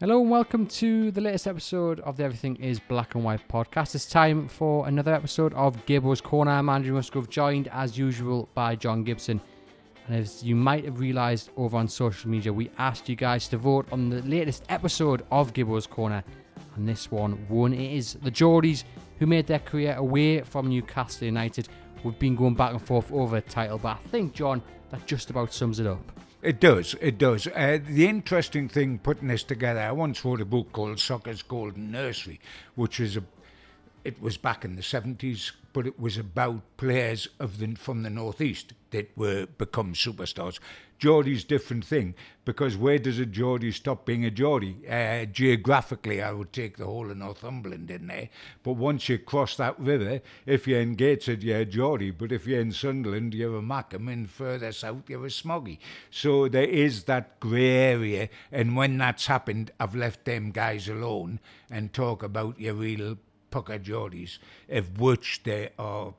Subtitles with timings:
[0.00, 3.94] Hello and welcome to the latest episode of the Everything is Black and White podcast.
[3.94, 6.52] It's time for another episode of Gibbo's Corner.
[6.52, 9.42] I'm Andrew Musgrove, joined as usual by John Gibson.
[10.06, 13.58] And as you might have realised over on social media, we asked you guys to
[13.58, 16.24] vote on the latest episode of Gibbo's Corner.
[16.76, 17.74] And this one won.
[17.74, 18.84] It is the Geordies
[19.18, 21.68] who made their career away from Newcastle United.
[22.04, 24.62] We've been going back and forth over the title, but I think, John,
[24.92, 26.00] that just about sums it up.
[26.42, 27.46] It does, it does.
[27.48, 31.90] Uh, the interesting thing putting this together, I once wrote a book called Soccer's Golden
[31.90, 32.40] Nursery,
[32.76, 33.24] which is a,
[34.04, 38.08] it was back in the 70s, but it was about players of the, from the
[38.08, 40.58] Northeast that were become superstars.
[41.00, 42.14] Geordie's different thing
[42.44, 44.76] because where does a Geordie stop being a Geordie?
[44.86, 48.28] Uh, geographically, I would take the whole of Northumberland in there.
[48.62, 52.10] But once you cross that river, if you're in Gateshead, you're a Geordie.
[52.10, 54.12] But if you're in Sunderland, you're a Mackem.
[54.12, 55.78] And further south, you're a Smoggy.
[56.10, 58.28] So there is that grey area.
[58.52, 63.16] And when that's happened, I've left them guys alone and talk about your real
[63.50, 66.12] pucker Geordies, of which there are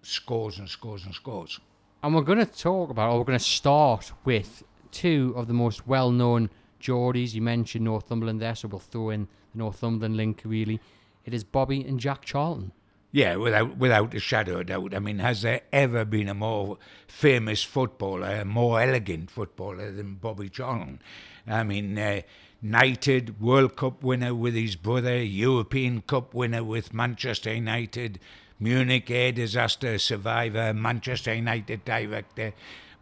[0.00, 1.60] scores and scores and scores.
[2.04, 5.54] And we're going to talk about, or we're going to start with two of the
[5.54, 7.32] most well known Geordies.
[7.32, 10.80] You mentioned Northumberland there, so we'll throw in the Northumberland link really.
[11.24, 12.72] It is Bobby and Jack Charlton.
[13.10, 14.94] Yeah, without without a shadow of doubt.
[14.94, 20.16] I mean, has there ever been a more famous footballer, a more elegant footballer than
[20.16, 21.00] Bobby Charlton?
[21.46, 22.20] I mean, uh,
[22.60, 28.20] knighted World Cup winner with his brother, European Cup winner with Manchester United,
[28.60, 32.52] Munich air disaster survivor, Manchester United director.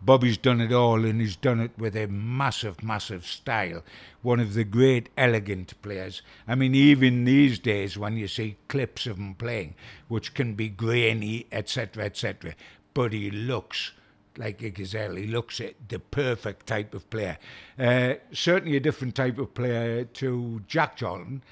[0.05, 3.84] Bobby's done it all and he's done it with a massive, massive style.
[4.22, 6.22] One of the great, elegant players.
[6.48, 9.75] I mean, even these days, when you see clips of him playing,
[10.09, 12.55] which can be grainy, etc., etc.,
[12.94, 13.92] but he looks
[14.37, 15.14] like a gazelle.
[15.14, 17.39] He looks at the perfect type of player.
[17.78, 21.42] Uh, certainly a different type of player to Jack Charlton.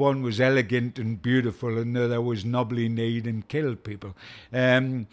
[0.00, 4.16] One was elegant and beautiful, and the other was knobbly kneed and killed people.
[4.50, 5.08] Um,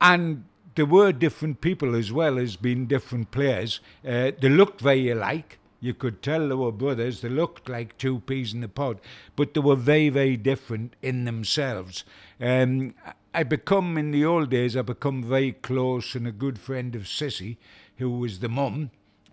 [0.00, 0.44] and
[0.74, 3.78] there were different people as well as being different players.
[4.04, 5.58] Uh, they looked very alike.
[5.80, 7.20] You could tell they were brothers.
[7.20, 9.00] They looked like two peas in a pod,
[9.36, 12.02] but they were very, very different in themselves.
[12.40, 12.94] Um,
[13.32, 14.76] I become in the old days.
[14.76, 17.56] I become very close and a good friend of Sissy,
[17.98, 18.90] who was the mum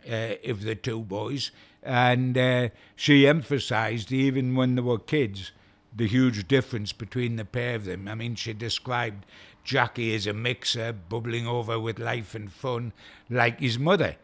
[0.07, 1.49] uh, of the two boys,
[1.85, 5.51] and uh, she emphasised even when they were kids
[5.95, 8.07] the huge difference between the pair of them.
[8.07, 9.25] I mean, she described
[9.63, 12.91] Jackie as a mixer, bubbling over with life and fun,
[13.29, 14.15] like his mother.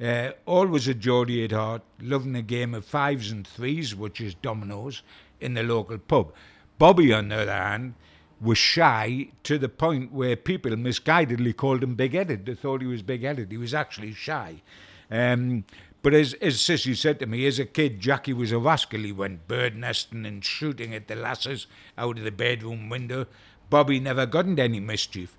[0.00, 4.34] Uh, always a Geordie at heart, loving a game of fives and threes, which is
[4.34, 5.02] dominoes,
[5.40, 6.32] in the local pub.
[6.78, 7.94] Bobby, on the other hand,
[8.40, 12.46] was shy to the point where people misguidedly called him big headed.
[12.46, 13.50] They thought he was big headed.
[13.50, 14.62] He was actually shy.
[15.10, 15.64] Um,
[16.02, 19.00] but as, as Sissy said to me, as a kid, Jackie was a rascal.
[19.00, 21.66] He went bird nesting and shooting at the lasses
[21.96, 23.26] out of the bedroom window.
[23.68, 25.36] Bobby never got into any mischief.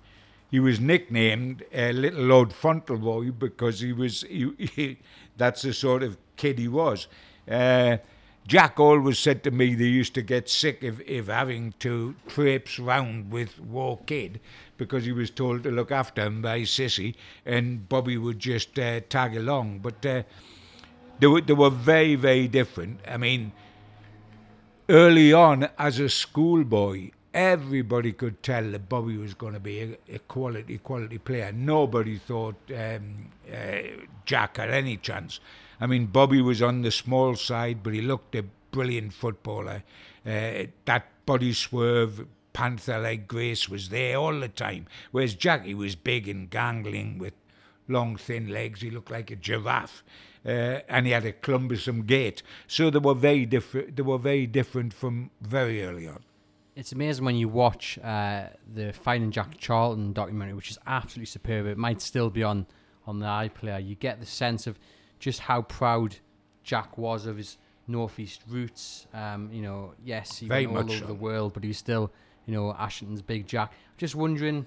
[0.50, 4.98] He was nicknamed uh, Little Lord Fauntleroy because he was he, he,
[5.36, 7.06] that's the sort of kid he was.
[7.48, 7.98] Uh,
[8.50, 12.80] Jack always said to me they used to get sick of, of having to traipse
[12.80, 14.40] round with War Kid
[14.76, 17.14] because he was told to look after him by Sissy,
[17.46, 19.78] and Bobby would just uh, tag along.
[19.78, 20.24] But uh,
[21.20, 22.98] they, were, they were very, very different.
[23.06, 23.52] I mean,
[24.88, 29.96] early on as a schoolboy, everybody could tell that Bobby was going to be a,
[30.16, 31.52] a quality, quality player.
[31.52, 33.78] Nobody thought um, uh,
[34.24, 35.38] Jack had any chance.
[35.80, 39.82] I mean, Bobby was on the small side, but he looked a brilliant footballer.
[40.26, 44.86] Uh, that body swerve, panther-like grace was there all the time.
[45.10, 47.34] Whereas Jackie was big and gangling with
[47.88, 48.82] long, thin legs.
[48.82, 50.04] He looked like a giraffe.
[50.44, 52.42] Uh, and he had a clumbersome gait.
[52.66, 53.96] So they were very different.
[53.96, 56.22] They were very different from very early on.
[56.76, 61.66] It's amazing when you watch uh, the Finding Jack Charlton documentary, which is absolutely superb.
[61.66, 62.66] It might still be on
[63.06, 63.86] on the iPlayer.
[63.86, 64.78] You get the sense of
[65.20, 66.16] just how proud
[66.64, 69.06] Jack was of his northeast roots.
[69.14, 71.06] Um, you know, yes, he Very went all over so.
[71.06, 72.10] the world, but he was still,
[72.46, 73.72] you know, Ashington's big Jack.
[73.96, 74.66] Just wondering,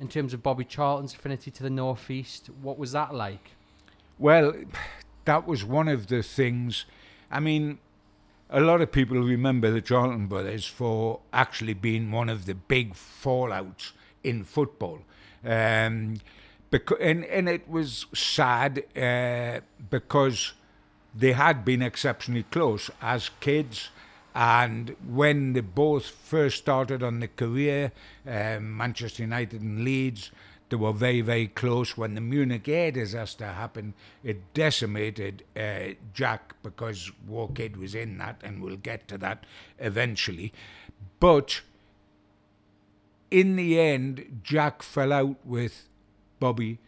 [0.00, 3.52] in terms of Bobby Charlton's affinity to the northeast, what was that like?
[4.18, 4.54] Well,
[5.24, 6.86] that was one of the things.
[7.30, 7.78] I mean,
[8.50, 12.94] a lot of people remember the Charlton brothers for actually being one of the big
[12.94, 15.00] fallouts in football.
[15.44, 16.16] Um,
[16.72, 19.60] because, and, and it was sad uh,
[19.90, 20.54] because
[21.14, 23.90] they had been exceptionally close as kids.
[24.34, 27.92] And when they both first started on the career,
[28.26, 30.30] um, Manchester United and Leeds,
[30.70, 31.98] they were very, very close.
[31.98, 33.92] When the Munich air disaster happened,
[34.24, 39.44] it decimated uh, Jack because Woorkid was in that, and we'll get to that
[39.78, 40.54] eventually.
[41.20, 41.60] But
[43.30, 45.90] in the end, Jack fell out with
[46.42, 46.80] Bobby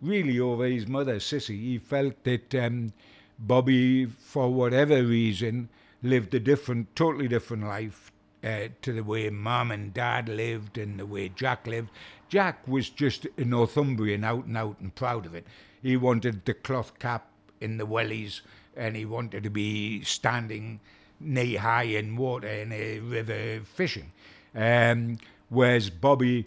[0.00, 1.60] really over his mother, Sissy.
[1.60, 2.94] He felt that um,
[3.38, 5.68] Bobby, for whatever reason,
[6.02, 8.10] lived a different, totally different life
[8.42, 11.90] uh, to the way mum and dad lived and the way Jack lived.
[12.30, 15.46] Jack was just a Northumbrian out and out and proud of it.
[15.82, 17.26] He wanted the cloth cap
[17.60, 18.40] in the wellies
[18.74, 20.80] and he wanted to be standing
[21.20, 24.12] knee high in water in a river fishing.
[24.54, 25.18] Um,
[25.50, 26.46] whereas Bobby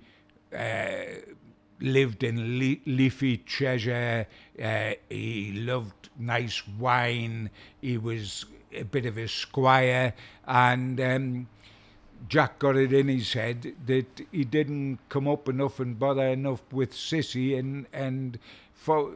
[0.51, 1.03] uh,
[1.79, 4.27] lived in le- leafy Cheshire,
[4.61, 7.49] uh, he loved nice wine,
[7.81, 10.13] he was a bit of a squire,
[10.47, 11.47] and um,
[12.27, 16.61] Jack got it in his head that he didn't come up enough and bother enough
[16.71, 18.39] with Sissy, and and
[18.73, 19.13] for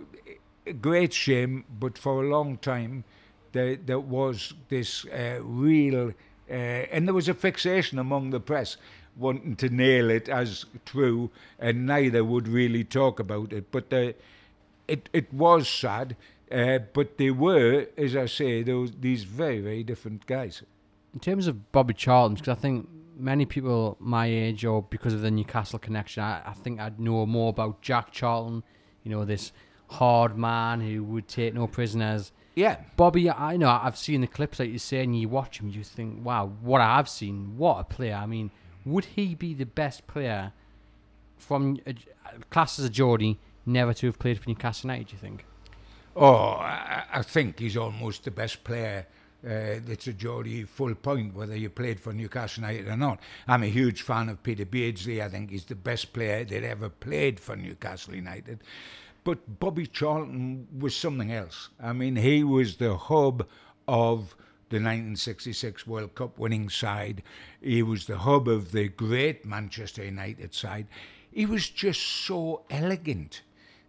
[0.66, 3.04] a great shame, but for a long time,
[3.52, 6.14] there there was this uh, real,
[6.52, 8.76] uh, and there was a fixation among the press
[9.16, 13.72] wanting to nail it as true, and neither would really talk about it.
[13.72, 14.16] But the,
[14.88, 16.18] it it was sad,
[16.52, 20.62] uh, but they were, as I say, those these very very different guys.
[21.14, 22.88] In terms of Bobby Charlton, because I think
[23.18, 27.26] many people my age or because of the Newcastle connection, I, I think I'd know
[27.26, 28.64] more about Jack Charlton,
[29.04, 29.54] you know, this
[29.88, 32.32] hard man who would take no prisoners.
[32.56, 32.78] Yeah.
[32.98, 35.84] Bobby, I know I've seen the clips like you say, and you watch him, you
[35.84, 38.16] think, wow, what I've seen, what a player.
[38.16, 38.52] I mean,
[38.86, 40.54] would he be the best player
[41.38, 41.94] from uh,
[42.50, 45.46] class as a Geordie never to have played for Newcastle United, do you think?
[46.16, 49.08] Oh, I, I think he's almost the best player
[49.46, 53.20] uh, that's a Geordie full point, whether you played for Newcastle United or not.
[53.48, 55.22] I'm a huge fan of Peter Beardsley.
[55.22, 58.60] I think he's the best player that ever played for Newcastle United.
[59.24, 61.70] But Bobby Charlton was something else.
[61.80, 63.48] I mean, he was the hub
[63.88, 64.36] of
[64.70, 67.22] the 1966 World Cup winning side.
[67.62, 70.88] He was the hub of the great Manchester United side.
[71.32, 73.42] He was just so elegant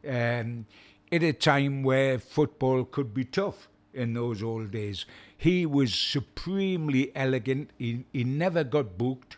[0.07, 0.67] um,
[1.11, 5.07] at a time where football could be tough in those old days.
[5.37, 7.71] He was supremely elegant.
[7.79, 9.37] He, he never got booked.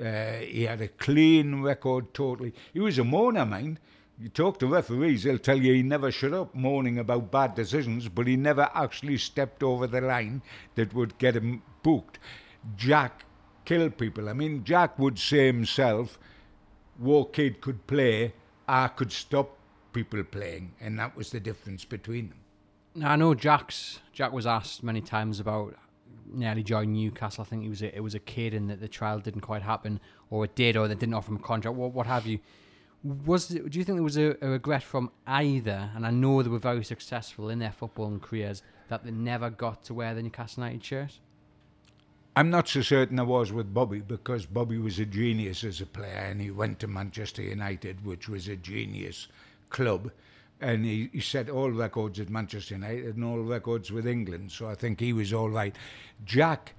[0.00, 2.54] Uh, he had a clean record totally.
[2.72, 3.80] He was a moaner, mind.
[4.20, 8.06] You talk to referees, they'll tell you he never shut up moaning about bad decisions,
[8.10, 10.42] but he never actually stepped over the line
[10.74, 12.18] that would get him booked.
[12.76, 13.24] Jack
[13.64, 14.28] killed people.
[14.28, 16.18] I mean, Jack would say himself,
[17.02, 18.34] Woorkid could play,
[18.68, 19.56] I could stop
[19.94, 22.38] people playing, and that was the difference between them.
[22.94, 25.76] Now, I know Jack's Jack was asked many times about
[26.30, 27.42] nearly joining Newcastle.
[27.42, 29.62] I think he was a, it was a kid, and that the trial didn't quite
[29.62, 32.38] happen, or it did, or they didn't offer him a contract, what, what have you.
[33.02, 35.90] Was it, do you think there was a, a regret from either?
[35.94, 39.82] And I know they were very successful in their footballing careers that they never got
[39.84, 41.18] to wear the Newcastle United shirt.
[42.36, 45.86] I'm not so certain I was with Bobby because Bobby was a genius as a
[45.86, 49.28] player and he went to Manchester United, which was a genius
[49.70, 50.10] club.
[50.60, 54.52] And he, he set all records at Manchester United and all records with England.
[54.52, 55.74] So I think he was all right.
[56.24, 56.74] Jack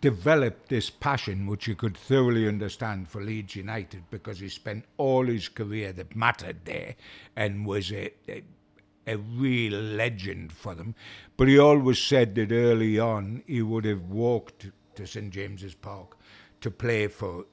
[0.00, 5.26] developed this passion, which he could thoroughly understand for Leeds United because he spent all
[5.26, 6.94] his career that mattered there
[7.36, 8.42] and was a, a,
[9.06, 10.94] a real legend for them.
[11.36, 16.16] But he always said that early on he would have walked to St James's Park
[16.60, 17.46] to play for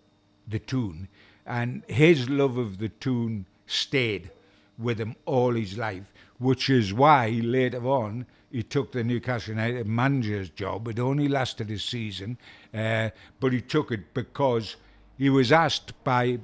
[0.48, 1.08] the Toon,
[1.46, 4.32] and his love of the Toon stayed
[4.78, 9.88] with him all his life, which is why later on he took the Newcastle United
[9.88, 10.88] manager's job.
[10.88, 12.38] It only lasted a season,
[12.74, 14.76] uh, but he took it because
[15.18, 16.40] he was asked by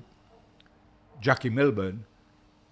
[1.21, 2.05] Jackie Milburn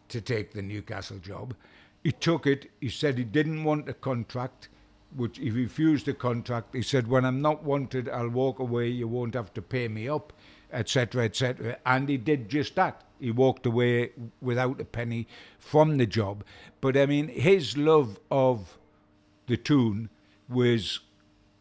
[0.10, 1.56] to take the Newcastle job.
[2.04, 2.70] He took it.
[2.82, 4.70] He said he didn't want a contract,
[5.16, 6.76] which he refused the contract.
[6.76, 8.90] He said, "When I'm not wanted, I'll walk away.
[8.90, 10.34] You won't have to pay me up."
[10.74, 11.78] etc., etc.
[11.86, 13.04] And he did just that.
[13.20, 14.12] He walked away
[14.42, 15.28] without a penny
[15.60, 16.44] from the job.
[16.82, 18.78] But I mean, his love of
[19.48, 20.10] the Toon
[20.50, 21.00] was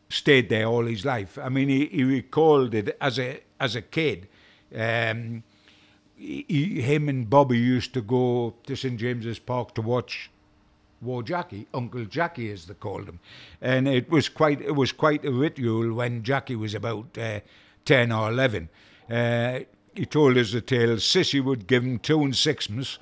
[0.09, 1.39] stayed there all his life.
[1.39, 4.29] I mean, he, he recalled it as a as a kid.
[4.75, 5.43] Um,
[6.17, 10.31] he, him and Bobby used to go to St James's Park to watch
[11.01, 13.19] War Jackie, Uncle Jackie as they called him,
[13.61, 17.41] and it was quite it was quite a ritual when Jackie was about uh,
[17.85, 18.69] ten or eleven.
[19.11, 19.61] Uh,
[19.95, 20.97] he told us the tale.
[20.97, 22.99] Sissy would give him two and sixpence,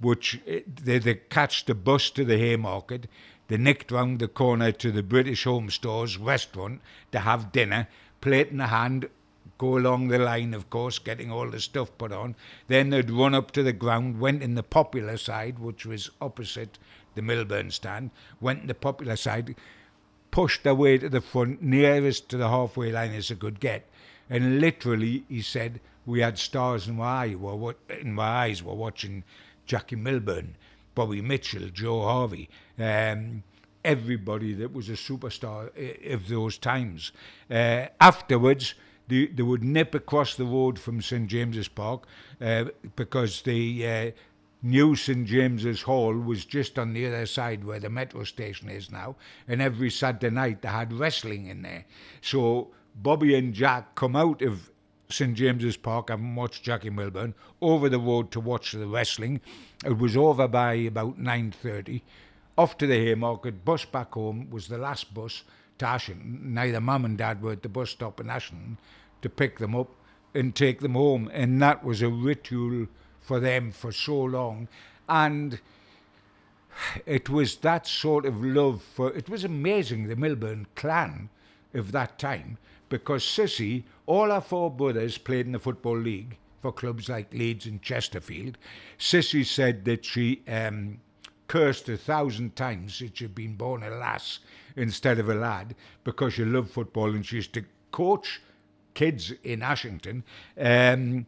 [0.00, 3.08] which uh, they they catch the bus to the Haymarket.
[3.52, 6.80] They nicked round the corner to the British Home Stores restaurant
[7.10, 7.86] to have dinner,
[8.22, 9.10] plate in the hand,
[9.58, 12.34] go along the line, of course, getting all the stuff put on.
[12.68, 16.78] Then they'd run up to the ground, went in the popular side, which was opposite
[17.14, 19.54] the Milburn stand, went in the popular side,
[20.30, 23.86] pushed their way to the front, nearest to the halfway line as they could get.
[24.30, 28.62] And literally, he said, we had stars in my, eye, were, in my eyes.
[28.62, 29.24] We're watching
[29.66, 30.56] Jackie Milburn,
[30.94, 32.48] Bobby Mitchell, Joe Harvey,
[32.78, 33.42] um,
[33.84, 35.70] everybody that was a superstar
[36.12, 37.12] of those times.
[37.50, 38.74] Uh, afterwards,
[39.08, 42.06] they, they would nip across the road from St James's Park
[42.40, 44.10] uh, because the uh,
[44.62, 48.90] new St James's Hall was just on the other side where the metro station is
[48.90, 49.16] now,
[49.48, 51.84] and every Saturday night they had wrestling in there.
[52.20, 54.70] So Bobby and Jack come out of
[55.08, 59.40] St James's Park and watched Jackie Milburn over the road to watch the wrestling.
[59.84, 62.02] It was over by about 9.30.
[62.58, 65.42] Off to the Haymarket, bus back home was the last bus
[65.78, 66.54] to Ashington.
[66.54, 68.78] Neither mum and dad were at the bus stop in Ashington
[69.22, 69.90] to pick them up
[70.34, 71.30] and take them home.
[71.32, 72.88] And that was a ritual
[73.20, 74.68] for them for so long.
[75.08, 75.60] And
[77.06, 81.28] it was that sort of love for it was amazing the Milburn clan
[81.74, 86.72] of that time because Sissy, all our four brothers played in the Football League for
[86.72, 88.58] clubs like Leeds and Chesterfield.
[88.98, 91.00] Sissy said that she um,
[91.52, 94.38] cursed a thousand times that she'd been born a lass
[94.74, 98.40] instead of a lad because she loved football and she used to coach
[98.94, 100.24] kids in Ashington.
[100.58, 101.26] Um,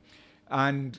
[0.49, 0.99] and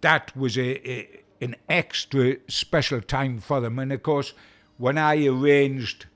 [0.00, 3.80] that was a, a, an extra special time for them.
[3.80, 4.32] And of course,
[4.76, 6.06] when I arranged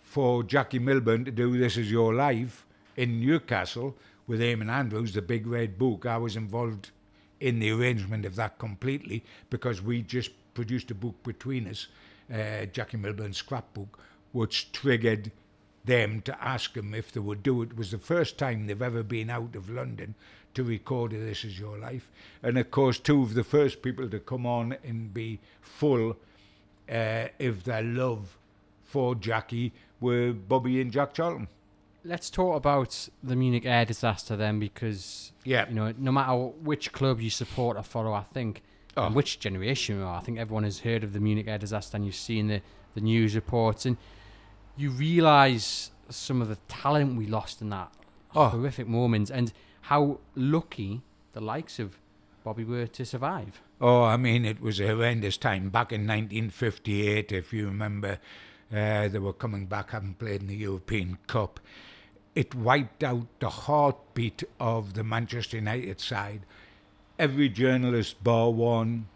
[0.00, 2.66] for Jackie Milburn to do This Is Your Life
[2.96, 6.90] in Newcastle with Eamonn Andrews, the big red book, I was involved
[7.38, 11.86] in the arrangement of that completely because we just produced a book between us,
[12.34, 14.00] uh, Jackie Milburn's scrapbook,
[14.32, 15.30] which triggered
[15.84, 17.70] them to ask him if they would do it.
[17.70, 20.16] It was the first time they've ever been out of London
[20.54, 22.10] to record This Is Your Life.
[22.42, 26.16] And of course, two of the first people to come on and be full
[26.90, 28.36] uh, of their love
[28.82, 31.46] for Jackie were Bobby and Jack Charlton.
[32.04, 35.68] Let's talk about the Munich air disaster then, because yeah.
[35.68, 38.62] you know, no matter which club you support or follow, I think,
[38.98, 39.10] oh.
[39.10, 42.04] which generation you are, I think everyone has heard of the Munich air disaster and
[42.04, 42.60] you've seen the,
[42.94, 43.96] the news reports, and
[44.76, 47.92] you realise some of the talent we lost in that
[48.34, 48.48] oh.
[48.48, 49.30] horrific moment.
[49.30, 49.52] And
[49.82, 51.02] how lucky
[51.32, 51.98] the likes of
[52.44, 53.60] Bobby were to survive.
[53.80, 55.70] Oh, I mean, it was a horrendous time.
[55.70, 58.18] Back in 1958, if you remember,
[58.72, 61.60] uh, they were coming back, having played in the European Cup.
[62.34, 66.42] It wiped out the heartbeat of the Manchester United side.
[67.18, 69.08] Every journalist, bar one,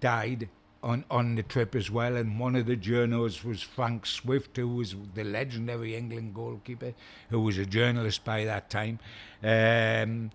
[0.00, 0.48] died
[0.82, 2.16] on, on the trip as well.
[2.16, 6.94] And one of the journalists was Frank Swift, who was the legendary England goalkeeper,
[7.30, 8.98] who was a journalist by that time.
[9.42, 10.30] Um,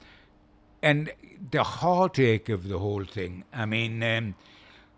[0.81, 1.11] and
[1.51, 3.43] the heartache of the whole thing.
[3.53, 4.35] I mean, um,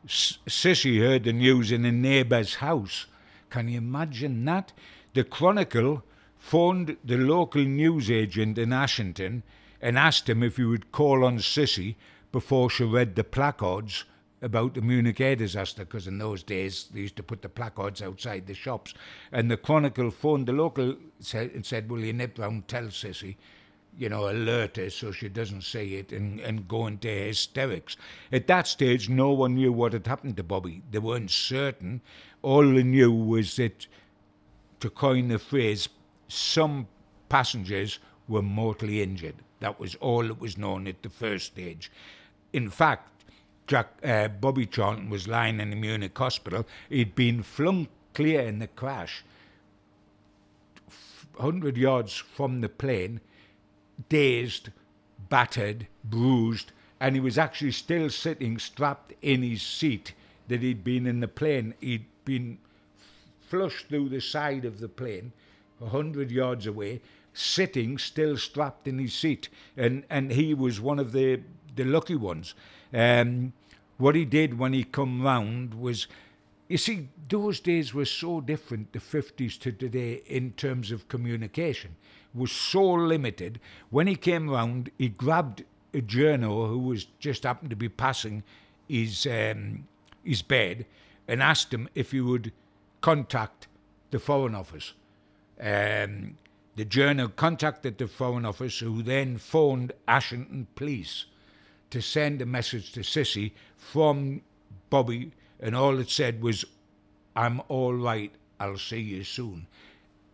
[0.07, 3.07] Sissy heard the news in a neighbour's house.
[3.49, 4.71] Can you imagine that?
[5.13, 6.03] The Chronicle
[6.37, 9.43] phoned the local news agent in Ashington
[9.81, 11.95] and asked him if he would call on Sissy
[12.31, 14.05] before she read the placards
[14.41, 18.01] about the Munich air disaster because in those days they used to put the placards
[18.01, 18.93] outside the shops.
[19.31, 23.35] And the Chronicle phoned the local said, and said, Will you nip round tell Sissy?
[23.97, 27.97] You know, alert her so she doesn't say it and, and go into hysterics.
[28.31, 30.83] At that stage, no one knew what had happened to Bobby.
[30.89, 32.01] They weren't certain.
[32.41, 33.87] All they knew was that,
[34.79, 35.89] to coin the phrase,
[36.29, 36.87] some
[37.27, 39.35] passengers were mortally injured.
[39.59, 41.91] That was all that was known at the first stage.
[42.53, 43.23] In fact,
[43.67, 46.65] Jack, uh, Bobby Charlton was lying in the Munich hospital.
[46.89, 49.23] He'd been flung clear in the crash,
[51.35, 53.21] 100 yards from the plane,
[54.09, 54.69] dazed,
[55.29, 60.13] battered, bruised, and he was actually still sitting strapped in his seat
[60.47, 61.73] that he'd been in the plane.
[61.79, 62.57] He'd been
[63.41, 65.31] flushed through the side of the plane,
[65.77, 67.01] 100 yards away,
[67.33, 69.49] sitting still strapped in his seat.
[69.77, 71.41] And, and he was one of the,
[71.75, 72.53] the lucky ones.
[72.93, 73.53] Um,
[73.97, 76.07] what he did when he come round was,
[76.67, 81.95] you see, those days were so different, the 50s to today, in terms of communication.
[82.33, 83.59] Was so limited.
[83.89, 88.43] When he came round, he grabbed a journo who was just happened to be passing
[88.87, 89.87] his um,
[90.23, 90.85] his bed
[91.27, 92.51] and asked him if he would
[93.01, 93.67] contact
[94.11, 94.93] the Foreign Office.
[95.59, 96.37] Um,
[96.75, 101.25] the journo contacted the Foreign Office, who then phoned Ashington Police
[101.89, 104.41] to send a message to Sissy from
[104.89, 106.65] Bobby, and all it said was,
[107.35, 109.67] I'm all right, I'll see you soon.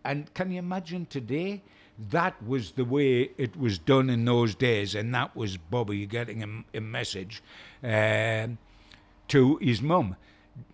[0.03, 1.63] And can you imagine today?
[1.97, 6.43] that was the way it was done in those days, and that was Bobby getting
[6.43, 7.41] a, a message
[7.83, 8.47] uh,
[9.29, 10.15] to his mum.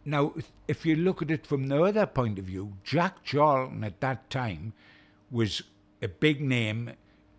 [0.06, 0.34] Now,
[0.68, 4.30] if you look at it from the other point of view, Jack Charlton at that
[4.30, 4.74] time
[5.32, 5.64] was
[6.02, 6.92] a big name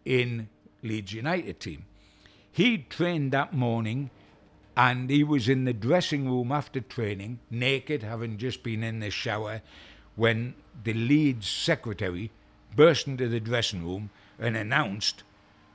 [0.04, 0.48] in
[0.82, 1.84] Leeds United team.
[2.50, 4.10] He trained that morning
[4.76, 9.10] and he was in the dressing room after training, naked, having just been in the
[9.10, 9.60] shower,
[10.16, 12.30] when the Leeds secretary
[12.74, 15.22] burst into the dressing room and announced,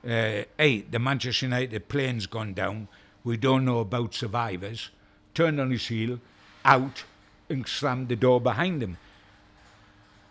[0.04, 2.88] uh, hey, the Manchester United plane's gone down.
[3.24, 4.90] We don't know about survivors.
[5.34, 6.20] Turned on his heel,
[6.66, 7.04] out,
[7.50, 8.98] and slammed the door behind him.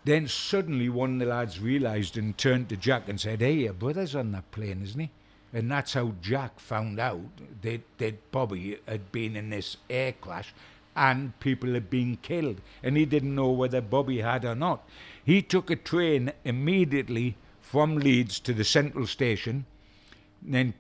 [0.07, 3.73] Then suddenly one of the lads realised and turned to Jack and said, Hey, your
[3.73, 5.11] brother's on that plane, isn't he?
[5.53, 7.23] And that's how Jack found out
[7.63, 10.55] that, that Bobby had been in this air crash
[10.95, 12.61] and people had been killed.
[12.85, 14.89] And he didn't know whether Bobby had or not.
[15.25, 19.67] He took a train immediately from Leeds to the central station,
[20.41, 20.75] then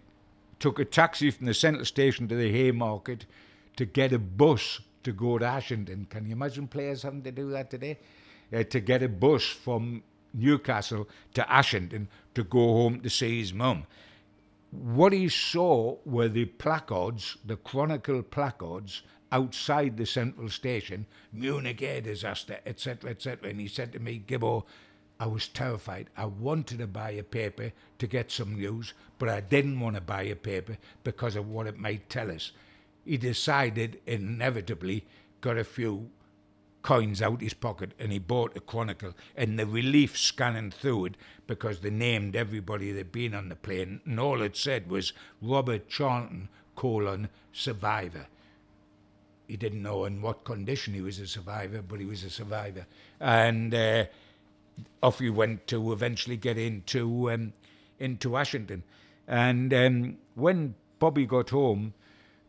[0.60, 3.26] took a taxi from the central station to the Haymarket
[3.74, 6.06] to get a bus to go to Ashington.
[6.08, 7.98] Can you imagine players having to do that today?
[8.52, 13.52] Uh, to get a bus from Newcastle to Ashington to go home to see his
[13.52, 13.84] mum.
[14.70, 22.00] What he saw were the placards, the Chronicle placards, outside the central station, Munich air
[22.00, 23.50] disaster, etc., etc.
[23.50, 24.64] And he said to me, Gibbo,
[25.18, 26.10] I was terrified.
[26.16, 30.02] I wanted to buy a paper to get some news, but I didn't want to
[30.02, 32.52] buy a paper because of what it might tell us.
[33.04, 35.06] He decided, inevitably,
[35.40, 36.10] got a few
[36.86, 39.12] coins out his pocket and he bought a Chronicle.
[39.36, 41.14] And the relief scanning through it
[41.48, 45.12] because they named everybody that'd been on the plane, and all it said was
[45.42, 48.28] Robert Charlton colon survivor.
[49.48, 52.86] He didn't know in what condition he was a survivor, but he was a survivor.
[53.18, 54.04] And uh,
[55.02, 57.52] off he went to eventually get into um,
[57.98, 58.84] into Ashington.
[59.26, 61.94] And um, when Bobby got home,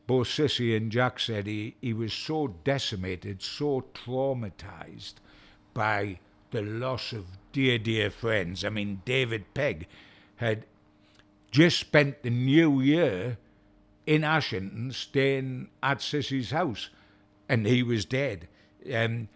[0.08, 5.16] both Sissy and Jack said he, he was so decimated, so traumatized
[5.74, 6.20] by
[6.52, 8.64] the loss of dear, dear friends.
[8.64, 9.88] I mean, David Pegg
[10.38, 10.65] had
[11.52, 13.38] just spent the new year
[14.06, 16.89] in Ashington staying at Sissy's house,
[17.50, 18.48] and he was dead.
[18.93, 19.28] Um,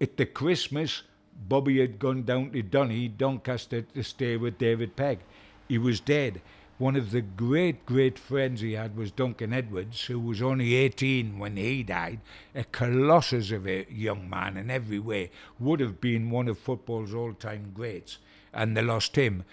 [0.00, 1.02] at the Christmas,
[1.48, 5.20] Bobby had gone down to Donny, Doncaster, to stay with David Pegg.
[5.68, 6.42] He was dead.
[6.82, 11.38] One of the great, great friends he had was Duncan Edwards, who was only 18
[11.38, 12.18] when he died,
[12.56, 17.14] a colossus of a young man in every way, would have been one of football's
[17.14, 18.18] all time greats.
[18.52, 19.44] And they lost him.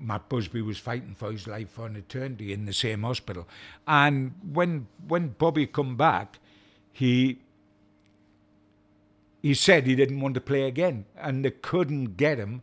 [0.00, 3.46] Matt Busby was fighting for his life for an eternity in the same hospital.
[3.86, 6.38] And when when Bobby come back,
[6.90, 7.38] he
[9.42, 12.62] he said he didn't want to play again, and they couldn't get him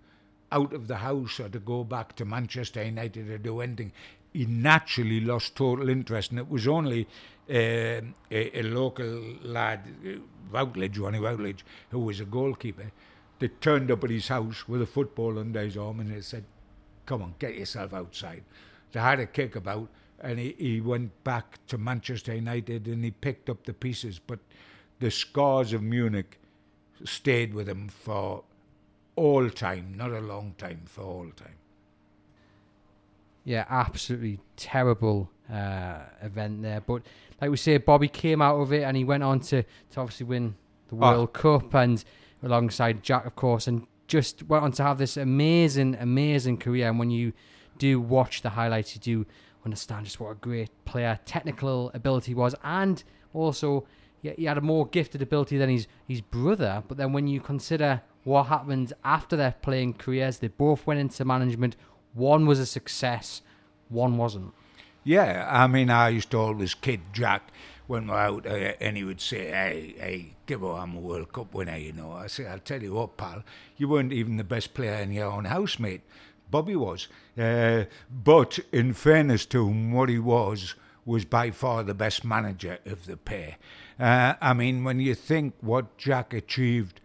[0.56, 3.92] out of the house or to go back to Manchester United or do anything.
[4.32, 7.08] He naturally lost total interest, and it was only
[7.50, 9.82] uh, a, a, local lad,
[10.52, 12.92] Routledge, Johnny Routledge, who was a goalkeeper,
[13.40, 16.46] that turned up at his house with a football under his arm and said,
[17.06, 18.44] Come on, get yourself outside.
[18.92, 19.90] They had a kick about,
[20.20, 24.40] and he, he went back to Manchester United and he picked up the pieces, but
[25.00, 26.40] the scars of Munich
[27.04, 28.44] stayed with him for
[29.16, 31.56] all time, not a long time, for all time.
[33.44, 36.82] Yeah, absolutely terrible uh, event there.
[36.82, 37.04] But
[37.40, 40.26] like we say, Bobby came out of it and he went on to, to obviously
[40.26, 40.56] win
[40.88, 41.12] the ah.
[41.12, 41.60] World oh.
[41.60, 42.04] Cup and
[42.44, 46.90] alongside Jack, of course, and just went on to have this amazing, amazing career.
[46.90, 47.34] And when you
[47.78, 49.26] do watch the highlights, you do
[49.64, 53.86] understand just what a great player, technical ability was, and also
[54.22, 56.84] he had a more gifted ability than his his brother.
[56.88, 60.40] But then when you consider what happened after their playing careers.
[60.40, 61.78] They both went into management.
[62.14, 63.42] One was a success,
[63.88, 64.54] one wasn't.
[65.04, 67.52] Yeah, I mean, I used to always kid Jack
[67.88, 71.54] when we're out, uh, and he would say, "Hey, hey, give I'm a World Cup
[71.54, 72.12] winner," you know.
[72.12, 73.44] I say, "I'll tell you what, pal,
[73.78, 76.02] you weren't even the best player in your own house, mate.
[76.50, 77.08] Bobby was.
[77.38, 80.74] Uh, but in fairness to him, what he was
[81.06, 83.58] was by far the best manager of the pair.
[84.00, 87.00] Uh, I mean, when you think what Jack achieved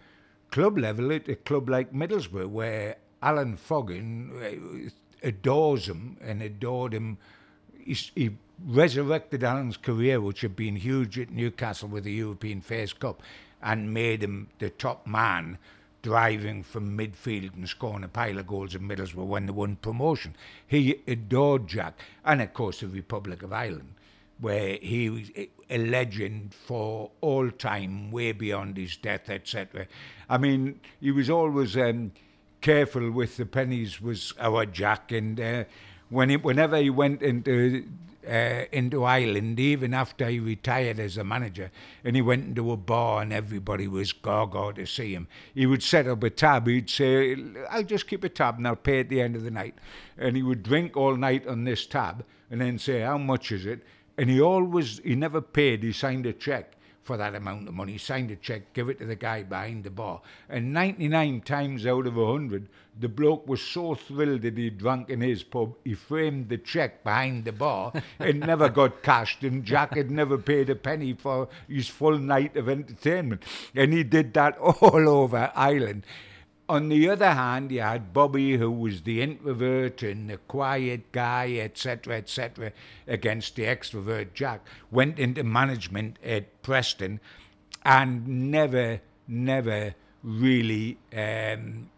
[0.50, 6.92] club level at a club like Middlesbrough, where Alan Foggon uh, adores him and adored
[6.92, 7.18] him.
[7.78, 8.30] He, he
[8.64, 13.22] resurrected Alan's career, which had been huge at Newcastle with the European Fairs Cup,
[13.62, 15.58] and made him the top man
[16.02, 20.34] driving from midfield and scoring a pile of goals in Middlesbrough when they won promotion.
[20.66, 23.94] He adored Jack, and of course the Republic of Ireland
[24.40, 25.30] where he was
[25.70, 29.86] a legend for all time, way beyond his death, etc.
[30.28, 32.12] I mean, he was always um,
[32.60, 35.64] careful with the pennies was our Jack, and uh,
[36.08, 37.84] when it, whenever he went into
[38.28, 41.70] uh, into Ireland, even after he retired as a manager,
[42.04, 45.26] and he went into a bar and everybody was gaga to see him.
[45.54, 46.66] He would set up a tab.
[46.66, 47.36] He'd say,
[47.70, 49.74] "I'll just keep a tab and I'll pay at the end of the night."
[50.18, 53.64] And he would drink all night on this tab, and then say, "How much is
[53.66, 53.82] it?"
[54.20, 55.82] And he always, he never paid.
[55.82, 58.98] He signed a check for that amount of money, he signed a check, give it
[58.98, 60.20] to the guy behind the bar.
[60.50, 62.68] And 99 times out of 100,
[63.00, 67.02] the bloke was so thrilled that he'd drunk in his pub, he framed the check
[67.02, 69.42] behind the bar and never got cashed.
[69.42, 73.42] And Jack had never paid a penny for his full night of entertainment.
[73.74, 76.04] And he did that all over Ireland.
[76.70, 81.56] On the other hand, you had Bobby, who was the introvert and the quiet guy,
[81.56, 82.70] etc., etc.,
[83.08, 84.64] against the extrovert Jack.
[84.88, 87.18] Went into management at Preston
[87.84, 91.90] and never, never really, um,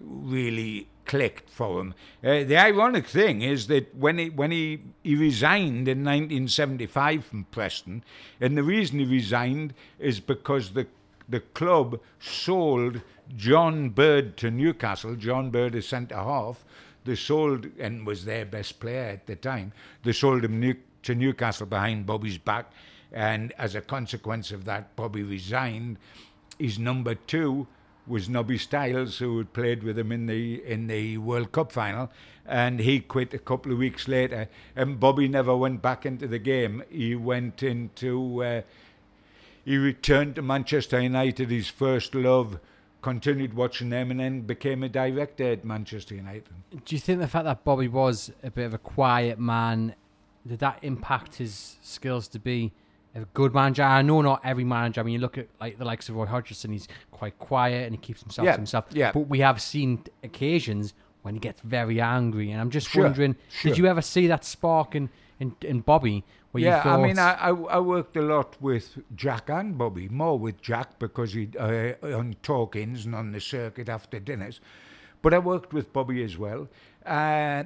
[0.00, 1.94] really clicked for him.
[2.22, 7.46] Uh, the ironic thing is that when he when he, he resigned in 1975 from
[7.50, 8.04] Preston,
[8.40, 10.86] and the reason he resigned is because the
[11.28, 13.00] the club sold
[13.36, 15.16] John Bird to Newcastle.
[15.16, 16.64] John Bird is centre half.
[17.04, 19.72] They sold and was their best player at the time.
[20.02, 22.72] They sold him New, to Newcastle behind Bobby's back,
[23.12, 25.98] and as a consequence of that, Bobby resigned.
[26.58, 27.66] His number two
[28.06, 32.10] was Nobby Stiles, who had played with him in the in the World Cup final,
[32.46, 34.48] and he quit a couple of weeks later.
[34.76, 36.82] And Bobby never went back into the game.
[36.90, 38.62] He went into uh,
[39.64, 42.58] he returned to Manchester United, his first love,
[43.04, 46.48] continued watching them, and then became a director at Manchester United.
[46.86, 49.94] Do you think the fact that Bobby was a bit of a quiet man
[50.46, 52.72] did that impact his skills to be
[53.14, 53.82] a good manager?
[53.82, 55.00] I know not every manager.
[55.02, 57.94] I mean, you look at like the likes of Roy Hodgson; he's quite quiet and
[57.94, 58.86] he keeps himself Yeah, to himself.
[58.92, 59.12] yeah.
[59.12, 63.36] But we have seen occasions when he gets very angry, and I'm just Sure, wondering:
[63.50, 63.70] sure.
[63.70, 66.24] did you ever see that spark in in, in Bobby?
[66.54, 70.60] Yeah, I mean, I, I I worked a lot with Jack and Bobby, more with
[70.62, 74.60] Jack because he uh, on talk-ins and on the circuit after dinners,
[75.22, 76.68] but I worked with Bobby as well.
[77.04, 77.64] Uh,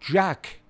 [0.00, 0.60] Jack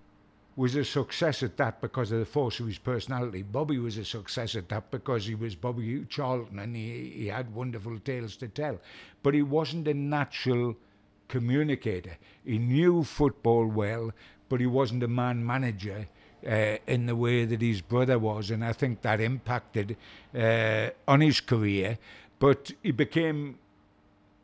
[0.56, 3.42] was a success at that because of the force of his personality.
[3.42, 7.54] Bobby was a success at that because he was Bobby Charlton and he, he had
[7.54, 8.78] wonderful tales to tell.
[9.22, 10.74] But he wasn't a natural
[11.28, 12.16] communicator.
[12.44, 14.12] He knew football well,
[14.48, 16.08] but he wasn't a man manager
[16.46, 18.50] uh, in the way that his brother was.
[18.50, 19.96] And I think that impacted
[20.34, 21.98] uh, on his career.
[22.38, 23.58] But he became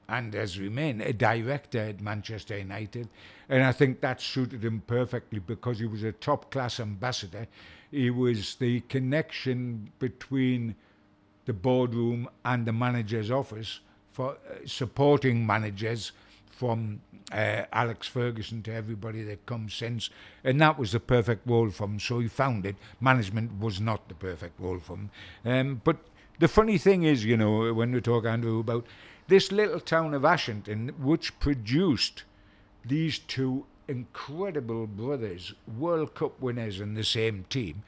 [0.08, 3.08] and has remained a director at Manchester United.
[3.48, 7.46] And I think that suited him perfectly because he was a top class ambassador.
[7.90, 10.74] He was the connection between
[11.46, 13.80] the boardroom and the manager's office
[14.12, 16.12] for uh, supporting managers
[16.62, 17.00] from
[17.32, 20.10] uh, Alex Ferguson to everybody that comes since.
[20.44, 21.98] And that was the perfect role for him.
[21.98, 22.76] So he found it.
[23.00, 25.10] Management was not the perfect role for him.
[25.44, 25.96] Um, but
[26.38, 28.86] the funny thing is, you know, when we talk, Andrew, about
[29.26, 32.22] this little town of Ashington, which produced
[32.84, 37.82] these two incredible brothers, World Cup winners in the same team,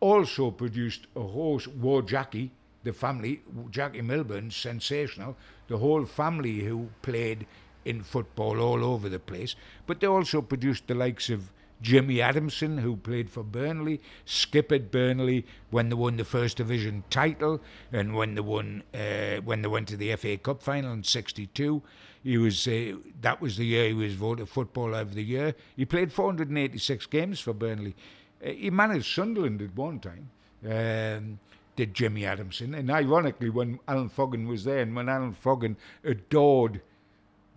[0.00, 2.50] also produced a horse, War Jackie,
[2.82, 5.36] the family, Jackie Milburn, sensational,
[5.68, 7.46] the whole family who played
[7.90, 9.54] in football all over the place.
[9.86, 14.90] But they also produced the likes of Jimmy Adamson, who played for Burnley, Skip at
[14.90, 17.60] Burnley when they won the First Division title,
[17.92, 21.82] and when they won, uh, when they went to the FA Cup final in '62.
[22.22, 25.54] He was uh, that was the year he was voted Footballer of the Year.
[25.74, 27.94] He played 486 games for Burnley.
[28.44, 30.30] Uh, he managed Sunderland at one time.
[30.62, 31.38] Um,
[31.76, 36.82] did Jimmy Adamson, and ironically, when Alan Foggon was there, and when Alan Foggon adored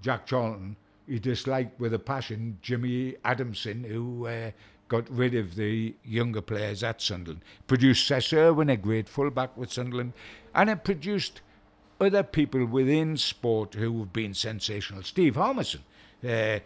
[0.04, 0.76] Jack Charlton,
[1.08, 4.52] he disliked with a passion Jimmy Adamson, who uh,
[4.90, 7.42] got rid of the younger players at Sunderland.
[7.68, 10.12] Produced Cec Irwin, a great fullback with Sunderland,
[10.54, 11.42] and it produced
[12.02, 15.04] other people within sport who have been sensational.
[15.04, 15.84] Steve Harmison,
[16.28, 16.60] uh,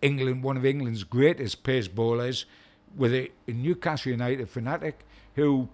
[0.00, 2.46] England, one of England's greatest pace bowlers,
[2.96, 5.00] with a, a Newcastle United fanatic
[5.34, 5.68] who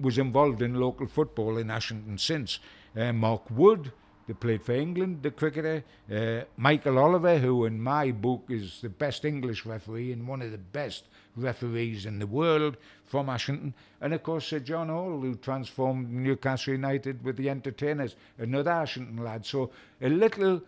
[0.00, 2.58] was involved in local football in Ashington since.
[2.96, 3.92] Uh, Mark Wood,
[4.26, 5.82] they played for England, the cricketer.
[6.10, 10.52] Uh, Michael Oliver, who in my book is the best English referee and one of
[10.52, 11.04] the best
[11.36, 13.74] referees in the world from Ashington.
[14.00, 19.22] And of course, Sir John Hall, who transformed Newcastle United with the entertainers, another Ashington
[19.24, 19.44] lad.
[19.44, 20.62] So a little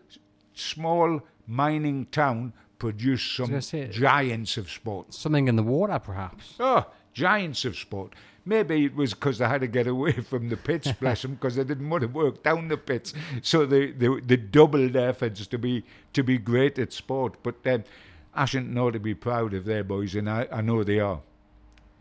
[0.55, 5.15] small mining town produced some giants of sport.
[5.15, 6.55] something in the water, perhaps.
[6.59, 8.15] Oh, giants of sport.
[8.47, 11.57] Maybe it was because they had to get away from the pits, bless them, because
[11.57, 13.15] they didn't want to work down the pits.
[13.43, 17.37] So they, they, they doubled efforts to be to be great at sport.
[17.43, 17.85] But um,
[18.35, 21.21] Ashington ought to be proud of their boys, and I, I know they are.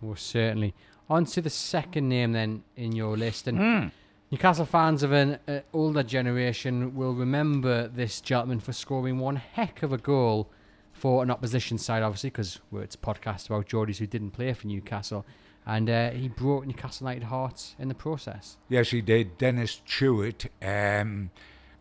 [0.01, 0.73] Well, certainly.
[1.09, 3.47] On to the second name then in your list.
[3.47, 3.91] And Mm.
[4.31, 9.83] Newcastle fans of an uh, older generation will remember this gentleman for scoring one heck
[9.83, 10.49] of a goal
[10.91, 14.65] for an opposition side, obviously, because it's a podcast about Geordies who didn't play for
[14.65, 15.23] Newcastle.
[15.65, 18.57] And uh, he brought Newcastle United hearts in the process.
[18.69, 19.37] Yes, he did.
[19.37, 21.29] Dennis Tueart, um,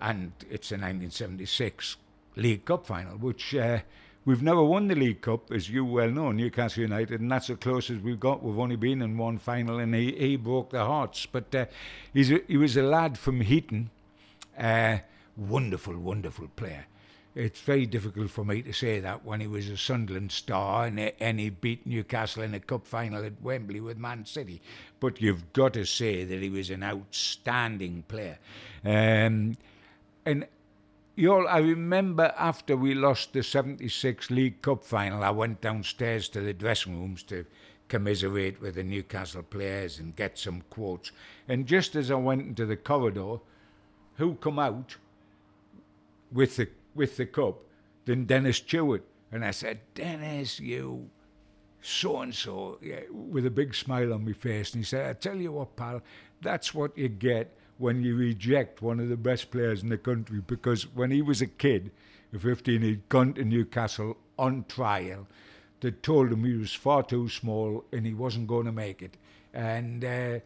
[0.01, 1.97] and it's a 1976
[2.37, 3.81] League Cup final, which uh,
[4.25, 7.57] we've never won the League Cup, as you well know, Newcastle United, and that's the
[7.57, 8.43] closest we've got.
[8.43, 11.27] We've only been in one final, and he, he broke the hearts.
[11.27, 11.67] But uh,
[12.15, 13.91] a, he was a lad from Heaton,
[14.57, 14.99] uh,
[15.37, 16.87] wonderful, wonderful player.
[17.35, 20.99] It's very difficult for me to say that when he was a Sunderland star and,
[20.99, 24.61] he- and he beat Newcastle in a cup final at Wembley with Man City.
[25.01, 28.39] But you've got to say that he was an outstanding player.
[28.85, 29.57] Um,
[30.27, 30.47] and
[31.17, 36.29] you all, I remember after we lost the 76 League Cup final, I went downstairs
[36.31, 37.47] to the dressing rooms to
[37.89, 41.13] commiserate with the Newcastle players and get some quotes.
[41.49, 43.37] And just as I went into the corridor,
[44.17, 44.97] who come out
[46.31, 47.59] with the with the cup
[48.05, 49.05] than Dennis Tueart?
[49.31, 51.11] And I said, Dennis, you
[51.83, 52.79] so and so,
[53.11, 54.73] with a big smile on my face.
[54.73, 56.01] And he said, I tell you what, pal,
[56.41, 60.41] that's what you get when you reject one of the best players in the country.
[60.47, 61.91] Because when he was a kid,
[62.33, 65.27] at 15, he'd gone to Newcastle on trial.
[65.81, 69.17] They told him he was far too small and he wasn't going to make it.
[69.53, 70.39] And uh,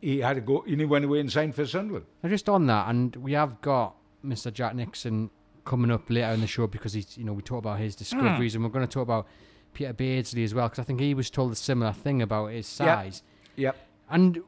[0.00, 2.06] he had to go, and he went away and signed for Sunderland.
[2.22, 4.52] Now, just on that, and we have got Mr.
[4.52, 5.30] Jack Hixon
[5.68, 8.54] coming up later in the show because he's, you know, we talk about his discoveries,
[8.54, 8.56] hmm.
[8.56, 9.26] and we're going to talk about
[9.74, 12.66] Peter Beardsley as well because I think he was told a similar thing about his
[12.66, 13.22] size.
[13.56, 13.76] Yep.
[14.10, 14.40] And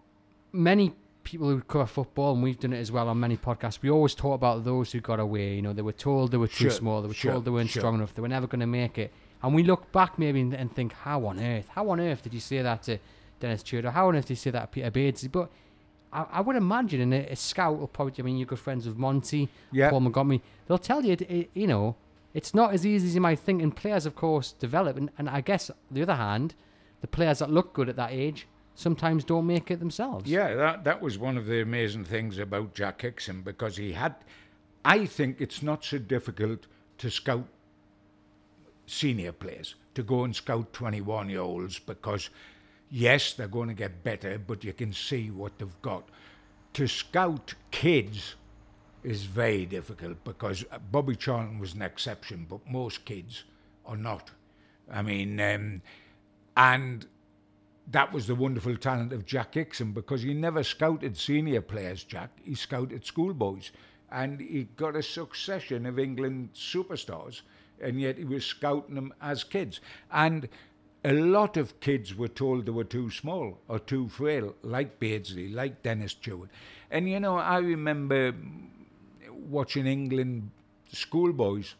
[0.52, 3.90] many people who cover football, and we've done it as well on many podcasts, we
[3.90, 5.54] always talk about those who got away.
[5.54, 7.50] You know, they were told they were too Sure, small, they were sure, told they
[7.50, 7.80] weren't sure.
[7.80, 9.12] strong enough, they were never going to make it.
[9.42, 12.32] And we look back maybe and, and think, how on earth, how on earth did
[12.32, 12.98] you say that to
[13.40, 13.84] Dennis Tueart?
[13.84, 15.28] How on earth did you say that to Peter Beardsley?
[15.28, 15.50] But
[16.12, 18.86] I, I would imagine in a, a scout will probably, I mean, you're good friends
[18.86, 19.90] with Monty, Yeah.
[19.90, 21.96] Paul Montgomery, they'll tell you, it, it- you know,
[22.34, 23.60] it's not as easy as you might think.
[23.62, 24.96] And players, of course, develop.
[24.96, 26.54] And, and I guess, on the other hand,
[27.00, 28.46] the players that look good at that age
[28.76, 30.30] sometimes don't make it themselves.
[30.30, 34.14] Yeah, that that was one of the amazing things about Jack Hixon because he had.
[34.84, 36.66] I think it's not so difficult
[36.98, 37.46] to scout
[38.86, 42.30] senior players to go and scout 21 year olds because
[42.90, 46.08] yes they're going to get better but you can see what they've got
[46.72, 48.34] to scout kids
[49.02, 53.44] is very difficult because uh, Bobby Charlton was an exception but most kids
[53.86, 54.30] are not
[54.90, 55.82] I mean um,
[56.56, 57.06] and
[57.90, 62.30] that was the wonderful talent of Jack Hixon because he never scouted senior players, Jack.
[62.42, 63.72] He scouted schoolboys.
[64.12, 67.42] And he got a succession of England superstars,
[67.80, 69.80] and yet he was scouting them as kids.
[70.10, 70.48] And
[71.04, 75.48] a lot of kids were told they were too small or too frail, like Beardsley,
[75.48, 76.50] like Dennis Tueart.
[76.90, 78.34] And you know, I remember
[79.48, 80.50] watching England
[80.92, 81.74] schoolboys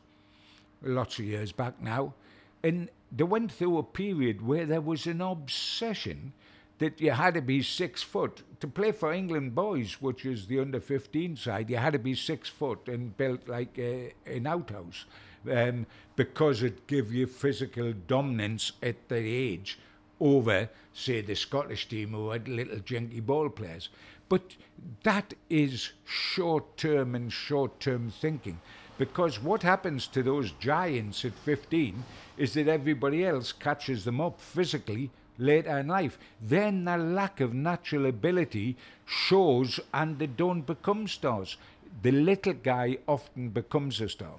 [0.82, 2.14] lots of years back now,
[2.62, 6.32] and they went through a period where there was an obsession
[6.78, 10.58] that you had to be six foot to play for England boys, which is the
[10.58, 11.68] under 15 side.
[11.68, 15.04] You had to be six foot and built like a, an outhouse
[15.50, 19.78] um, because it gave you physical dominance at that age
[20.20, 23.88] over, say, the Scottish team who had little jinky ball players.
[24.28, 24.56] But
[25.02, 28.60] that is short term and short term thinking.
[28.98, 32.04] Because what happens to those giants at 15
[32.36, 36.18] is that everybody else catches them up physically later in life.
[36.40, 38.76] Then the lack of natural ability
[39.06, 41.56] shows and they don't become stars.
[42.02, 44.34] The little guy often becomes a star.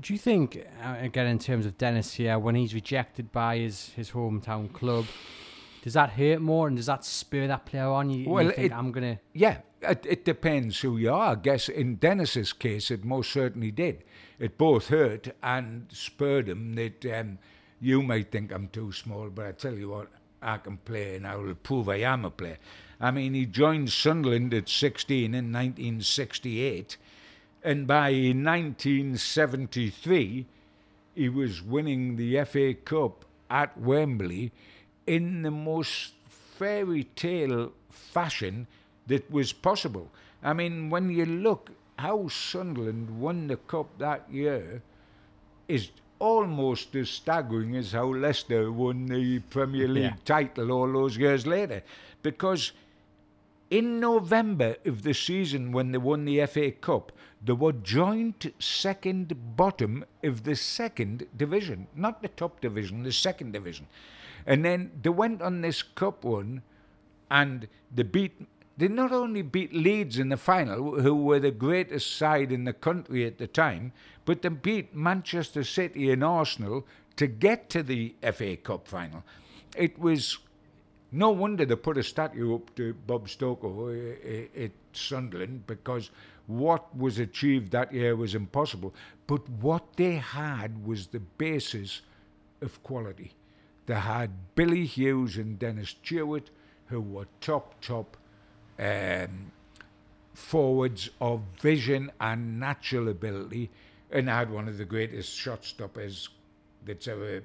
[0.00, 3.90] Do you think, uh, again, in terms of Dennis here, when he's rejected by his,
[3.90, 5.06] his hometown club,
[5.82, 8.10] does that hurt more and does that spur that player on?
[8.10, 9.22] You, Well, you think, it- I'm going to.
[9.32, 11.32] Yeah, it, it depends who you are.
[11.32, 14.02] I guess in Dennis's case, it most certainly did.
[14.40, 17.38] It both hurt and spurred him that um,
[17.80, 20.08] you might think I'm too small, but I tell you what,
[20.42, 22.58] I can play and I will prove I am a player.
[23.00, 26.96] I mean, he joined Sunderland at 16 in 1968,
[27.64, 30.46] and by 1973,
[31.14, 34.52] he was winning the FA Cup at Wembley
[35.06, 38.66] in the most fairy tale fashion
[39.06, 40.10] that was possible.
[40.42, 44.82] I mean, when you look how Sunderland won the cup that year,
[45.68, 50.16] is almost as staggering as how Leicester won the Premier League Yeah.
[50.24, 51.82] title all those years later.
[52.22, 52.72] Because
[53.70, 57.12] in November of the season when they won the FA Cup,
[57.44, 63.52] they were joint second bottom of the second division, not the top division, the second
[63.52, 63.86] division.
[64.46, 66.62] And then they went on this cup run
[67.30, 72.16] and they beat they not only beat Leeds in the final, who were the greatest
[72.16, 73.92] side in the country at the time,
[74.24, 79.22] but they beat Manchester City and Arsenal to get to the FA Cup final.
[79.76, 80.38] It was
[81.12, 86.10] no wonder they put a statue up to Bob Stokoe uh, uh, at Sunderland because
[86.46, 88.94] what was achieved that year was impossible.
[89.26, 92.02] But what they had was the basis
[92.60, 93.32] of quality.
[93.86, 96.50] They had Billy Hughes and Dennis Tueart,
[96.86, 98.16] who were top, top
[98.78, 99.52] um,
[100.34, 103.70] forwards of vision and natural ability,
[104.10, 106.28] and had one of the greatest shot stoppers
[106.84, 107.42] that's ever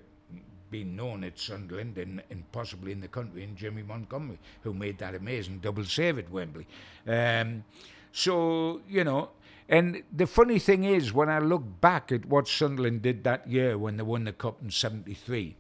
[0.71, 4.97] been known at Sunderland and, and possibly in the country, in Jimmy Montgomery, who made
[4.99, 6.67] that amazing double save at Wembley.
[7.07, 7.63] Um,
[8.11, 9.29] so, you know,
[9.67, 13.77] and the funny thing is, when I look back at what Sunderland did that year
[13.77, 15.55] when they won the Cup in 73,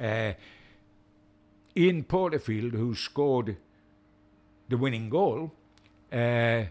[0.00, 0.32] uh,
[1.76, 3.56] Ian Porterfield, who scored
[4.68, 5.52] the winning goal,
[6.12, 6.64] uh,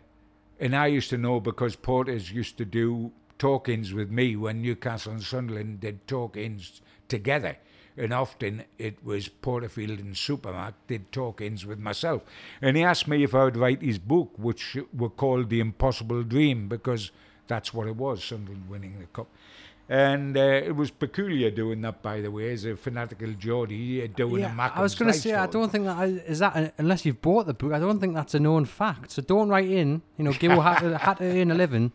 [0.60, 5.14] and I used to know because Porters used to do talk-ins with me when Newcastle
[5.14, 7.58] and Sunderland did talk-ins together.
[7.98, 12.24] And often it was Porterfield and Supermac did talk-ins with myself.
[12.62, 16.24] And he asked me if I would write his book, which were called The Impossible
[16.24, 17.12] Dream, because
[17.48, 19.28] that's what it was, Sunderland winning the cup.
[19.92, 24.08] And uh, it was peculiar doing that, by the way, as a fanatical Geordie uh,
[24.16, 24.72] doing a Yeah, Mac.
[24.74, 27.22] I was going to say, I don't think that I, is that a, unless you've
[27.22, 27.74] bought the book.
[27.74, 29.12] I don't think that's a known fact.
[29.12, 30.02] So don't write in.
[30.16, 31.92] You know, Gil had to, had to earn a living.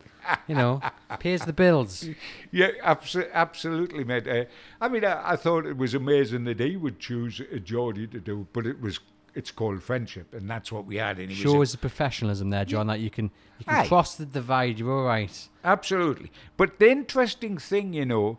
[0.46, 0.82] You know,
[1.20, 2.06] pays the bills.
[2.50, 4.28] Yeah, abso- absolutely, mate.
[4.28, 4.44] Uh,
[4.80, 8.20] I mean, I, I thought it was amazing that he would choose a Geordie to
[8.20, 9.00] do, but it was
[9.36, 11.18] it's called friendship, and that's what we had.
[11.18, 12.86] And he Shows the professionalism there, John.
[12.86, 13.86] That you can you can Aye.
[13.86, 14.78] cross the divide.
[14.78, 15.48] You're all right.
[15.62, 16.32] Absolutely.
[16.56, 18.38] But the interesting thing, you know,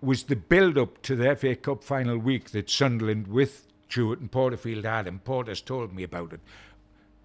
[0.00, 4.32] was the build up to the FA Cup final week that Sunderland with Tueart and
[4.32, 6.40] Porterfield had, and Porter's told me about it.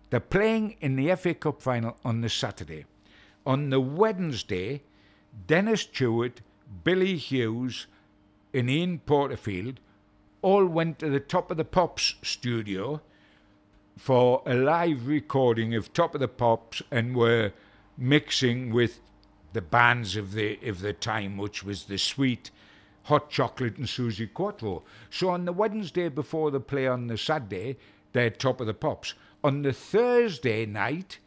[0.10, 2.86] They're playing in the FA Cup final on the Saturday.
[3.46, 4.84] On the Wednesday,
[5.48, 6.42] Dennis Tueart,
[6.84, 7.88] Billy Hughes,
[8.54, 9.80] and Ian Porterfield
[10.42, 13.02] all went to the Top of the Pops studio
[13.98, 17.52] for a live recording of Top of the Pops and were
[17.98, 19.00] mixing with
[19.54, 22.52] the bands of the of the time, which was the Sweet,
[23.04, 24.84] Hot Chocolate, and Suzi Quatro.
[25.10, 27.78] So on the Wednesday before the play on the Saturday,
[28.14, 29.16] they're Top of the Pops.
[29.44, 31.20] On the Thursday night,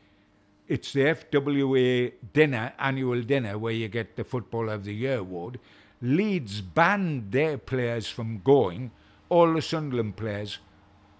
[0.68, 5.58] it's the FWA dinner, annual dinner, where you get the Footballer of the Year award.
[6.00, 8.92] Leeds banned their players from going.
[9.30, 10.58] All the Sunderland players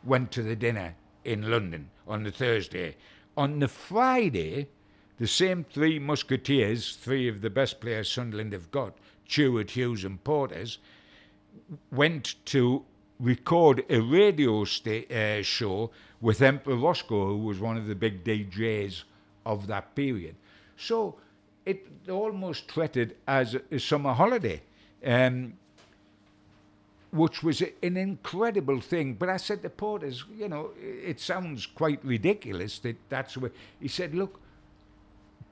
[0.05, 0.94] went to the dinner
[1.25, 2.96] in London on the Thursday.
[3.37, 4.68] On the Friday,
[5.18, 10.23] the same three Musketeers, three of the best players Sunderland have got, Tueart, Hughes, and
[10.25, 10.79] Porters,
[11.90, 12.85] went to
[13.18, 18.25] record a radio sta- uh, show with Emperor Rosko, who was one of the big
[18.25, 19.05] DJs
[19.46, 20.35] of that period.
[20.77, 21.16] So
[21.64, 24.62] it almost treated as a, summer holiday.
[25.05, 25.55] Um,
[27.12, 29.14] which was an incredible thing.
[29.14, 33.51] But I said to Porters, you know, it sounds quite ridiculous that that's where.
[33.81, 34.40] He said, look,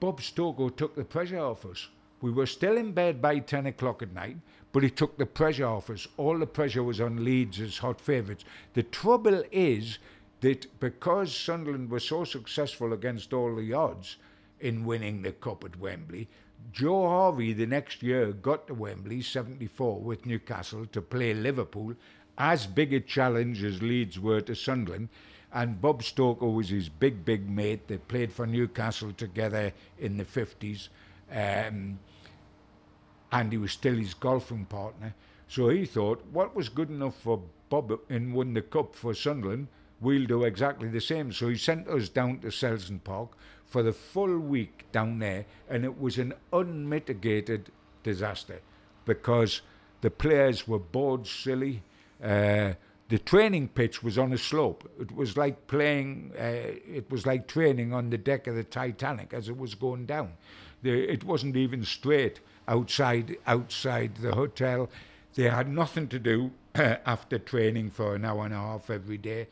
[0.01, 1.88] Bob Stokoe took the pressure off us.
[2.21, 4.37] We were still in bed by 10 o'clock at night,
[4.73, 6.07] but he took the pressure off us.
[6.16, 8.44] All the pressure was on Leeds as hot favourites.
[8.75, 9.99] The trouble is
[10.40, 14.16] that because Sunderland was so successful against all the odds
[14.61, 16.29] in winning the cup at Wembley,
[16.73, 21.94] Joe Harvey the next year got to Wembley 74 with Newcastle to play Liverpool,
[22.37, 25.09] as big a challenge as Leeds were to Sunderland.
[25.53, 27.88] And Bob Stokoe was his big, big mate.
[27.88, 30.88] They played for Newcastle together in the 50s.
[31.33, 31.99] Um,
[33.33, 35.14] and he was still his golfing partner.
[35.49, 39.68] So he thought, what was good enough for Bob and won the cup for Sunderland,
[40.01, 41.33] we'll do exactly the same.
[41.33, 43.31] So he sent us down to Selsdon Park
[43.69, 47.71] for the full week down there, and it was an unmitigated
[48.03, 48.61] disaster
[49.05, 49.61] because
[50.01, 51.83] the players were bored silly.
[52.23, 52.73] Uh,
[53.09, 54.89] the training pitch was on a slope.
[55.01, 56.33] It was like playing.
[56.39, 60.07] Uh, it was like training on the deck of the Titanic as it was going
[60.07, 60.33] down.
[60.83, 64.89] The, it wasn't even straight outside outside the hotel.
[65.35, 69.49] They had nothing to do after training for an hour and a half every day.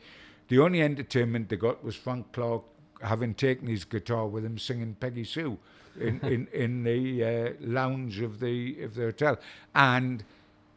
[0.49, 2.63] The only entertainment they got was Frank Clark
[3.01, 5.57] having taken his guitar with him singing Peggy Sue,
[5.99, 9.37] in, in, in the uh, lounge of the of the hotel.
[9.75, 10.23] And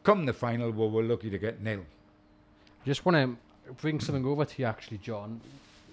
[0.03, 1.85] come the final, we were lucky to get nil.
[2.85, 5.39] Just want to bring something over to you, actually, John.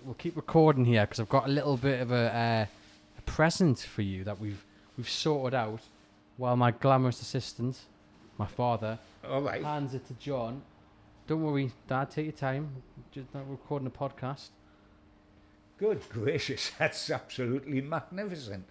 [0.05, 2.67] We'll keep recording here because I've got a little bit of a, uh,
[3.19, 4.65] a present for you that we've
[4.97, 5.81] we've sorted out
[6.37, 7.81] while my glamorous assistant,
[8.39, 8.99] my father,
[9.29, 9.63] All right.
[9.63, 10.63] hands it to John.
[11.27, 12.11] Don't worry, Dad.
[12.11, 12.71] Take your time.
[13.11, 14.49] Just not recording a podcast.
[15.79, 18.65] Good gracious, that's absolutely magnificent.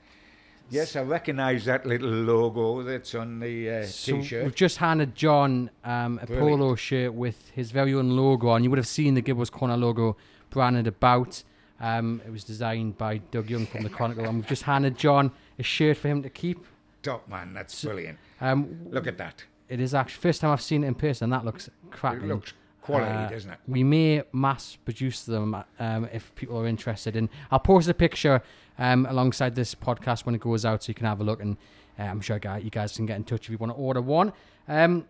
[0.69, 4.43] Yes, I recognise that little logo that's on the uh, So t-shirt.
[4.43, 6.59] we've just handed John um, a Brilliant.
[6.59, 8.63] polo shirt with his very own logo on.
[8.65, 10.17] You would have seen the Gibbles Corner logo
[10.49, 11.41] branded about.
[11.79, 15.31] Um, it was designed by Doug Young from the Chronicle, and we've just handed John
[15.57, 16.65] a shirt for him to keep.
[17.01, 18.17] Top man, that's So- brilliant.
[18.41, 19.45] Um, Look at that.
[19.69, 21.29] it is actually first time I've seen it in person.
[21.29, 22.27] That looks It cracking.
[22.27, 22.51] looks
[22.87, 23.59] quality, Uh, doesn't it?
[23.67, 27.15] We may mass produce them um, if people are interested.
[27.15, 28.41] And I'll post a picture
[28.79, 31.41] um, alongside this podcast when it goes out so you can have a look.
[31.41, 31.57] And
[31.99, 34.33] uh, I'm sure you guys can get in touch if you want to order one.
[34.67, 35.05] Um,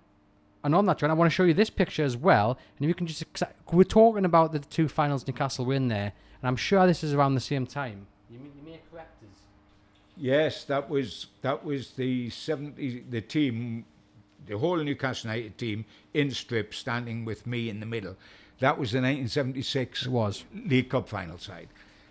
[0.63, 2.57] and on that, John, I want to show you this picture as well.
[2.77, 3.23] And if you can just,
[3.71, 6.13] we're talking about the two finals Newcastle win there.
[6.41, 8.07] And I'm sure this is around the same time.
[8.29, 9.39] You may, you may correct us.
[10.17, 13.85] Yes, that was that was the 70 the team
[14.47, 18.15] the whole Newcastle United team in strip standing with me in the middle.
[18.59, 20.43] That was the 1976 It was.
[20.65, 21.67] League Cup final side.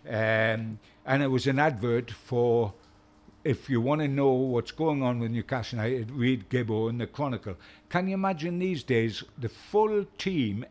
[0.09, 2.72] Um, and it was an advert for
[3.43, 7.07] if you want to know what's going on with Newcastle United, read Gibbo in the
[7.07, 7.57] Chronicle.
[7.89, 10.66] Can you imagine these days the full team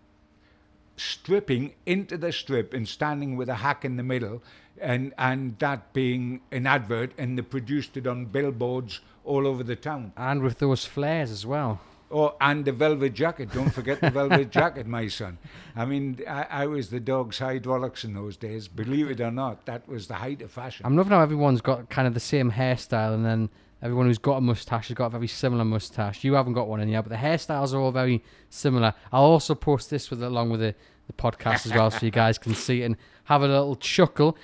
[0.98, 4.42] stripping into the strip and standing with a hack in the middle
[4.80, 9.76] and and that being an advert and they produced it on billboards all over the
[9.76, 10.14] town.
[10.16, 11.82] And with those flares as well.
[12.12, 13.52] Oh, and the velvet jacket.
[13.52, 15.38] Don't forget the velvet jacket, my son.
[15.76, 18.68] I mean, I, I was the dog's hydraulics in those days.
[18.68, 20.86] Believe it or not, that was the height of fashion.
[20.86, 23.50] I'm loving how everyone's got kind of the same hairstyle, and then
[23.82, 26.24] everyone who's got a mustache has got a very similar mustache.
[26.24, 28.94] You haven't got one in yet, but the hairstyles are all very similar.
[29.12, 30.76] I'll also post this with along with the,
[31.08, 34.38] the podcast as well, so you guys can see it and have a little chuckle.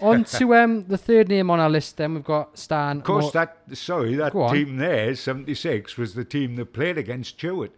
[0.00, 1.96] On to um, the third name on our list.
[1.96, 2.98] Then we've got Stan.
[2.98, 4.54] Of course, Mor- that sorry, that Go on.
[4.54, 7.72] team there, seventy six, was the team that played against Tueart.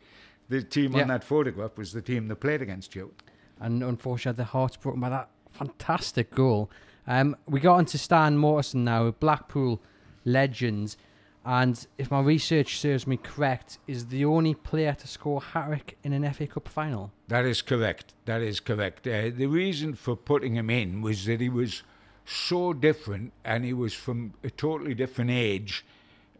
[0.49, 1.03] The team Yeah.
[1.03, 3.23] on that photograph was the team that played against Tueart.
[3.61, 6.71] and unfortunately, their hearts broken by that fantastic goal.
[7.07, 9.81] Um, we got onto Stan Mortensen now, a Blackpool
[10.25, 10.97] legends,
[11.45, 16.13] and if my research serves me correct, is the only player to score trick in
[16.13, 17.13] an FA Cup final.
[17.29, 18.15] That is correct.
[18.27, 19.07] That is correct.
[19.07, 21.83] Uh, the reason for putting him in was that he was
[22.31, 25.85] so different and he was from a totally different age,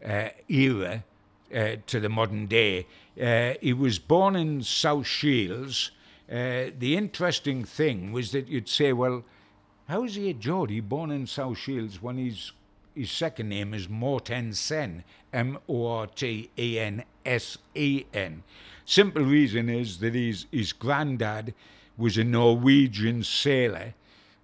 [0.05, 1.03] uh, era
[1.53, 2.87] uh, to the modern day.
[3.21, 5.91] Uh, he was born in South Shields.
[6.31, 9.23] Uh, the interesting thing was that you'd say, well,
[9.87, 12.53] how is he a Geordie born in South Shields when he's,
[12.95, 18.43] his second name is Mortensen, M O R T E N S E N?
[18.85, 21.53] Simple reason is that his, his granddad
[21.97, 23.93] was a Norwegian sailor,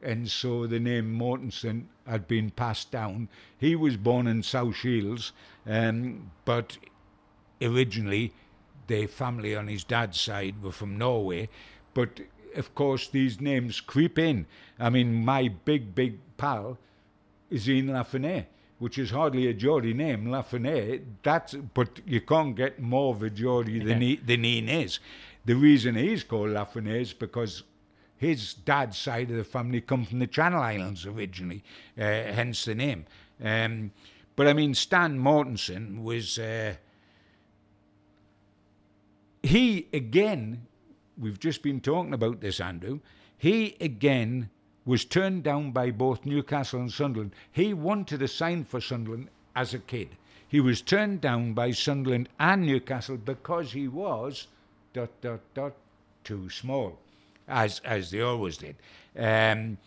[0.01, 3.29] and so the name Mortensen had been passed down.
[3.57, 5.31] He was born in South Shields,
[5.65, 6.77] um, but
[7.61, 8.33] originally
[8.87, 11.49] the family on his dad's side were from Norway,
[11.93, 12.21] but
[12.55, 14.45] of course these names creep in.
[14.79, 16.77] I mean, my big, big pal
[17.49, 18.45] is Ian Lafreniere,
[18.79, 21.01] which is hardly a Geordie name, Lafreniere.
[21.23, 24.99] That's but you can't get more of a Geordie than he, than Ian is.
[25.45, 27.63] The reason he's called Lafreniere is because
[28.17, 31.63] his dad's side of the family come from the Channel Islands originally,
[31.97, 33.05] uh, hence the name.
[33.43, 33.91] Um,
[34.35, 36.39] but I mean, Stan Mortensen was.
[36.39, 36.75] Uh,
[39.43, 40.65] he again,
[41.17, 42.99] we've just been talking about this, Andrew.
[43.37, 44.49] He again
[44.85, 47.33] was turned down by both Newcastle and Sunderland.
[47.51, 50.09] He wanted to sign for Sunderland as a kid.
[50.47, 54.47] He was turned down by Sunderland and Newcastle because he was
[54.93, 55.73] dot dot dot
[56.23, 56.97] too small,
[57.47, 58.75] as as they always did.
[59.17, 59.77] Um,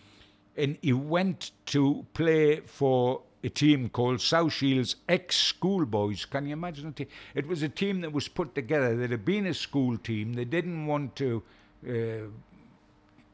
[0.56, 6.24] and he went to play for a team called South Shields ex schoolboys.
[6.24, 7.06] Can you imagine a team?
[7.34, 10.34] It was a team that was put together that had been a school team.
[10.34, 11.42] They didn't want to
[11.88, 11.92] uh,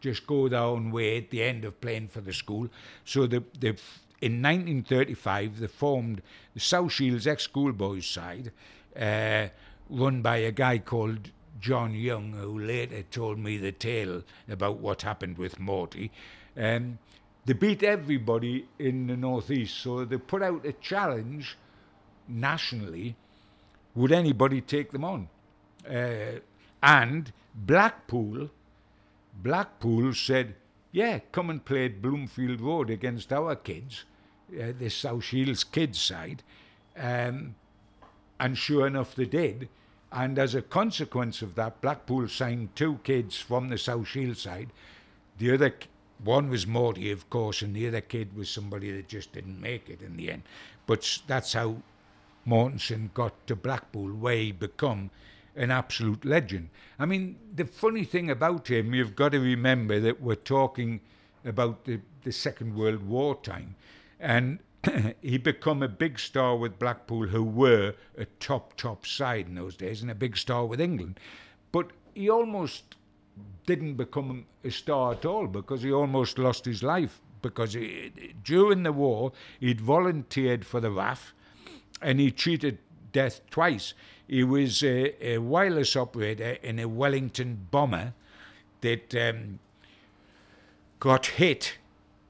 [0.00, 2.68] just go their own way at the end of playing for the school.
[3.04, 3.70] So the, the,
[4.20, 6.22] in 1935, they formed
[6.54, 8.52] the South Shields ex schoolboys side,
[8.98, 9.48] uh,
[9.90, 11.30] run by a guy called
[11.60, 16.10] John Young, who later told me the tale about what happened with Morty.
[16.56, 16.98] Um,
[17.44, 21.56] they beat everybody in the northeast, so they put out a challenge
[22.28, 23.16] nationally.
[23.94, 25.28] Would anybody take them on?
[25.88, 26.40] Uh,
[26.82, 28.50] and Blackpool,
[29.42, 30.54] Blackpool said,
[30.92, 34.04] "Yeah, come and play at Bloomfield Road against our kids."
[34.52, 36.42] uh, the South Shields kids side.
[36.96, 37.54] Um,
[38.38, 39.68] and sure enough, they did.
[40.12, 44.70] And as a consequence of that, Blackpool signed two kids from the South Shields side.
[45.38, 45.74] The other
[46.22, 49.90] one was Morty, of course, and the other kid was somebody that just didn't make
[49.90, 50.42] it in the end.
[50.86, 51.82] But that's how
[52.46, 55.10] Mortensen got to Blackpool, where he become
[55.56, 56.68] an absolute legend.
[56.98, 61.00] I mean, the funny thing about him, you've got to remember that we're talking
[61.44, 63.74] about the, the Second World War time,
[64.20, 64.60] and
[65.22, 69.76] he become a big star with Blackpool, who were a top top side in those
[69.76, 71.20] days, and a big star with England.
[71.72, 72.96] But he almost
[73.66, 78.12] didn't become a star at all because he almost lost his life because he,
[78.42, 81.34] during the war he'd volunteered for the RAF
[82.00, 82.78] and he cheated
[83.12, 83.94] death twice.
[84.26, 88.14] He was a, a wireless operator in a Wellington bomber
[88.80, 89.58] that um,
[91.00, 91.78] got hit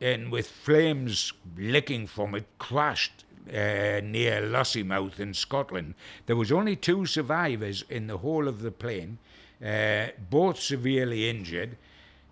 [0.01, 5.95] and with flames licking from it crashed uh, near Lossiemouth in Scotland.
[6.27, 9.19] There was only two survivors in the whole of the plane,
[9.65, 11.77] uh, both severely injured.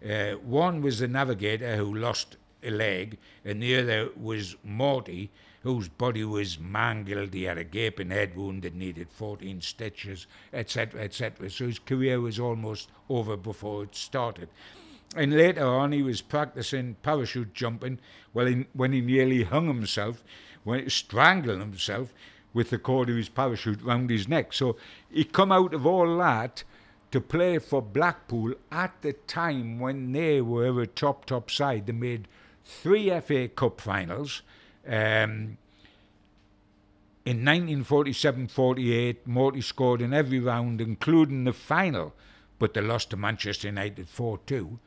[0.05, 5.31] Uh, one was the navigator who lost a leg, and the other was Morty,
[5.63, 7.33] whose body was mangled.
[7.33, 11.49] He had a gaping head wound that needed 14 stitches, etc., etc.
[11.49, 14.49] So his career was almost over before it started.
[15.17, 18.01] And later on, he was practicing parachute jumping
[18.35, 20.23] well, he, when he nearly hung himself,
[20.65, 22.13] when he strangled himself
[22.53, 24.53] with the cord of his parachute round his neck.
[24.53, 24.77] So
[25.11, 26.65] he come out of all that
[27.13, 31.87] to play for Blackpool at the time when they were a top, top side.
[31.87, 32.27] They made
[32.65, 34.43] three FA Cup finals.
[34.87, 35.59] Um,
[37.25, 42.15] in 1947-48, Morty scored in every round, including the final,
[42.59, 44.79] but they lost to Manchester United 4-2.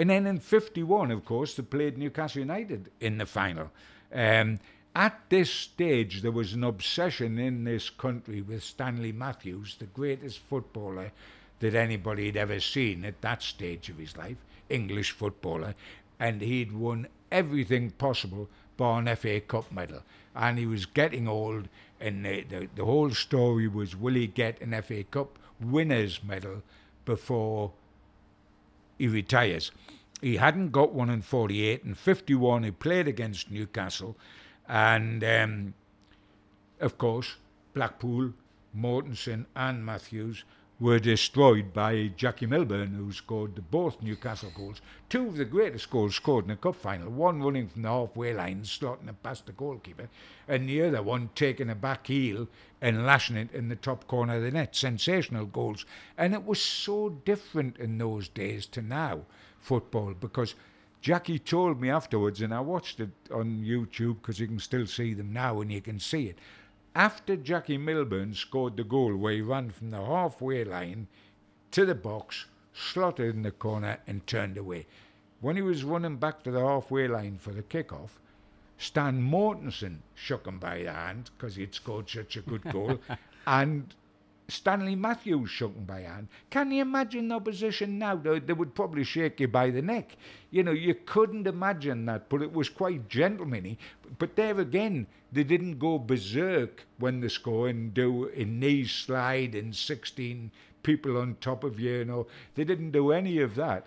[0.00, 3.70] And then in 51, of course, they played Newcastle United in the final.
[4.10, 4.58] Um,
[4.96, 10.38] at this stage, there was an obsession in this country with Stanley Matthews, the greatest
[10.38, 11.12] footballer
[11.58, 14.38] that anybody had ever seen at that stage of his life,
[14.70, 15.74] English footballer.
[16.18, 18.48] And he'd won everything possible
[18.78, 20.02] bar an FA Cup medal.
[20.34, 21.68] And he was getting old,
[22.00, 26.62] and the, the, the whole story was will he get an FA Cup winner's medal
[27.04, 27.72] before
[29.00, 29.72] he retires.
[30.20, 31.84] He hadn't got one in 48.
[31.84, 34.14] and 51, he played against Newcastle.
[34.68, 35.74] And, um,
[36.80, 37.36] of course,
[37.72, 38.34] Blackpool,
[38.76, 40.44] Mortensen, and Matthews
[40.80, 44.80] were destroyed by Jackie Milburn, who scored both Newcastle goals.
[45.10, 47.10] Two of the greatest goals scored in a cup final.
[47.10, 50.08] One running from the halfway line, slotting it past the goalkeeper,
[50.48, 52.48] and the other one taking a back heel
[52.80, 54.74] and lashing it in the top corner of the net.
[54.74, 55.84] Sensational goals.
[56.16, 59.26] And it was so different in those days to now,
[59.58, 60.54] football, because
[61.02, 65.12] Jackie told me afterwards, and I watched it on YouTube because you can still see
[65.12, 66.38] them now and you can see it.
[66.94, 71.06] After Jackie Milburn scored the goal where he ran from the halfway line
[71.70, 74.86] to the box, slotted in the corner, and turned away.
[75.40, 78.18] When he was running back to the halfway line for the kick-off,
[78.76, 82.98] Stan Mortensen shook him by the hand because he'd scored such a good goal,
[83.46, 83.94] and
[84.50, 86.28] Stanley Matthews him by hand.
[86.50, 88.16] Can you imagine the opposition now?
[88.16, 90.16] They, they would probably shake you by the neck.
[90.50, 93.78] You know, you couldn't imagine that, but it was quite gentlemanly.
[94.18, 99.54] But there again, they didn't go berserk when they score and do a knee slide
[99.54, 100.50] and 16
[100.82, 102.26] people on top of you, you know.
[102.54, 103.86] They didn't do any of that.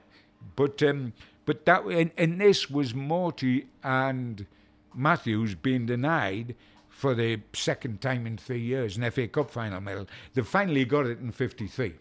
[0.56, 1.14] But um,
[1.46, 4.46] but that and, and this was Morty and
[4.94, 6.56] Matthews being denied
[7.04, 10.08] for the second time in three years an FA Cup final medal.
[10.34, 11.96] They finally got it in '53.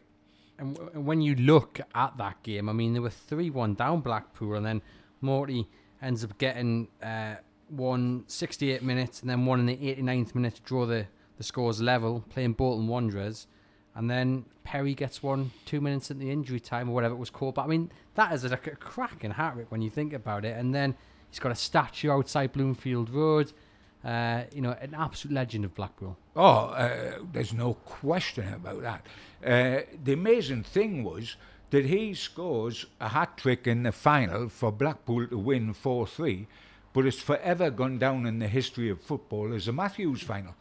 [0.60, 4.00] And w- when you look at that game, I mean, they were 3 1 down
[4.00, 4.80] Blackpool, and then
[5.20, 5.68] Morty
[6.00, 7.34] ends up getting uh,
[7.68, 11.04] one 68 minutes and then one in the 89th minute to draw the,
[11.36, 13.48] the scores level, playing Bolton Wanderers.
[13.96, 17.30] And then Perry gets one two minutes at the injury time or whatever it was
[17.30, 17.56] called.
[17.56, 20.56] But I mean, that is like a cracking hat trick when you think about it.
[20.56, 20.94] And then
[21.28, 23.52] he's got a statue outside Bloomfield Road.
[24.04, 26.16] Uh, you know, an absolute legend of Blackpool.
[26.34, 29.06] Oh, uh, there's no question about that.
[29.44, 31.36] Uh, the amazing thing was
[31.70, 36.46] that he scores a hat trick in the final for Blackpool to win 4 3,
[36.92, 40.54] but it's forever gone down in the history of football as a Matthews final.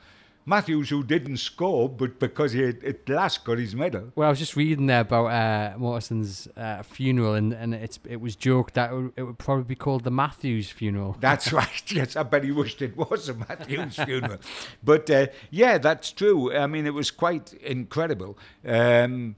[0.46, 4.12] Matthews, who didn't score, but because he at last got his medal.
[4.16, 8.20] Well, I was just reading there about uh, Mortensen's uh, funeral, and, and it's it
[8.20, 11.16] was joked that it would, it would probably be called the Matthews funeral.
[11.20, 11.70] That's right.
[11.92, 14.38] Yes, I bet he wished it was a Matthews funeral.
[14.84, 16.56] But uh, yeah, that's true.
[16.56, 19.36] I mean, it was quite incredible um,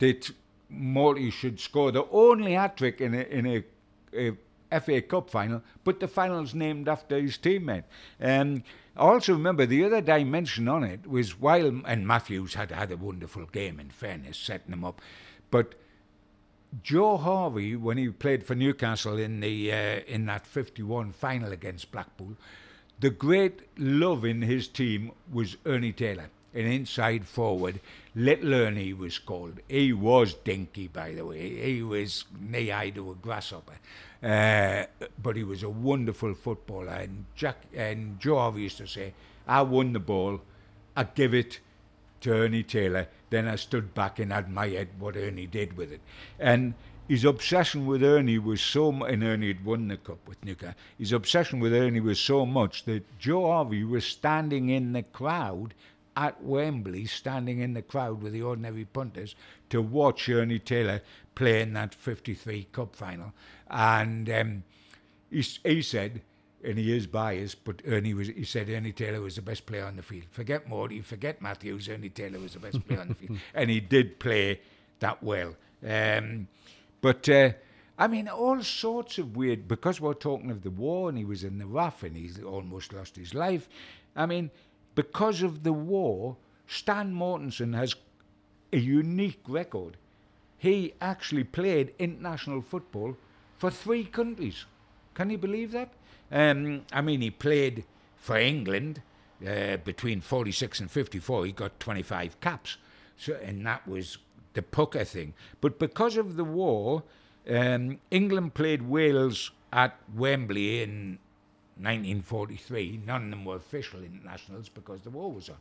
[0.00, 0.30] that
[0.68, 3.64] Morty should score the only hat trick in a, in a,
[4.72, 7.84] a FA Cup final, but the final's named after his teammate.
[8.20, 8.64] Um,
[8.96, 13.46] also remember the other dimension on it was while, and Matthews had had a wonderful
[13.46, 15.00] game, in fairness, setting him up,
[15.50, 15.74] but
[16.82, 21.92] Joe Harvey, when he played for Newcastle in the uh, in that 51 final against
[21.92, 22.36] Blackpool,
[23.00, 27.80] the great love in his team was Ernie Taylor, an inside forward.
[28.14, 29.60] Little Ernie was called.
[29.68, 31.74] He was dinky, by the way.
[31.74, 33.78] He was knee high to a grasshopper,
[34.22, 34.84] uh,
[35.22, 36.88] but he was a wonderful footballer.
[36.88, 39.14] And Jack and Joe Harvey used to say,
[39.46, 40.40] "I won the ball.
[40.96, 41.60] I give it."
[42.24, 43.06] to Ernie Taylor.
[43.28, 46.00] Then I stood back and admired what Ernie did with it.
[46.38, 46.72] And
[47.06, 50.74] his obsession with Ernie was so much, and Ernie had won the cup with Newcastle.
[50.98, 55.74] His obsession with Ernie was so much that Joe Harvey was standing in the crowd
[56.16, 59.34] at Wembley, standing in the crowd with the ordinary punters
[59.70, 61.00] to watch Ernie Taylor
[61.34, 63.32] play in that 53 cup final.
[63.68, 64.64] And um,
[65.30, 66.22] he, he said,
[66.62, 68.28] and he is biased, but Ernie was.
[68.28, 70.24] He said Ernie Taylor was the best player on the field.
[70.30, 71.88] Forget Morty, forget Matthews.
[71.88, 74.60] Ernie Taylor was the best player on the field, and he did play
[75.00, 75.54] that well.
[75.86, 76.48] Um,
[77.02, 77.50] but uh,
[77.98, 79.68] I mean, all sorts of weird.
[79.68, 82.92] Because we're talking of the war, and he was in the RAF and he's almost
[82.92, 83.68] lost his life.
[84.16, 84.50] I mean,
[84.94, 86.36] because of the war,
[86.66, 87.94] Stan Mortensen has
[88.72, 89.96] a unique record.
[90.58, 93.16] He actually played international football
[93.58, 94.64] for three countries.
[95.14, 95.90] Can you believe that?
[96.32, 97.84] Um, I mean, he played
[98.16, 99.02] for England
[99.46, 101.46] uh, between 46 and 54.
[101.46, 102.78] He got 25 caps.
[103.16, 104.18] So, and that was
[104.54, 105.34] the pucker thing.
[105.60, 107.04] But because of the war,
[107.48, 111.18] um, England played Wales at Wembley in
[111.76, 113.00] 1943.
[113.06, 115.56] None of them were official internationals because the war was on.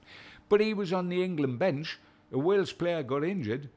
[0.49, 1.99] But he was on the England bench.
[2.31, 3.69] A Wales player got injured.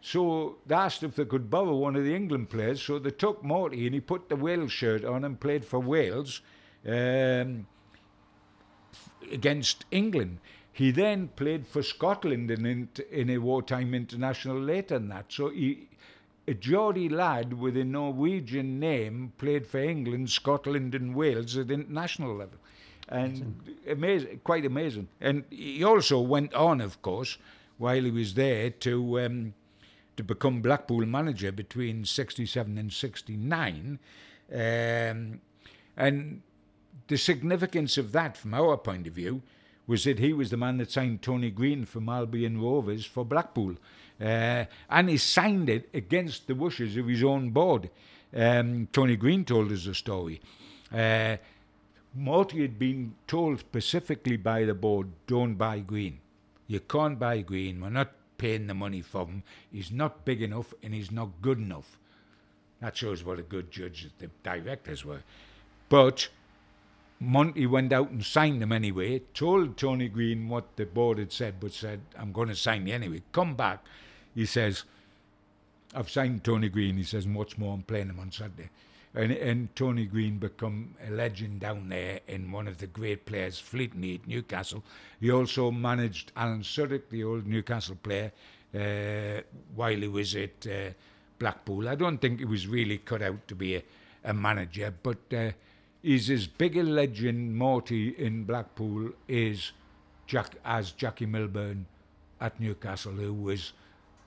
[0.00, 2.82] So they asked if they could borrow one of the England players.
[2.82, 6.40] So they took Morty and he put the Wales shirt on and played for Wales
[6.86, 7.66] um,
[9.30, 10.38] against England.
[10.72, 15.26] He then played for Scotland in, in a wartime international later than that.
[15.28, 15.88] So he,
[16.52, 22.36] a Geordie lad with a Norwegian name played for England, Scotland, and Wales at international
[22.36, 22.58] level.
[23.08, 25.08] And amazing, quite amazing.
[25.20, 27.38] And he also went on, of course,
[27.78, 29.20] while he was there to.
[29.20, 29.54] Um,
[30.16, 33.98] to become Blackpool manager between 67 and 69.
[34.52, 35.40] Um,
[35.96, 36.42] and
[37.08, 39.42] the significance of that, from our point of view,
[39.86, 43.76] was that he was the man that signed Tony Green from Albion Rovers for Blackpool.
[44.22, 47.90] Uh, and he signed it against the wishes of his own board.
[48.34, 50.40] Um, Tony Green told us the story.
[50.94, 51.36] Uh,
[52.14, 56.20] Morty had been told specifically by the board, don't buy Green.
[56.68, 57.80] You can't buy Green.
[57.80, 59.42] We're not paying the money for him.
[59.72, 61.98] He's not big enough and he's not good enough.
[62.80, 65.22] That shows what a good judge the directors were.
[65.88, 66.28] But
[67.18, 71.60] Morty went out and signed him anyway, told Tony Green what the board had said,
[71.60, 73.22] but said, I'm going to sign you anyway.
[73.32, 73.84] Come back.
[74.34, 74.84] He says,
[75.94, 76.96] I've signed Tony Green.
[76.96, 78.70] He says, what's more, I'm playing him on Sunday
[79.14, 83.58] and, and Tony Green become a legend down there and one of the great players
[83.58, 84.82] fleetingly at Newcastle.
[85.20, 88.32] He also managed Alan Suddick, the old Newcastle player,
[88.74, 89.42] uh,
[89.74, 90.90] while he was at uh,
[91.38, 91.88] Blackpool.
[91.88, 93.82] I don't think he was really cut out to be a,
[94.24, 95.50] a manager, but uh,
[96.02, 99.72] he's as big a legend, Morty, in Blackpool is
[100.26, 101.84] Jack as Jackie Milburn
[102.40, 103.74] at Newcastle, who was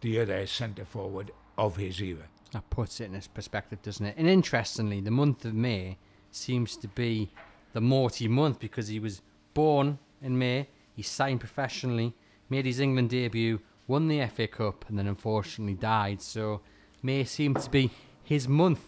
[0.06, 2.28] the other centre forward of his era.
[2.52, 4.16] That puts it in its perspective, doesn't it?
[4.18, 5.98] And interestingly, the month of May
[6.30, 7.32] seems to be
[7.74, 9.24] the Morty month because he was
[9.56, 12.14] born in May, he signed professionally,
[12.52, 16.22] made his England debut, won the FA Cup, and then unfortunately died.
[16.22, 16.62] So
[17.02, 17.90] May seemed to be
[18.24, 18.82] his month.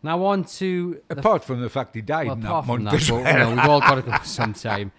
[0.00, 2.84] Now on to apart from the fact he died well, in that month.
[2.84, 4.92] That, but, you know, we've all got to go sometime.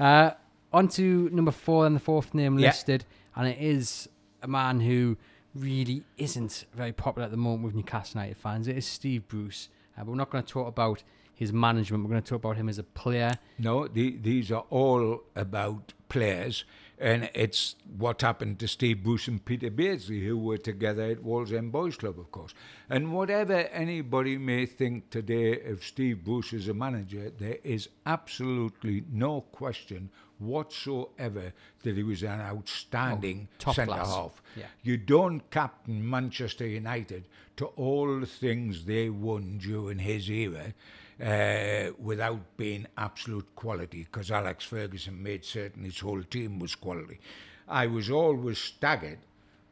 [0.00, 0.30] Uh,
[0.72, 2.68] on to number four and the fourth name yeah.
[2.68, 3.04] listed,
[3.36, 4.08] and it is
[4.42, 5.16] a man who
[5.54, 8.68] really isn't very popular at the moment with Newcastle United fans.
[8.68, 9.68] It is Steve Bruce.
[9.96, 11.02] Uh, but we're not going to talk about
[11.34, 12.04] his management.
[12.04, 13.32] We're going to talk about him as a player.
[13.58, 16.64] No, the, these are all about players.
[16.98, 21.72] And it's what happened to Steve Bruce and Peter Beardsley, who were together at Wallsend
[21.72, 22.54] Boys Club, of course.
[22.88, 29.02] And whatever anybody may think today of Steve Bruce as a manager, there is absolutely
[29.10, 30.10] no question
[30.46, 34.42] whatsoever that he was an outstanding oh, centre half.
[34.56, 34.66] Yeah.
[34.82, 37.24] You don't captain Manchester United
[37.56, 40.74] to all the things they won during his era
[41.22, 47.20] uh, without being absolute quality, because Alex Ferguson made certain his whole team was quality.
[47.68, 49.18] I was always staggered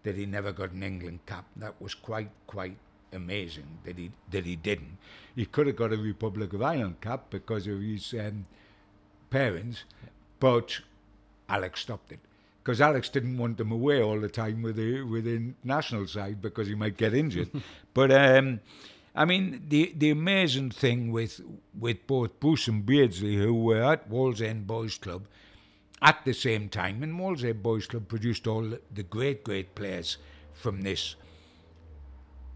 [0.02, 1.46] that he never got an England cap.
[1.56, 2.76] That was quite, quite
[3.12, 4.96] amazing that he that he didn't.
[5.34, 8.46] He could have got a Republic of Ireland cap because of his um,
[9.30, 9.84] parents,
[10.40, 10.80] but
[11.48, 12.20] Alex stopped it
[12.62, 16.40] because Alex didn't want them away all the time with the with the national side
[16.40, 17.50] because he might get injured.
[17.94, 18.60] but um,
[19.14, 21.40] I mean, the the amazing thing with
[21.78, 25.26] with both Bruce and Beardsley, who were at Wallsend Boys Club
[26.02, 30.18] at the same time, and Wallsend Boys Club produced all the great great players
[30.52, 31.16] from this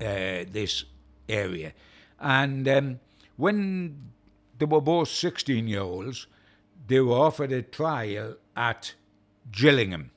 [0.00, 0.84] uh, this
[1.28, 1.72] area,
[2.20, 3.00] and um,
[3.36, 4.12] when
[4.58, 6.26] they were both sixteen year olds,
[6.86, 8.94] they were offered a trial at
[9.50, 10.10] Gillingham.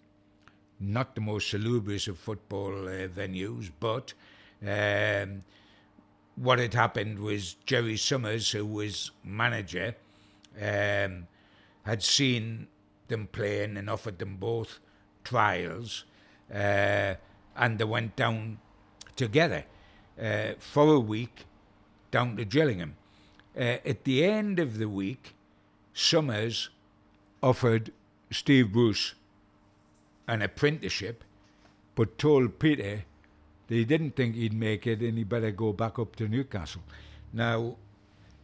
[0.79, 4.13] Not the most salubrious of football uh, venues, but
[4.61, 5.43] um,
[6.35, 9.95] what had happened was Gerry Summers, who was manager,
[10.61, 11.27] um,
[11.83, 12.67] had seen
[13.07, 14.79] them playing and offered them both
[15.23, 16.05] trials,
[16.53, 17.15] uh,
[17.55, 18.59] and they went down
[19.15, 19.65] together
[20.21, 21.45] uh, for a week
[22.11, 22.95] down to Gillingham.
[23.55, 25.33] Uh, at the end of the week,
[25.97, 26.69] Summers
[27.41, 27.91] offered
[28.29, 29.15] Steve Bruce
[30.27, 31.23] an apprenticeship,
[31.95, 33.05] but told Peter
[33.67, 36.83] that he didn't think he'd make it and he'd better go back up to Newcastle.
[37.33, 37.77] Now,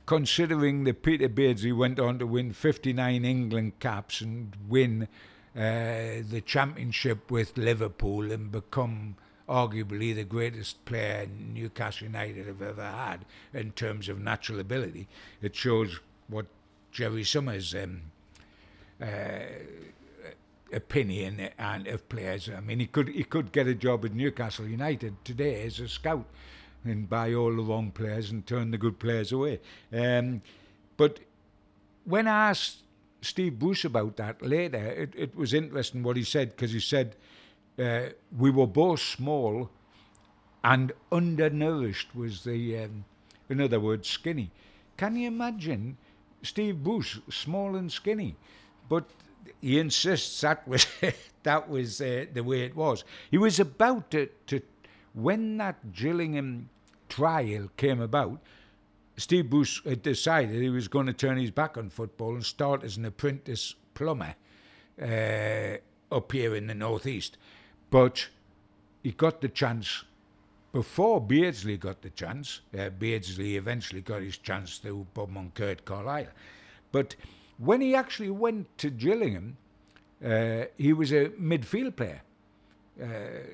[0.08, 5.08] considering that Peter Beardsley went on to win 59 England caps and win
[5.56, 9.16] uh, the championship with Liverpool and become
[9.48, 15.08] arguably the greatest player Newcastle United have ever had in terms of natural ability,
[15.40, 16.48] it shows what
[16.94, 18.02] Gerry Summers' um,
[19.02, 19.08] uh,
[20.72, 22.50] opinion and of players.
[22.56, 25.88] I mean, he could he could get a job at Newcastle United today as a
[25.88, 26.26] scout
[26.86, 29.60] and buy all the wrong players and turn the good players away.
[29.92, 30.42] Um,
[30.96, 31.20] but
[32.06, 32.78] when I asked
[33.22, 37.16] Steve Bruce about that later, it, it was interesting what he said because he said
[37.80, 39.70] uh, we were both small
[40.64, 43.06] and undernourished was the, um,
[43.50, 44.52] in other words, skinny.
[44.98, 45.98] Can you imagine
[46.44, 48.36] Steve Bruce, small and skinny?
[48.90, 49.06] But
[49.62, 50.86] he insists that was
[51.44, 53.04] that was uh, the way it was.
[53.32, 54.62] He was about to, to
[55.14, 56.70] when that Gillingham
[57.10, 58.40] trial came about.
[59.16, 62.84] Steve Bruce had decided he was going to turn his back on football and start
[62.84, 64.36] as an apprentice plumber
[65.00, 65.78] uh,
[66.12, 67.38] up here in the northeast.
[67.92, 68.28] But
[69.04, 70.04] he got the chance
[70.74, 72.62] before Beardsley got the chance.
[72.78, 76.28] Uh, Beardsley eventually got his chance through Bob Moncur Carlisle.
[76.92, 77.16] But
[77.58, 79.56] when he actually went to Gillingham,
[80.26, 82.22] uh, he was a midfield player,
[83.02, 83.06] uh,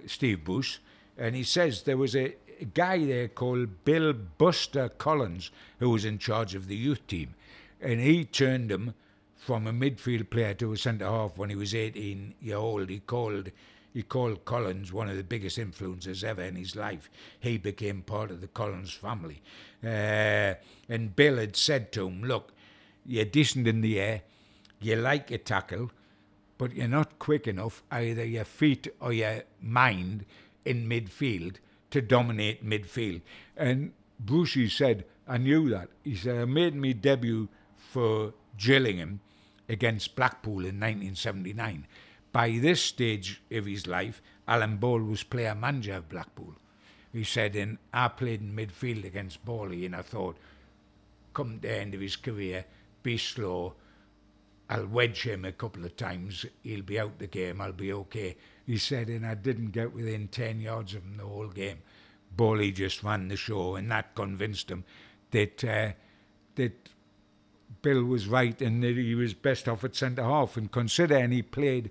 [0.07, 0.79] Steve Bruce,
[1.17, 6.05] and he says there was a, a guy there called Bill Buster Collins who was
[6.05, 7.35] in charge of the youth team,
[7.81, 8.93] and he turned him
[9.35, 12.89] from a midfield player to a centre half when he was 18 year old.
[12.89, 13.51] He called
[13.93, 17.09] he called Collins one of the biggest influences ever in his life.
[17.39, 19.41] He became part of the Collins family.
[19.83, 20.55] Uh,
[20.87, 22.53] and Bill had said to him, Look,
[23.05, 24.21] you're decent in the air,
[24.79, 25.91] you like a tackle,
[26.57, 30.25] but you're not quick enough, either your feet or your mind,
[30.65, 31.55] in midfield
[31.89, 33.21] to dominate midfield.
[33.57, 35.89] And Brucey said, I knew that.
[36.03, 39.21] He said, I made my debut for Gillingham
[39.67, 41.87] against Blackpool in 1979.
[42.31, 46.55] By this stage of his life, Alan Ball was player manager of Blackpool.
[47.11, 50.37] He said, and I played in midfield against Bally, and I thought,
[51.33, 52.65] come the end of his career,
[53.01, 53.73] be slow.
[54.69, 56.45] I'll wedge him a couple of times.
[56.61, 57.61] He'll be out the game.
[57.61, 58.37] I'll be okay.
[58.65, 61.79] He said, and I didn't get within 10 yards of him the whole game.
[62.35, 64.83] Bally just ran the show, and that convinced him
[65.31, 65.91] that uh,
[66.55, 66.89] that
[67.81, 70.57] Bill was right and that he was best off at centre half.
[70.57, 71.89] And considering he played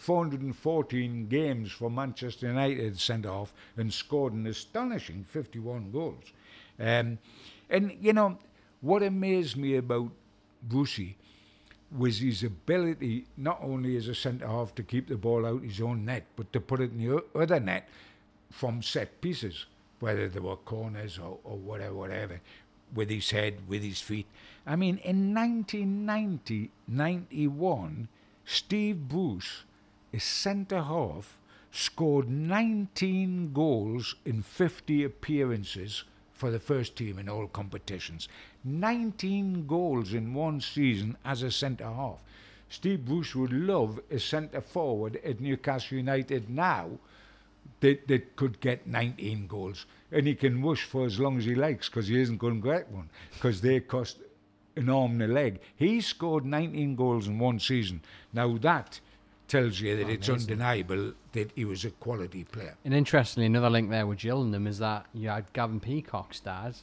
[0.00, 6.24] 414 games for Manchester United centre off and scored an astonishing 51 goals.
[6.78, 7.18] Um,
[7.68, 8.38] and, you know,
[8.80, 10.10] what amazed me about
[10.62, 11.18] Brucey
[11.94, 15.82] was his ability, not only as a centre half to keep the ball out his
[15.82, 17.86] own net, but to put it in the other net
[18.50, 19.66] from set pieces,
[19.98, 22.40] whether they were corners or, or whatever, whatever,
[22.94, 24.26] with his head, with his feet.
[24.66, 28.08] I mean, in 1990 91,
[28.46, 29.64] Steve Bruce
[30.12, 31.38] a centre half,
[31.72, 38.28] scored 19 goals in 50 appearances for the first team in all competitions.
[38.64, 42.18] 19 goals in one season as a centre half.
[42.68, 46.90] Steve Bruce would love a centre forward at Newcastle United now
[47.80, 49.86] that, that could get 19 goals.
[50.12, 52.68] And he can whoosh for as long as he likes because he isn't going to
[52.68, 54.18] get one because they cost
[54.76, 55.60] an arm and a leg.
[55.76, 58.02] He scored 19 goals in one season.
[58.32, 59.00] Now that
[59.50, 62.76] tells you that Oh, it's undeniable that he was a quality player.
[62.84, 66.76] And interestingly, another link there with Gillingham is that you had Gavin Peacock's dad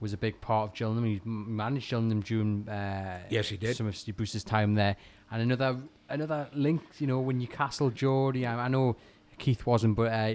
[0.00, 1.04] was a big part of Gillingham.
[1.04, 3.76] He managed Gillingham during uh, Yes, he did.
[3.76, 4.96] some of Steve Bruce's time there.
[5.30, 8.46] And another another link, you know, when Newcastle, Geordie.
[8.46, 8.96] I, I know
[9.38, 10.34] Keith wasn't, but uh,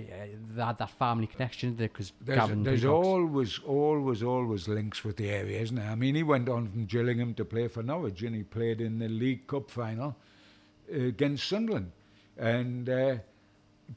[0.55, 5.03] they had that family connection there because There's, Gavin there's Peacock's- always, always, always links
[5.05, 5.89] with the area, isn't there?
[5.89, 8.99] I mean, he went on from Gillingham to play for Norwich, and he played in
[8.99, 10.17] the League Cup final
[10.91, 11.91] against Sunderland,
[12.37, 13.15] and uh,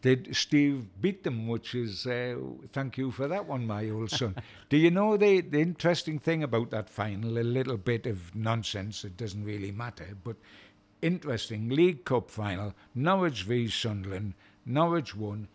[0.00, 2.36] did Steve beat them, which is uh,
[2.72, 4.36] thank you for that one, my old son.
[4.68, 7.38] Do you know the the interesting thing about that final?
[7.38, 9.04] A little bit of nonsense.
[9.04, 10.36] It doesn't really matter, but
[11.02, 14.34] interesting League Cup final, Norwich v Sunderland.
[14.64, 15.48] Norwich won.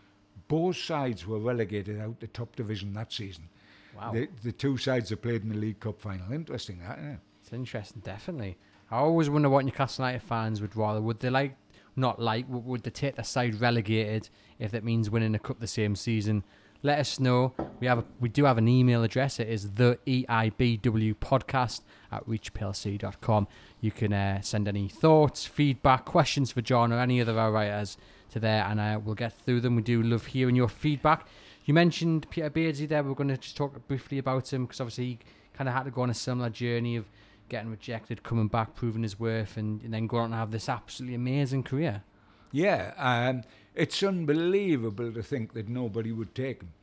[0.48, 3.50] Both sides were relegated out the top division that season.
[3.98, 4.12] Wow.
[4.14, 6.32] The, the two sides that played in the League Cup final.
[6.32, 7.20] Interesting, that, isn't it?
[7.42, 8.58] It's interesting, definitely.
[8.90, 11.02] I always wonder what Newcastle United fans would rather.
[11.02, 11.56] Would they like,
[11.96, 14.30] not like, would they take their side relegated
[14.60, 16.44] if that means winning a cup the same season?
[16.84, 17.54] Let us know.
[17.80, 19.40] We have a, we do have an email address.
[19.40, 21.82] It is the EIBW podcast
[22.12, 23.48] at reachplc.com.
[23.82, 27.52] You can uh, send any thoughts, feedback, questions for John or any other of our
[27.52, 27.98] writers
[28.30, 29.76] to there, and uh, we'll get through them.
[29.76, 31.28] We do love hearing your feedback.
[31.66, 33.04] You mentioned Peter Beardsley there.
[33.04, 35.20] We're going to just talk briefly about him because obviously he
[35.54, 37.10] kind of had to go on a similar journey of
[37.50, 40.70] getting rejected, coming back, proving his worth, and, and then going on to have this
[40.70, 42.04] absolutely amazing career.
[42.52, 43.44] Yeah, um,
[43.76, 46.74] it's unbelievable to think that nobody would take him.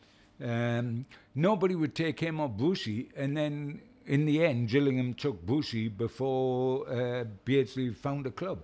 [0.42, 5.88] Um, nobody would take him or Brucey, and then in the end, Gillingham took Brucey
[5.88, 8.62] before uh, Beardsley found a club.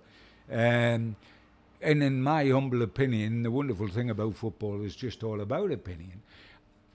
[0.51, 1.15] Um,
[1.81, 6.21] and in my humble opinion, the wonderful thing about football is just all about opinion.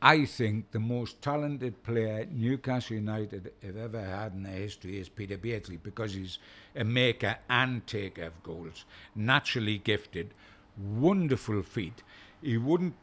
[0.03, 5.09] I think the most talented player Newcastle United have ever had in their history is
[5.09, 6.38] Peter Beardsley because he's
[6.74, 8.84] a maker and taker of goals,
[9.14, 10.34] naturally gifted,
[10.76, 12.03] wonderful feet.
[12.42, 12.94] He wouldn't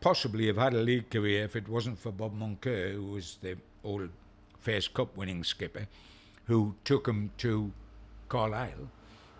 [0.00, 3.56] possibly have had a league career if it wasn't for Bob Moncur, who was the
[3.82, 4.10] old
[4.60, 5.88] Fairs Cup winning skipper,
[6.44, 7.72] who took him to
[8.28, 8.90] Carlisle.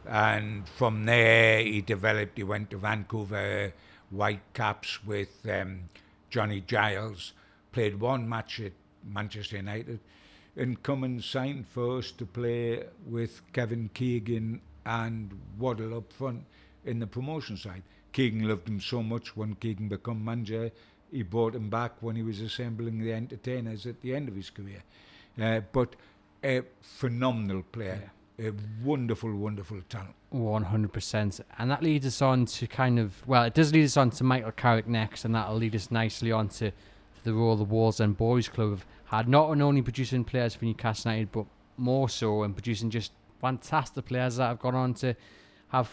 [0.06, 3.74] And from there, he developed, he went to Vancouver
[4.10, 5.90] Whitecaps with um,
[6.30, 7.32] Johnny Giles,
[7.72, 8.72] played one match at
[9.04, 10.00] Manchester United,
[10.56, 16.44] and come and signed for us to play with Kevin Keegan and Waddle up front
[16.84, 17.82] in the promotion side.
[18.12, 20.72] Keegan loved him so much when Keegan became manager,
[21.10, 24.50] he brought him back when he was assembling the entertainers at the end of his
[24.50, 24.82] career.
[25.40, 25.94] Uh, but
[26.42, 28.52] a phenomenal player, a
[28.84, 30.14] wonderful, wonderful talent.
[30.30, 33.84] One hundred percent, and that leads us on to kind of well, it does lead
[33.84, 36.70] us on to Michael Carrick next, and that'll lead us nicely on to,
[37.24, 41.32] the role the Wallsend Boys Club have had, not only producing players for Newcastle United,
[41.32, 45.14] but more so in producing just fantastic players that have gone on to
[45.68, 45.90] have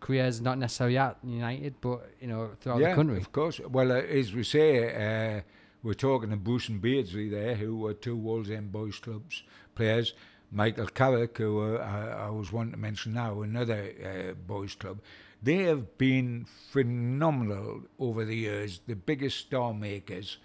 [0.00, 3.16] careers not necessarily at United, but you know throughout yeah, the country.
[3.16, 3.60] of course.
[3.60, 5.40] Well, uh, as we say, uh,
[5.82, 9.42] we're talking to Bruce and Beardsley there, who were two Wallsend Boys Clubs
[9.74, 10.14] players.
[10.50, 15.00] Michael Carrick, who uh, I, I was wanting to mention now, another uh, boys club.
[15.42, 20.38] They have been phenomenal over the years, the biggest star makers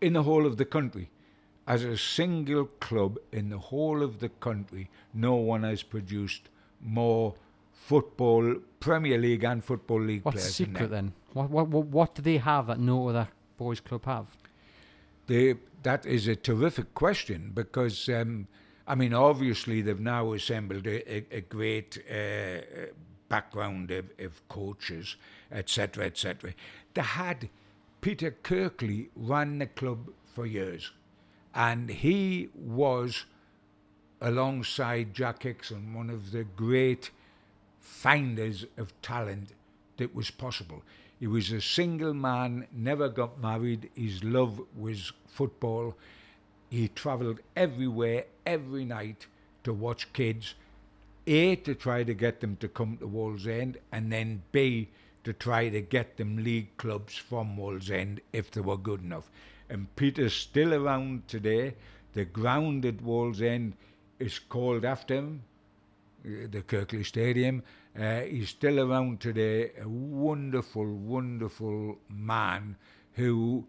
[0.00, 1.10] in the whole of the country.
[1.66, 6.50] As a single club in the whole of the country, no one has produced
[6.82, 7.34] more
[7.72, 11.12] football, Premier League and Football League What's the players than secret then?
[11.32, 14.26] What, what what what do they have that no other boys club have?
[15.26, 18.46] They, that is a terrific question because, um,
[18.86, 22.90] I mean, obviously they've now assembled a, a, a great uh,
[23.28, 25.16] background of, of coaches,
[25.50, 26.52] etc., etc.
[26.92, 27.48] They had
[28.00, 30.92] Peter Kirkley ran the club for years,
[31.54, 33.24] and he was,
[34.20, 37.10] alongside Jack Hixon, one of the great
[37.80, 39.52] finders of talent
[39.96, 40.82] that was possible.
[41.18, 43.88] He was a single man, never got married.
[43.94, 45.96] His love was football.
[46.74, 49.28] He travelled everywhere, every night
[49.62, 50.54] to watch kids.
[51.24, 54.88] A, to try to get them to come to Wallsend, and then B,
[55.22, 59.30] to try to get them league clubs from Wallsend if they were good enough.
[59.70, 61.76] And Peter's still around today.
[62.12, 63.74] The ground at Wallsend
[64.18, 65.44] is called after him
[66.24, 67.62] the Kirkley Stadium.
[67.96, 72.74] Uh, he's still around today, a wonderful, wonderful man
[73.12, 73.64] who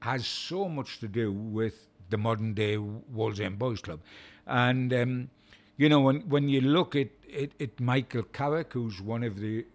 [0.00, 4.00] has so much to do with the modern day End Boys Club.
[4.46, 5.30] And, um,
[5.76, 9.66] you know, when, when you look at, at, at Michael Carrick, who's one of the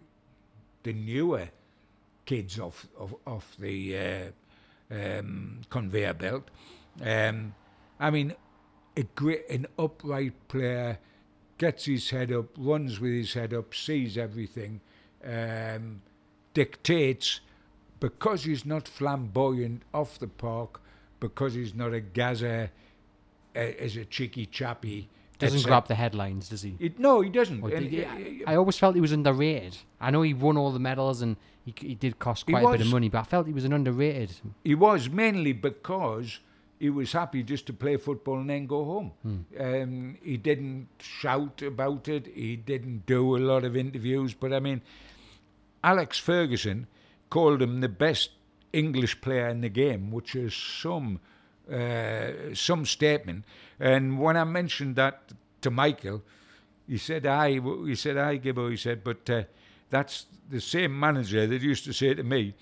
[0.84, 1.49] the newer
[2.25, 6.49] kids off, off, off the uh, um, conveyor belt,
[7.03, 7.53] um,
[7.99, 8.34] I mean,
[8.95, 10.99] a great, an upright player,
[11.57, 14.80] gets his head up, runs with his head up, sees everything,
[15.25, 16.01] um,
[16.53, 17.41] dictates
[17.99, 20.82] because he's not flamboyant off the park,
[21.20, 22.72] because he's not a gazer
[23.55, 25.09] uh, as a cheeky chappy.
[25.39, 26.76] Doesn't grab the headlines, does he?
[26.80, 27.63] It, no, he doesn't.
[27.63, 29.78] Or And, he- uh, I always felt he was underrated.
[30.01, 32.82] I know he won all the medals and he, he did cost quite a bit
[32.82, 34.34] of money, but I felt he was an underrated.
[34.65, 36.39] He was mainly because
[36.78, 39.11] he was happy just to play football and then go home.
[39.59, 42.28] Um, he didn't shout about it.
[42.36, 44.34] He didn't do a lot of interviews.
[44.34, 44.82] But I mean,
[45.84, 46.88] Alex Ferguson
[47.30, 48.32] called him the best
[48.74, 51.20] English player in the game, which is some
[51.72, 53.45] uh, some statement.
[53.80, 56.24] And when I mentioned that to Michael,
[56.88, 59.43] he said, "I," he said, "I, Gibbo," he said, but uh,
[59.89, 62.55] that's the same manager that used to say to me,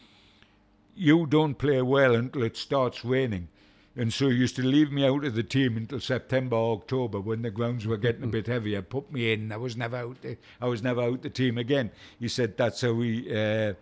[0.95, 3.47] "You don't play well until it starts raining."
[3.95, 7.41] And so he used to leave me out of the team until September, October, when
[7.41, 8.83] the grounds were getting a bit heavier.
[8.83, 9.51] Put me in.
[9.51, 10.21] I was never out.
[10.21, 11.89] The, I was never out the team again.
[12.19, 13.33] He said that's how he.
[13.33, 13.73] Uh,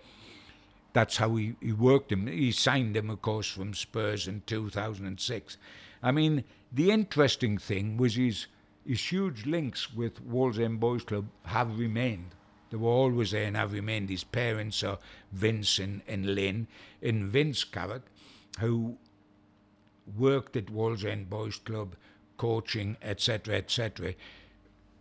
[0.96, 2.26] that's how he, he worked him.
[2.26, 5.58] He signed him, of course, from Spurs in 2006.
[6.02, 8.48] I mean, the interesting thing was his
[8.88, 12.36] his huge links with Wallsend Boys Club have remained.
[12.70, 14.10] They were always there and have remained.
[14.10, 15.00] His parents are
[15.32, 16.68] Vince and, and Lynn.
[17.02, 18.04] And Vince Carrick,
[18.60, 18.98] who
[20.16, 21.96] worked at Wallsend Boys Club,
[22.38, 24.14] coaching, etc., etc.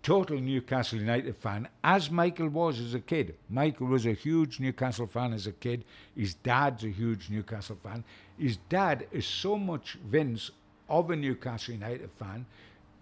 [0.04, 3.36] Total Newcastle United fan, as Michael was as a kid.
[3.48, 5.82] Michael was a huge Newcastle fan as a kid.
[6.14, 8.04] His dad's a huge Newcastle fan.
[8.38, 10.50] His dad is so much Vince
[10.90, 12.44] of a Newcastle United fan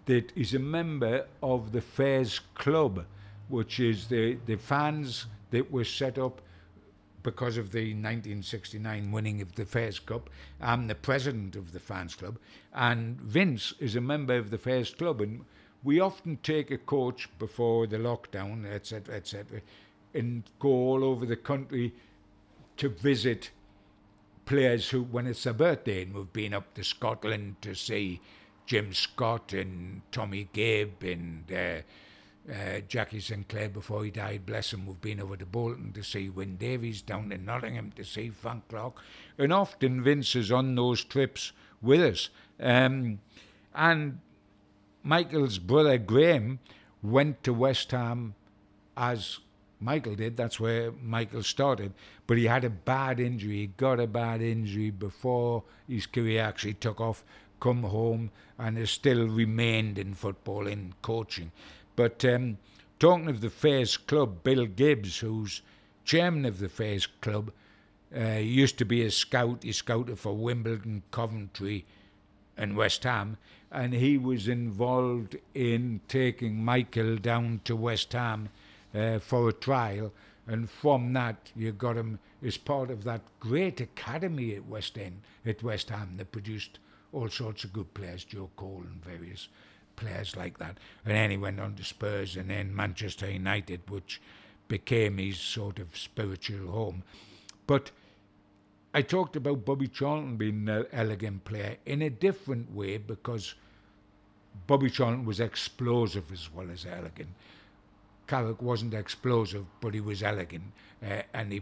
[0.05, 3.03] that he's a member of the Fairs Club,
[3.49, 6.39] which is the, the fans that were set up
[7.21, 10.29] because of the 1969 winning of the Fairs Cup.
[10.61, 12.37] I'm the president of the fans club,
[12.73, 15.19] and Vince is a member of the Fairs Club.
[15.19, 15.43] And
[15.83, 19.61] we often take a coach before the lockdown, etc., etc.,
[20.13, 21.93] and go all over the country
[22.77, 23.51] to visit
[24.45, 28.21] players who, when it's their birthday, and we've been up to Scotland to see
[28.65, 34.85] Jim Scott and Tommy Gibb and uh, uh, Jackie Sinclair before he died, bless him.
[34.85, 38.67] We've been over to Bolton to see Wyn Davies, down to Nottingham to see Frank
[38.69, 38.95] Clark.
[39.37, 42.29] And often Vince is on those trips with us.
[42.59, 43.19] Um,
[43.73, 44.19] and
[45.03, 46.59] Michael's brother Graham
[47.01, 48.35] went to West Ham
[48.95, 49.39] as
[49.79, 50.37] Michael did.
[50.37, 51.93] That's where Michael started.
[52.25, 53.57] But he had a bad injury.
[53.57, 57.23] He got a bad injury before his career actually took off,
[57.59, 61.51] come home, and has still remained in football, in coaching.
[61.97, 62.57] But um,
[62.97, 65.61] talking of the Fairs Club, Bill Gibbs, who's
[66.05, 67.51] chairman of the Fairs Club,
[68.15, 69.63] uh, used to be a scout.
[69.63, 71.85] He scouted for Wimbledon, Coventry,
[72.55, 73.37] and West Ham,
[73.73, 78.49] and he was involved in taking Michael down to West Ham
[78.93, 80.13] uh, for a trial,
[80.47, 85.21] and from that you got him as part of that great academy at West End
[85.45, 86.77] at West Ham that produced
[87.11, 89.47] all sorts of good players, Joe Cole and various
[89.95, 94.21] players like that, and then he went on to Spurs and then Manchester United, which
[94.67, 97.03] became his sort of spiritual home,
[97.65, 97.89] but.
[98.93, 103.55] I talked about Bobby Charlton being an elegant player in a different way because
[104.67, 107.29] Bobby Charlton was explosive as well as elegant.
[108.27, 110.63] Carrick wasn't explosive, but he was elegant,
[111.03, 111.61] uh, and he,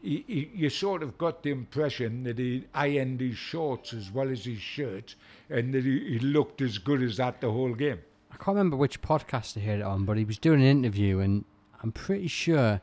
[0.00, 4.30] he, he, you sort of got the impression that he ironed his shorts as well
[4.30, 5.14] as his shirt,
[5.50, 7.98] and that he, he looked as good as that the whole game.
[8.30, 11.18] I can't remember which podcast I heard it on, but he was doing an interview,
[11.18, 11.44] and
[11.82, 12.80] I'm pretty sure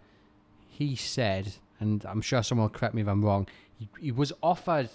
[0.68, 3.48] he said, and I'm sure someone will correct me if I'm wrong,
[3.80, 4.90] he, he was offered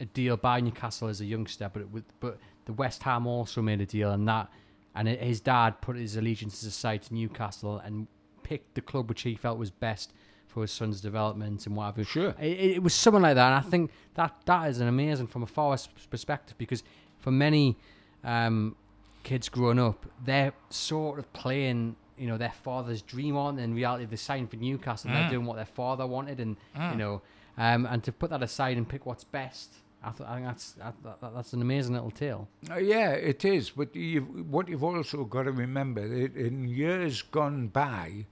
[0.00, 3.80] a deal by Newcastle as a youngster, but it, but the West Ham also made
[3.80, 4.50] a deal, and that,
[4.94, 8.08] and it, his dad put his allegiances aside to Newcastle and
[8.42, 10.12] picked the club which he felt was best
[10.48, 12.04] for his son's development and whatever.
[12.04, 12.34] Sure.
[12.40, 15.42] It, it was something like that, and I think that that is an amazing from
[15.42, 16.82] a forest perspective because
[17.20, 17.76] for many
[18.24, 18.74] um,
[19.22, 23.58] kids growing up, they're sort of playing, you know, their father's dream on.
[23.58, 26.56] In reality, they signed for Newcastle, and they're doing what their father wanted, and
[26.90, 27.22] you know,
[27.56, 29.74] um, and to put that aside and pick what's best.
[30.02, 32.48] I, th- I think that's I, that, that's an amazing little tale.
[32.70, 33.70] Uh, yeah, it is.
[33.70, 38.26] But you've, what you've also got to remember, that in years gone by,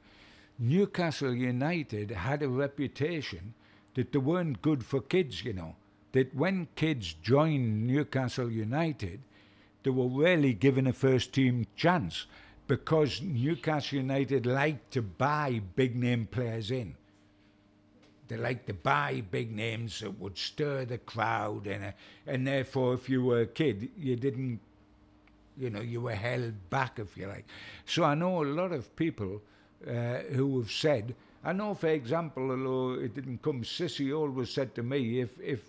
[0.59, 3.55] Newcastle United had a reputation
[3.95, 5.77] that they weren't good for kids, you know.
[6.13, 9.21] That when kids joined Newcastle United,
[9.83, 12.27] they were rarely given a first team chance
[12.69, 16.95] because Newcastle United liked to buy big name players in.
[18.29, 21.93] They like to buy big names that would stir the crowd, and uh,
[22.27, 24.61] and therefore, if you were a kid, you didn't
[25.59, 27.45] You know, you were held back, if you like.
[27.85, 29.43] So I know a lot of people
[29.87, 31.15] uh, who have said,
[31.45, 35.69] I know, for example, although it didn't come, Sissy always said to me, if if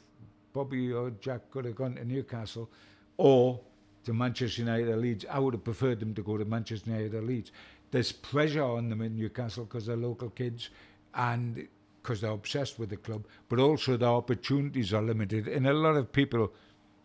[0.53, 2.69] Bobby or Jack could have gone to Newcastle
[3.17, 3.59] or
[4.05, 7.13] to Manchester United or Leeds, I would have preferred them to go to Manchester United
[7.15, 7.51] or Leeds.
[7.91, 10.69] There's pressure on them in Newcastle because they're local kids
[11.13, 11.67] and
[12.03, 15.47] because they're obsessed with the club, but also the opportunities are limited.
[15.47, 16.51] And a lot of people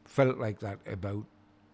[0.04, 1.24] felt like that about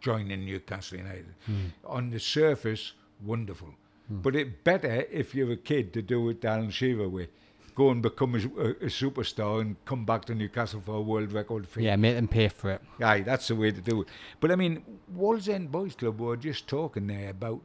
[0.01, 1.35] joining Newcastle United.
[1.47, 1.66] Hmm.
[1.87, 2.93] On the surface,
[3.25, 3.70] wonderful.
[4.09, 4.20] Hmm.
[4.20, 7.29] But it better if you're a kid to do it the Alan Shearer way.
[7.75, 11.33] Go and become a, a, a superstar and come back to Newcastle for a world
[11.33, 11.85] record fee.
[11.85, 12.83] Yeah, make them pay for it.
[13.03, 14.09] Aye, that's the way to do it.
[14.39, 14.85] But I mean,
[15.16, 17.62] Wallsend Boys Club were just talking there about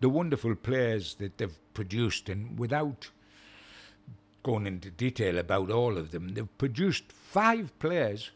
[0.00, 3.10] the wonderful players that they've produced, and without
[4.48, 8.30] going into detail about all of them, they've produced five players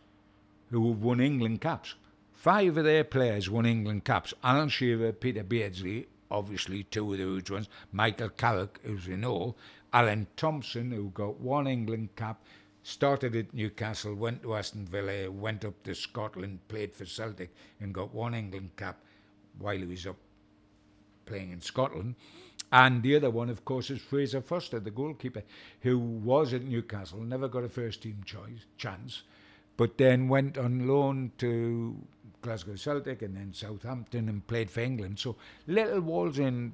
[0.70, 1.94] who have won England caps.
[2.34, 4.34] Five of their players won England caps.
[4.44, 9.56] Alan Shearer, Peter Beardsley, obviously two of the huge ones, Michael Carrick, who's in all.
[9.90, 12.44] Alan Thompson, who got one England cap,
[12.82, 17.94] started at Newcastle, went to Aston Villa, went up to Scotland, played for Celtic, and
[17.94, 18.98] got one England cap
[19.58, 20.16] while he was up
[21.24, 22.16] playing in Scotland.
[22.72, 25.42] And the other one, of course, is Fraser Forster, the goalkeeper,
[25.82, 29.22] who was at Newcastle, never got a first team choice chance,
[29.76, 31.94] but then went on loan to
[32.40, 35.18] Glasgow Celtic and then Southampton and played for England.
[35.18, 36.72] So Little Walls Wallsend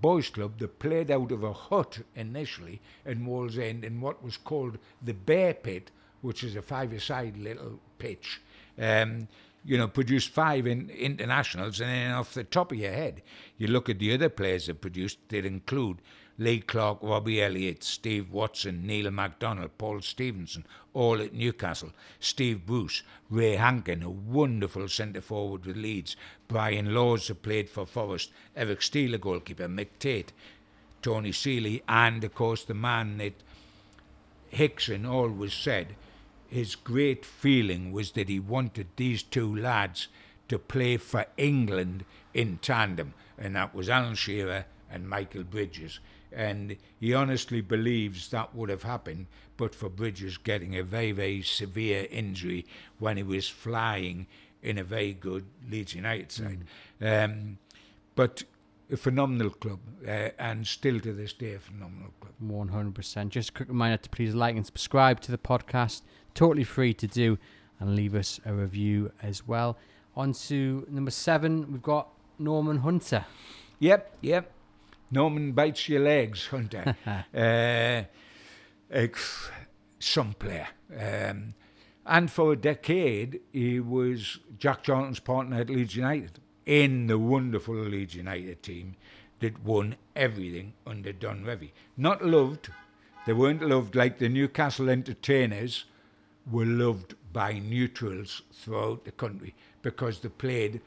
[0.00, 4.78] Boys Club that played out of a hut initially in Wallsend in what was called
[5.02, 5.90] the Bear Pit,
[6.20, 8.40] which is a five-a-side little pitch.
[8.78, 9.26] Um,
[9.64, 13.22] you know, produced five in internationals, and then off the top of your head,
[13.58, 15.18] you look at the other players that produced.
[15.28, 15.98] They include
[16.38, 21.92] Lee Clark, Robbie Elliott, Steve Watson, Neil MacDonald, Paul Stephenson, all at Newcastle.
[22.18, 26.16] Steve Bruce, Ray Hankin, a wonderful centre forward with Leeds.
[26.48, 28.32] Brian Laws, who played for Forest.
[28.56, 29.68] Eric Steele, goalkeeper.
[29.68, 30.32] Mick Tait,
[31.02, 33.34] Tony Seeley, and of course the man that
[34.48, 35.94] Hixon always said
[36.50, 40.08] his great feeling was that he wanted these two lads
[40.48, 46.00] to play for England in tandem, and that was Alan Shearer and Michael Bridges.
[46.32, 49.26] And he honestly believes that would have happened,
[49.56, 52.66] but for Bridges getting a very, very severe injury
[52.98, 54.26] when he was flying
[54.62, 56.64] in a very good Leeds United side.
[57.00, 57.58] Um,
[58.14, 58.42] but
[58.92, 62.34] a phenomenal club, uh, and still to this day, a phenomenal club.
[62.42, 63.28] 100%.
[63.28, 66.02] Just a quick reminder to please like and subscribe to the podcast.
[66.34, 67.38] Totally free to do.
[67.78, 69.76] And leave us a review as well.
[70.16, 72.08] On to number seven, we've got
[72.38, 73.24] Norman Hunter.
[73.78, 74.52] Yep, yep.
[75.10, 76.94] Norman bites your legs, Hunter.
[77.34, 78.04] uh,
[78.90, 79.50] ex-
[79.98, 80.68] some player.
[80.96, 81.54] Um,
[82.06, 87.74] and for a decade, he was Jack Charlton's partner at Leeds United in the wonderful
[87.74, 88.96] Leeds United team
[89.40, 91.72] that won everything under Don Revie.
[91.96, 92.70] Not loved.
[93.26, 95.84] They weren't loved like the Newcastle entertainers
[96.50, 100.80] were loved by neutrals throughout the country because they played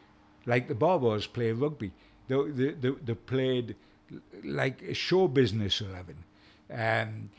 [0.45, 1.91] like the Baa-Baas play rugby.
[2.27, 3.75] They, they, they, they played
[4.43, 6.15] like a show business 11.
[6.71, 7.29] Um,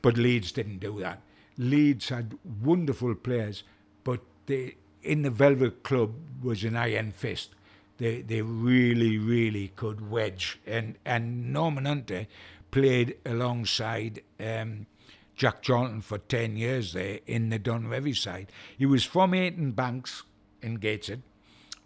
[0.00, 1.20] but Leeds didn't do that.
[1.58, 3.62] Leeds had wonderful players,
[4.04, 6.12] but they, in the Velvet Club
[6.42, 7.50] was an iron fist.
[7.98, 10.58] They, they really, really could wedge.
[10.66, 12.26] And, and Norman Hunter
[12.70, 14.86] played alongside um,
[15.34, 18.52] Jack Charlton for 10 years there in the Don Revie side.
[18.76, 20.22] He was from Eighton Banks
[20.60, 21.22] in Gateshead.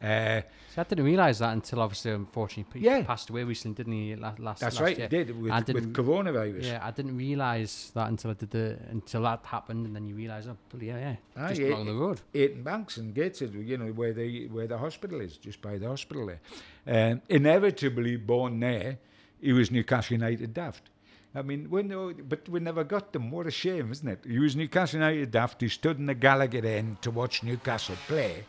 [0.03, 0.43] Uh,
[0.75, 3.03] See, I didn't realise that until obviously, unfortunately, he Yeah.
[3.03, 4.15] passed away recently, didn't he?
[4.15, 5.09] Last, last that's last right, year.
[5.11, 6.65] he did with, I didn't- coronavirus.
[6.65, 10.15] Yeah, I didn't realise that until I did the until that happened, and then you
[10.15, 12.21] realise, oh, bloody yeah, Ah, just yeah, along the road.
[12.35, 15.87] Eighton Banks and Gateshead, you know, where the where the hospital is, just by the
[15.89, 16.41] hospital there.
[16.87, 18.99] Um, inevitably born there,
[19.41, 20.91] he was Newcastle United daft.
[21.37, 23.31] I mean, we know, but we never got them.
[23.31, 24.21] What a shame, isn't it?
[24.27, 25.61] He was Newcastle United daft.
[25.61, 28.45] He stood in the Gallowgate end to watch Newcastle play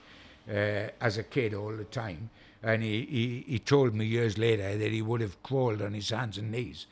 [0.49, 2.29] uh, as a kid all the time.
[2.63, 6.09] And he, he, he told me years later that he would have crawled on his
[6.09, 6.87] hands and knees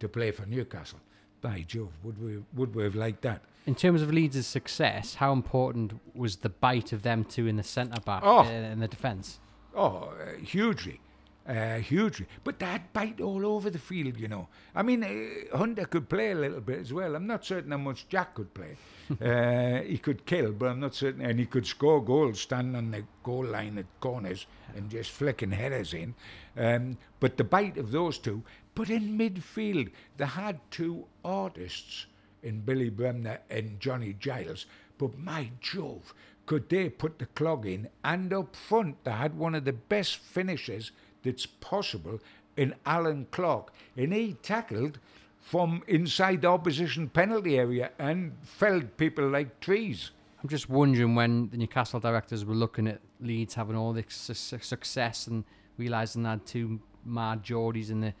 [0.00, 0.98] to play for Newcastle.
[1.42, 3.42] By Jove, would we, would we have liked that?
[3.66, 7.62] In terms of Leeds' success, how important was the bite of them two in the
[7.62, 8.38] centre back Oh.
[8.40, 9.40] uh, in the defence?
[9.76, 11.00] Oh, uh, hugely.
[11.46, 12.26] Uh, hugely.
[12.42, 14.48] But that bite all over the field, you know.
[14.74, 17.14] I mean, uh, Hunter could play a little bit as well.
[17.14, 18.78] I'm not certain how much Jack could play.
[19.20, 21.20] uh, he could kill, but I'm not certain.
[21.20, 25.50] And he could score goals standing on the goal line at corners and just flicking
[25.50, 26.14] headers in.
[26.56, 28.42] Um, but the bite of those two.
[28.74, 32.06] But in midfield, they had two artists
[32.42, 34.64] in Billy Bremner and Johnny Giles.
[34.96, 36.14] But my Jove,
[36.46, 37.88] could they put the clog in.
[38.02, 40.90] And up front, they had one of the best finishers
[41.24, 42.20] that's possible
[42.56, 43.72] in Allan Clarke.
[43.96, 44.98] And he tackled
[45.40, 50.10] from inside the opposition penalty area and felled people like trees.
[50.42, 54.34] I'm just wondering when the Newcastle directors were looking at Leeds having all this su-
[54.34, 55.44] su- success and
[55.78, 58.14] realising they had two mad Geordies in the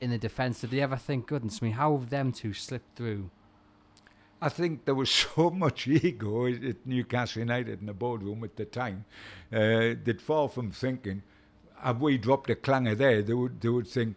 [0.00, 0.60] in the defence.
[0.60, 3.30] Did they ever think, goodness me, how have them two slipped through?
[4.40, 8.64] I think there was so much ego at Newcastle United in the boardroom at the
[8.64, 9.04] time
[9.52, 11.22] uh, that far from thinking,
[11.82, 14.16] have we dropped a clanger there, they would, they would think,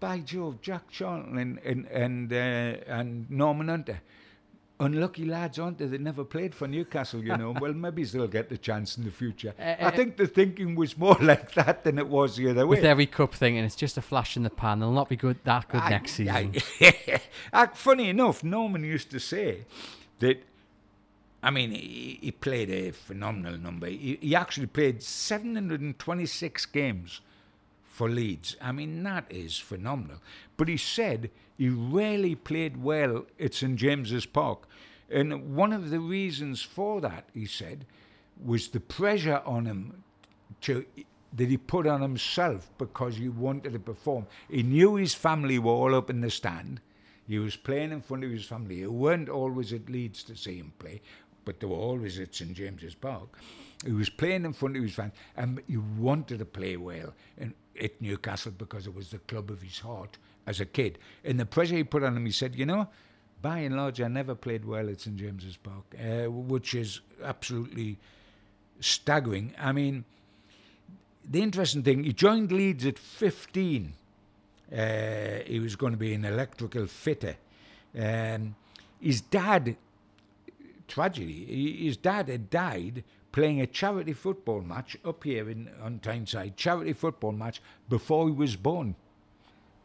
[0.00, 4.00] by Jove, Jack Charlton and, and, and, uh, and Norman Hunter,
[4.80, 5.86] unlucky lads, aren't they?
[5.86, 7.54] They never played for Newcastle, you know.
[7.60, 9.54] well, maybe they'll get the chance in the future.
[9.58, 12.76] Uh, I think the thinking was more like that than it was the other way.
[12.76, 14.80] With every cup thing, and it's just a flash in the pan.
[14.80, 16.54] They'll not be good that good I- next season.
[16.80, 17.20] I-
[17.52, 19.64] I- funny enough, Norman used to say
[20.18, 20.42] that.
[21.44, 23.86] I mean, he, he played a phenomenal number.
[23.86, 27.20] He, he actually played 726 games
[27.82, 28.56] for Leeds.
[28.62, 30.22] I mean, that is phenomenal.
[30.56, 34.66] But he said he rarely played well at St James's Park.
[35.10, 37.84] And one of the reasons for that, he said,
[38.42, 40.02] was the pressure on him
[40.62, 40.86] to
[41.36, 44.26] that he put on himself because he wanted to perform.
[44.48, 46.80] He knew his family were all up in the stand.
[47.26, 50.58] He was playing in front of his family, who weren't always at Leeds to see
[50.58, 51.00] him play,
[51.44, 53.38] but they were always at St James's Park.
[53.84, 57.54] He was playing in front of his fans, and he wanted to play well in,
[57.80, 60.98] at Newcastle because it was the club of his heart as a kid.
[61.24, 62.88] And the pressure he put on him, he said, you know,
[63.42, 67.98] by and large, I never played well at St James's Park, uh, which is absolutely
[68.80, 69.54] staggering.
[69.58, 70.04] I mean,
[71.28, 73.92] the interesting thing, he joined Leeds at 15.
[74.72, 74.76] Uh,
[75.46, 77.36] he was going to be an electrical fitter.
[77.98, 78.56] Um,
[79.00, 79.76] his dad,
[80.88, 86.56] tragedy, his dad had died playing a charity football match up here in on Tyneside,
[86.56, 88.94] charity football match before he was born.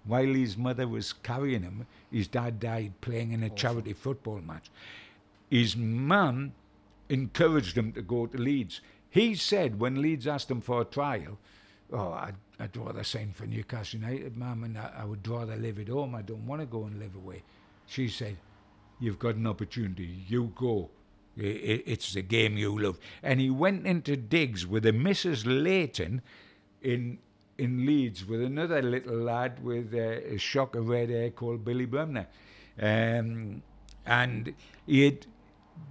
[0.05, 4.69] While his mother was carrying him, his dad died playing in a charity football match.
[5.49, 6.53] His mum
[7.09, 8.81] encouraged him to go to Leeds.
[9.09, 11.37] He said when Leeds asked him for a trial,
[11.91, 15.79] Oh, I'd, I'd rather sign for Newcastle United, mum, and I, I would rather live
[15.79, 16.13] at home.
[16.13, 17.41] I don't want to go and live away.
[17.87, 18.37] She said,
[18.99, 20.25] You've got an opportunity.
[20.27, 20.89] You go.
[21.37, 22.99] It's the game you love.
[23.23, 25.43] And he went into digs with a Mrs.
[25.45, 26.21] Layton
[26.81, 27.19] in
[27.59, 31.85] in Leeds with another little lad with uh, a shock of red hair called Billy
[31.85, 32.25] Bremner.
[32.81, 33.61] Um,
[34.05, 34.53] and
[34.87, 35.25] he had,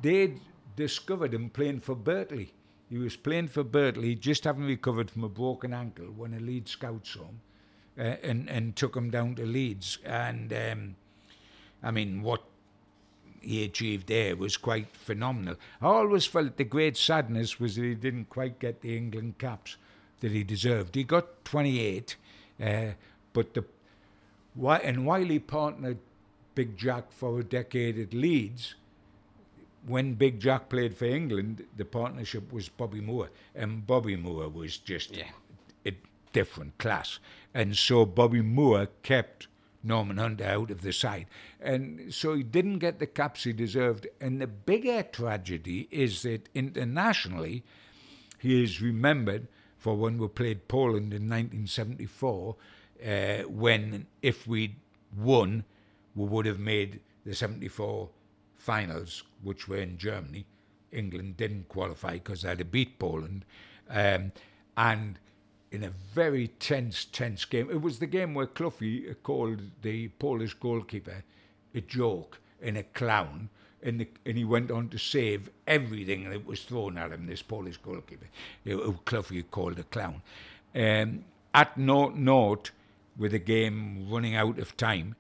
[0.01, 0.41] they'd
[0.77, 2.51] discovered him playing for Birtley.
[2.89, 6.71] He was playing for Birtley, just having recovered from a broken ankle when a Leeds
[6.71, 7.41] scout saw him
[7.99, 9.99] uh, and, and took him down to Leeds.
[10.07, 10.97] And um,
[11.83, 12.43] I mean, what
[13.41, 15.57] he achieved there was quite phenomenal.
[15.81, 19.77] I always felt the great sadness was that he didn't quite get the England caps
[20.21, 20.95] that he deserved.
[20.95, 22.17] He got 28,
[22.63, 22.87] uh,
[23.33, 23.65] but the
[24.83, 25.99] and while he partnered
[26.55, 28.75] Big Jack for a decade at Leeds,
[29.87, 34.77] when Big Jack played for England, the partnership was Bobby Moore, and Bobby Moore was
[34.79, 35.31] just Yeah.
[35.87, 35.93] a
[36.33, 37.19] different class,
[37.55, 39.48] and so Bobby Moore kept
[39.83, 41.27] Norman Hunter out of the side,
[41.61, 44.07] and so he didn't get the caps he deserved.
[44.21, 47.65] And the bigger tragedy is that internationally,
[48.39, 49.49] he is remembered
[49.79, 52.57] for when we played Poland in 1974,
[53.07, 53.09] uh,
[53.49, 54.77] when if we'd
[55.17, 55.65] won,
[56.15, 58.09] we would have made the 74
[58.57, 60.45] finals, which were in Germany.
[60.91, 63.45] England didn't qualify because they had to beat Poland.
[63.89, 64.33] Um,
[64.77, 65.19] and
[65.71, 70.55] in a very tense, tense game, it was the game where Cloughie called the Polish
[70.55, 71.25] goalkeeper
[71.75, 73.51] a joke and a clown.
[73.83, 77.43] And, the, and he went on to save everything that was thrown at him, this
[77.43, 78.27] Polish goalkeeper,
[78.65, 80.23] who Cloughie called a clown.
[80.75, 81.25] Um,
[81.55, 82.73] at naught naught,
[83.17, 85.17] with the game running out of time,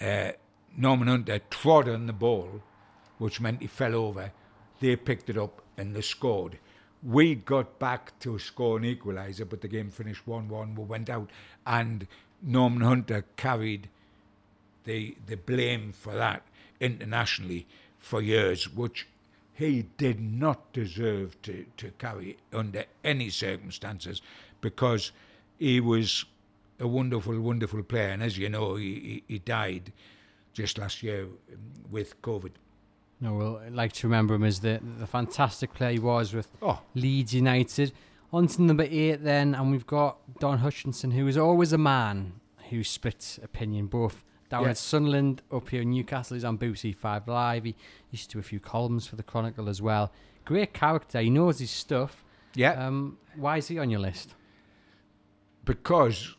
[0.00, 0.32] uh,
[0.76, 2.62] Norman Hunter trod on the ball,
[3.18, 4.32] which meant he fell over.
[4.80, 6.58] They picked it up and they scored.
[7.02, 10.74] We got back to score an equaliser, but the game finished 1 1.
[10.74, 11.30] We went out,
[11.66, 12.06] and
[12.42, 13.88] Norman Hunter carried
[14.84, 16.42] the, the blame for that
[16.80, 17.66] internationally
[17.98, 19.06] for years, which
[19.54, 24.22] he did not deserve to, to carry under any circumstances
[24.60, 25.12] because
[25.58, 26.24] he was
[26.80, 28.08] a wonderful, wonderful player.
[28.08, 29.92] And as you know, he, he, died
[30.52, 31.58] just last year um,
[31.90, 32.50] with COVID.
[33.22, 36.80] No, we'll like to remember him as the the fantastic player he was with Oh,
[36.94, 37.92] Leeds United.
[38.32, 42.32] On to number eight then, and we've got Don Hutchinson, who is always a man
[42.70, 44.70] who splits opinion, both down Yeah.
[44.70, 46.34] at Sunderland, up here in Newcastle.
[46.34, 47.64] He's on BBC Five Live.
[47.64, 47.74] He
[48.10, 50.10] used to do a few columns for the Chronicle as well.
[50.44, 51.20] Great character.
[51.20, 52.24] He knows his stuff.
[52.54, 54.34] Yeah, Um, why is he on your list?
[55.64, 56.34] because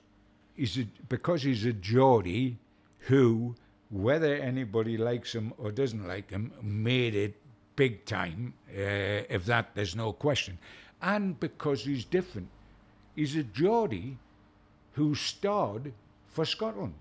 [0.56, 2.58] he's a, because he's a Geordie
[3.08, 3.56] who,
[3.94, 7.36] whether anybody likes him or doesn't like him, made it
[7.76, 8.54] big time.
[8.70, 10.58] Uh, if that, there's no question,
[11.02, 12.50] and because he's different.
[13.16, 14.18] He's a Geordie
[14.94, 15.94] who starred
[16.28, 16.96] for Scotland.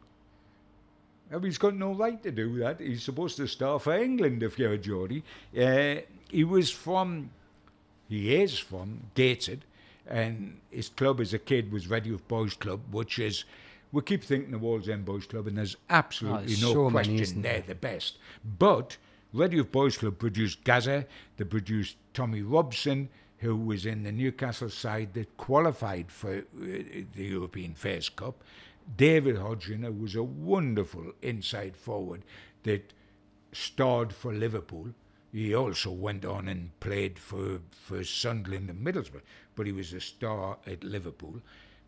[1.31, 2.79] Now, he's got no right to do that.
[2.81, 5.25] He's supposed to star for England if you're a Geordie.
[5.59, 5.97] Uh,
[6.31, 7.31] he was from,
[8.11, 9.65] he is from Gateshead,
[10.07, 13.45] and his club as a kid was Redheugh Boys Club, which is,
[13.93, 17.43] we keep thinking the Wallsend Boys Club, and there's absolutely there's no so question isn't
[17.43, 18.19] they're the best.
[18.59, 18.97] But
[19.35, 21.07] Redheugh Boys Club produced Gazza,
[21.37, 26.43] they produced Tommy Robson, who was in the Newcastle side that qualified for uh,
[27.15, 28.43] the European Fairs Cup.
[28.97, 32.23] David Hodgson, who was a wonderful inside forward
[32.63, 32.93] that
[33.53, 34.89] starred for Liverpool.
[35.33, 39.23] He also went on and played for, for Sunderland and Middlesbrough,
[39.55, 41.41] but he was a star at Liverpool.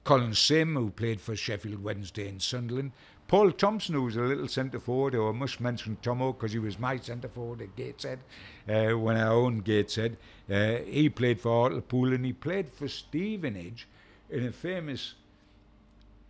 [0.05, 2.93] Colin Sim, who played for Sheffield Wednesday and Sunderland.
[3.27, 6.59] Paul Thompson, who was a little centre forward, who I must mention Tomo because he
[6.59, 8.19] was my centre forward at Gateshead
[8.69, 10.19] uh, when I owned Gateshead.
[10.51, 13.89] Uh, he played for Hartlepool and he played for Stevenage
[14.29, 15.15] in a famous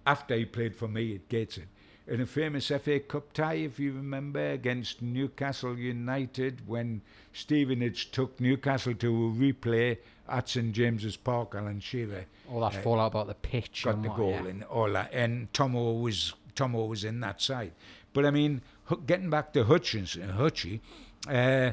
[0.07, 1.67] after he played for me at Gateshead
[2.07, 7.01] in a famous FA Cup tie, if you remember, against Newcastle United when
[7.33, 9.97] Stevenage took Newcastle to a replay
[10.29, 11.55] at St James's Park.
[11.55, 14.47] Alan Shearer All that fallout about the pitch got and the what, goal yeah.
[14.47, 17.73] and all that, and Tomo was Tomo was in that side.
[18.13, 18.63] But I mean,
[19.07, 20.81] getting back to Hutchinson, Hutchie,
[21.29, 21.73] uh,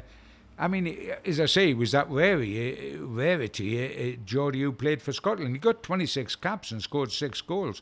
[0.57, 4.71] I mean, as I say, he was that rarity, uh, rarity, uh, uh, Geordie who
[4.71, 5.55] played for Scotland.
[5.55, 7.81] He got 26 caps and scored six goals.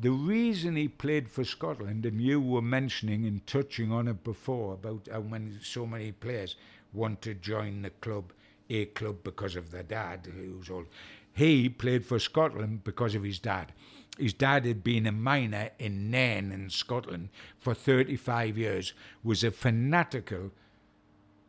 [0.00, 4.74] The reason he played for Scotland, and you were mentioning and touching on it before
[4.74, 6.56] about how many, so many players
[6.92, 8.32] want to join the club,
[8.70, 10.86] a club because of their dad, who's old.
[11.32, 13.72] He played for Scotland because of his dad.
[14.18, 18.92] His dad had been a miner in Nairn in Scotland for 35 years,
[19.24, 20.52] was a fanatical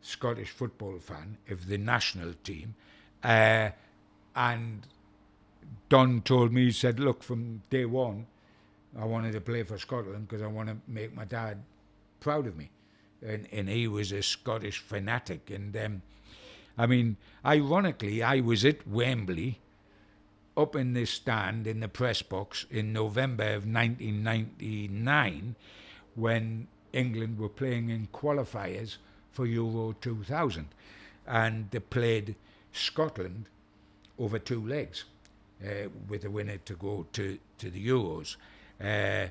[0.02, 2.74] Scottish football fan of the national team,
[3.22, 3.70] uh,
[4.34, 4.86] and
[5.88, 8.26] Don told me, he said, look, from day one,
[8.98, 11.62] I wanted to play for Scotland because I want to make my dad
[12.20, 12.70] proud of me.
[13.26, 15.50] And, and he was a Scottish fanatic.
[15.50, 16.02] And um,
[16.78, 19.60] I mean, ironically, I was at Wembley
[20.56, 25.56] up in this stand in the press box in November of 1999
[26.14, 28.96] when England were playing in qualifiers
[29.32, 30.68] for Euro 2000.
[31.26, 32.36] And they played
[32.72, 33.46] Scotland
[34.18, 35.04] over two legs
[35.62, 38.36] uh, with the winner to go to, to the Euros.
[38.80, 39.28] Uh,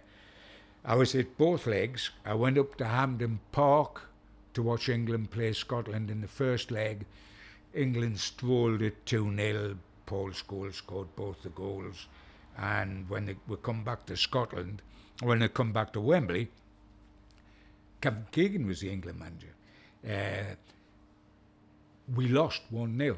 [0.84, 2.12] I was at both legs.
[2.24, 4.04] I went up to Hampden Park
[4.54, 7.06] to watch England play Scotland in the first leg.
[7.76, 9.78] England strolled it 2 0.
[10.06, 12.08] Paul Scholes scored both the goals.
[12.58, 14.82] And when they we come back to Scotland,
[15.22, 16.50] when they come back to Wembley,
[18.02, 19.56] Kevin Keegan was the England manager.
[20.08, 20.56] Uh,
[22.16, 23.18] we lost 1 0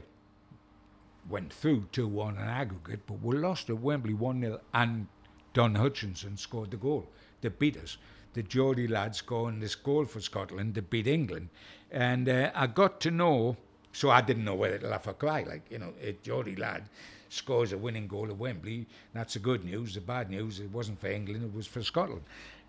[1.30, 5.08] went through 2 1 in aggregate, but we lost at Wembley 1 0, and
[5.54, 7.08] Don Hutchinson scored the goal
[7.42, 7.98] that beat us.
[8.34, 11.50] The Geordie lad scoring this goal for Scotland to beat England.
[11.92, 13.58] And uh, I got to know,
[13.98, 15.42] so I didn't know whether to laugh or cry.
[15.42, 16.84] Like, you know, a Geordie lad
[17.30, 18.86] scores a winning goal at Wembley.
[19.12, 19.96] That's the good news.
[19.96, 22.22] The bad news, it wasn't for England, it was for Scotland.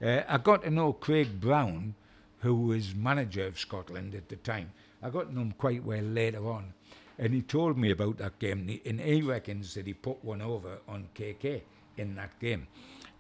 [0.03, 1.95] Uh, I got to know Craig Brown,
[2.41, 4.73] who was manager of Scotland at the time.
[5.03, 6.73] I got to know him quite well later on.
[7.19, 10.25] And he told me about that game, and he- and he reckons that he put
[10.25, 11.61] one over on KK
[11.99, 12.69] in that game.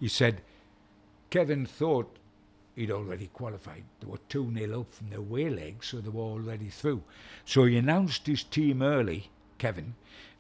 [0.01, 0.41] He said
[1.29, 2.18] Kevin thought
[2.79, 3.85] he'd already qualified.
[4.01, 7.03] They were 2 0 up from the away leg, so they were already through.
[7.45, 9.95] So he announced his team early, Kevin,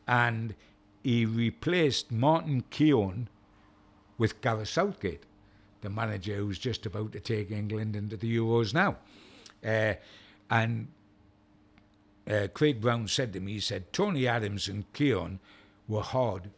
[0.06, 0.54] and
[1.02, 3.28] he replaced Martin Keown
[4.16, 5.24] with Gareth Southgate,
[5.80, 8.96] the manager who's just about to take England into the Euros now.
[9.64, 9.94] Uh,
[10.50, 10.88] and
[12.30, 15.40] uh, Craig Brown said to me, he said, Tony Adams and Keown
[15.88, 16.50] were hard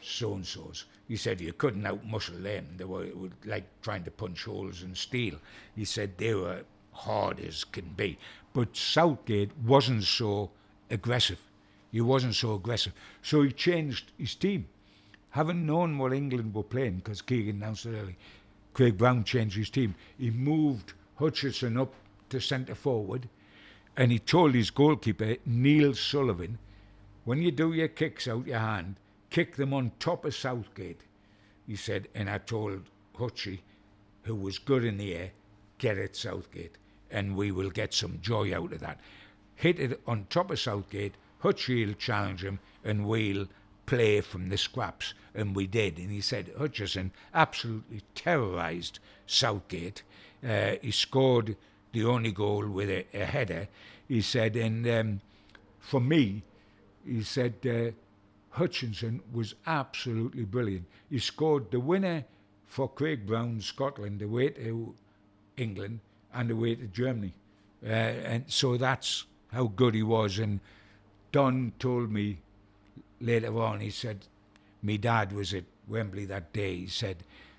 [0.00, 0.84] so and so's.
[1.08, 2.66] He said you couldn't outmuscle them.
[2.76, 5.36] They were, was like trying to punch holes in steel.
[5.74, 8.18] He said they were hard as can be.
[8.52, 10.50] But Southgate wasn't so
[10.90, 11.40] aggressive.
[11.90, 12.92] He wasn't so aggressive.
[13.22, 14.68] So he changed his team.
[15.30, 18.16] Having known what England were playing, because Keegan announced it early,
[18.74, 19.94] Craig Brown changed his team.
[20.18, 21.94] He moved Hutchinson up
[22.30, 23.28] to centre forward
[23.98, 26.58] and he told his goalkeeper, Neil Sullivan,
[27.24, 28.94] when you do your kicks out your hand,
[29.30, 31.02] kick them on top of Southgate.
[31.66, 32.82] He said, and I told
[33.18, 33.60] Hutchie,
[34.22, 35.30] who was good in the air,
[35.78, 36.76] Gareth Southgate,
[37.10, 39.00] and we will get some joy out of that.
[39.54, 43.46] Hit it on top of Southgate, Hutchie will challenge him, and we'll
[43.86, 45.14] play from the scraps.
[45.34, 45.98] And we did.
[45.98, 50.02] And he said Hutchison absolutely terrorised Southgate.
[50.46, 51.56] Uh, he scored
[51.92, 53.68] the only goal with a, a header.
[54.06, 55.20] He said, and um,
[55.78, 56.42] for me,
[57.06, 57.92] he said uh,
[58.50, 60.86] Hutchinson was absolutely brilliant.
[61.10, 62.24] He scored the winner
[62.66, 64.94] for Craig Brown, Scotland, away to
[65.56, 66.00] England
[66.32, 67.34] and away to Germany.
[67.84, 70.38] Uh, and so that's how good he was.
[70.38, 70.60] And
[71.32, 72.38] Don told me
[73.20, 74.26] later on, he said,
[74.82, 76.76] my dad was at Wembley that day.
[76.76, 77.18] He said,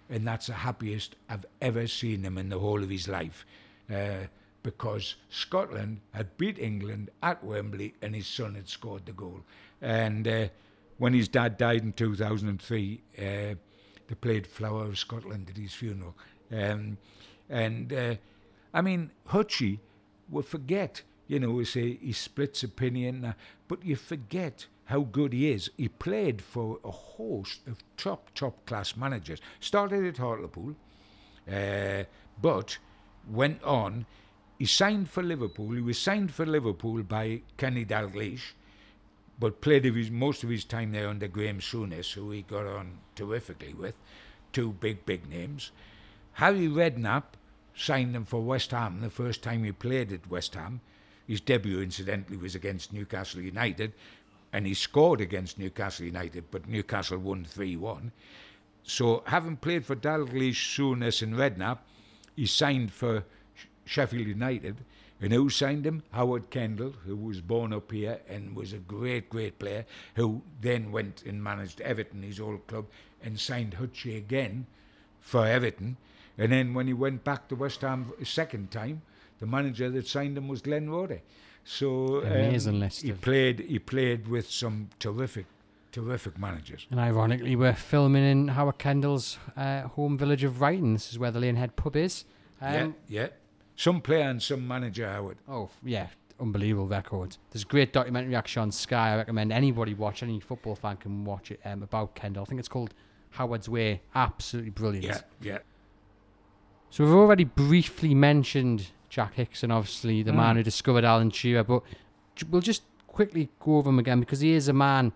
[0.10, 3.46] and that's the happiest I've ever seen him in the whole of his life.
[3.92, 4.28] Uh,
[4.64, 9.42] because Scotland had beat England at Wembley and his son had scored the goal.
[9.82, 10.48] And uh,
[11.00, 16.16] when his dad died in 2003, uh, they played Flower of Scotland at his funeral.
[16.52, 16.98] Um,
[17.50, 18.16] and uh,
[18.74, 19.80] I mean, Hutchie,
[20.30, 23.34] we forget, you know, we say he splits opinion, uh,
[23.68, 25.70] but you forget how good he is.
[25.78, 29.40] He played for a host of top, top class managers.
[29.60, 30.76] Started at Hartlepool,
[31.52, 32.04] uh,
[32.42, 32.78] but
[33.30, 34.06] went on.
[34.58, 35.72] He signed for Liverpool.
[35.72, 38.54] He was signed for Liverpool by Kenny Dalglish,
[39.40, 43.00] but played his, most of his time there under Graeme Souness, who he got on
[43.16, 43.96] terrifically with.
[44.52, 45.72] Two big, big names.
[46.34, 47.24] Harry Redknapp
[47.76, 50.82] signed him for West Ham the first time he played at West Ham.
[51.28, 53.94] His debut, incidentally, was against Newcastle United,
[54.52, 58.12] and he scored against Newcastle United, but Newcastle won 3 1.
[58.84, 61.80] So, having played for Dalglish, Souness, and Redknapp,
[62.36, 63.24] he signed for
[63.86, 64.78] Sheffield United.
[65.22, 66.04] And who signed him?
[66.12, 69.86] Howard Kendall, who was born up here and was a great, great player,
[70.16, 72.86] who then went and managed Everton, his old club,
[73.22, 74.66] and signed Hutchie again
[75.20, 75.98] for Everton.
[76.38, 79.02] And then when he went back to West Ham a second time,
[79.40, 81.22] the manager that signed him was Glenn Roeder.
[81.66, 83.60] So Amazing um, list he played.
[83.60, 85.46] He played with some terrific,
[85.92, 86.88] terrific managers.
[86.90, 90.94] And ironically, we're filming in Howard Kendall's uh, home village of Ryton.
[90.94, 92.24] This is where the Lanehead pub is.
[92.62, 92.88] Um, yeah,
[93.22, 93.28] yeah.
[93.80, 95.38] Some player and some manager, Howard.
[95.48, 96.08] Oh, yeah.
[96.38, 97.38] Unbelievable record.
[97.50, 99.14] There's a great documentary actually on Sky.
[99.14, 102.44] I recommend anybody watch, any football fan can watch it um, about Kendall.
[102.44, 102.94] I think it's called
[103.30, 104.02] Howard's Way.
[104.14, 105.06] Absolutely brilliant.
[105.06, 105.58] Yeah, yeah.
[106.90, 110.36] So we've already briefly mentioned Jack Hixon, obviously the Mm.
[110.36, 111.82] man who discovered Alan Shearer, but
[112.50, 115.14] we'll just quickly go over him again because he is a man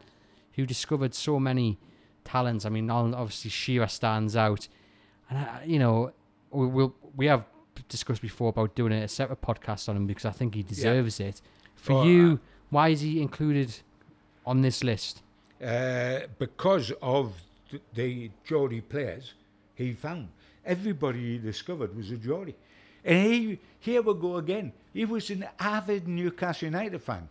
[0.54, 1.80] who discovered so many
[2.24, 2.66] talents.
[2.66, 4.70] I mean, Alan, obviously Shearer stands out,
[5.30, 6.14] and uh, you know
[6.52, 7.44] we will we have
[7.94, 11.38] discussed before about doing a separate podcast on him because I think he deserves it.
[11.76, 12.38] For Oh, you, uh,
[12.76, 13.70] why is he included
[14.52, 15.22] on this list?
[15.64, 17.26] uh, because of
[17.70, 19.26] th- the Geordie players
[19.76, 20.28] he found.
[20.66, 22.56] Everybody he discovered was a Geordie.
[23.06, 24.74] And he, here we go again.
[24.94, 27.30] He was an avid Newcastle United fan.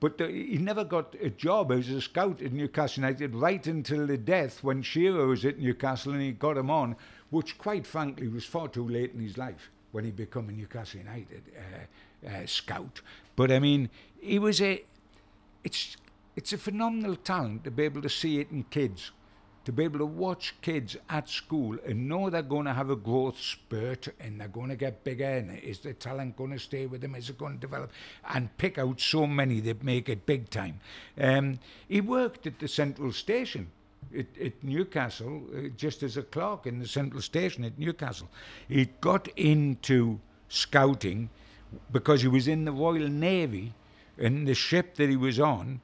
[0.00, 4.06] But the, he never got a job as a scout at Newcastle United right until
[4.06, 6.96] the death when Shearer was at Newcastle and he got him on,
[7.30, 11.00] which quite frankly was far too late in his life when he became a Newcastle
[11.00, 13.00] United uh, uh, scout.
[13.36, 13.90] But I mean,
[14.20, 14.84] he was a.
[15.64, 15.96] It's
[16.36, 19.10] it's a phenomenal talent to be able to see it in kids,
[19.64, 22.96] to be able to watch kids at school and know they're going to have a
[22.96, 26.86] growth spurt and they're going to get bigger and is the talent going to stay
[26.86, 27.90] with them, is it going to develop,
[28.32, 30.80] and pick out so many that make it big time.
[31.18, 31.58] Um,
[31.88, 33.70] he worked at the central station
[34.16, 38.28] at, at Newcastle, uh, just as a clerk in the central station at Newcastle.
[38.68, 41.30] He got into scouting
[41.92, 43.72] because he was in the Royal Navy
[44.18, 45.80] and the ship that he was on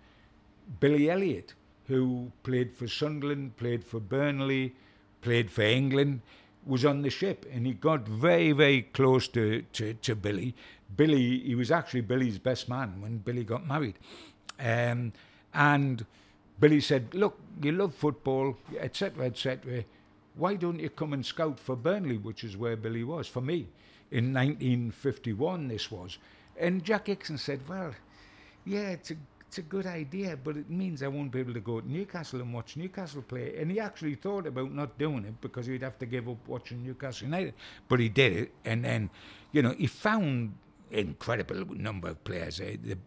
[0.81, 1.55] Billy Elliot,
[1.86, 4.74] who played for Sunderland, played for Burnley,
[5.23, 6.20] played for England,
[6.66, 10.55] was on the ship, and he got very, very close to, to, to Billy.
[10.97, 13.94] Billy, he was actually Billy's best man when Billy got married,
[14.59, 15.12] um,
[15.55, 16.05] and
[16.59, 19.85] Billy said, "Look, you love football, etc., etc.
[20.35, 23.69] Why don't you come and scout for Burnley, which is where Billy was for me
[24.11, 25.69] in 1951?
[25.69, 26.19] This was."
[26.59, 27.95] And Jack Hixon said, "Well,
[28.65, 29.16] yeah, it's a
[29.57, 32.41] it's a good idea, but it means I won't be able to go to Newcastle
[32.41, 33.57] and watch Newcastle play.
[33.59, 36.83] And he actually thought about not doing it because he'd have to give up watching
[36.83, 37.55] Newcastle United.
[37.89, 39.09] But he did it, and then,
[39.53, 40.55] you know, he found
[40.91, 42.61] incredible number of players.
[42.61, 42.77] Eh?
[42.83, 42.99] The,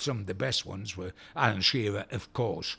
[0.00, 2.76] some of the best ones were Alan Shearer, of course,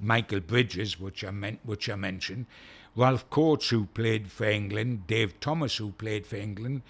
[0.00, 2.46] Michael Bridges, which I meant, which I mentioned,
[2.96, 6.82] Ralph Coates, who played for England, Dave Thomas, who played for England,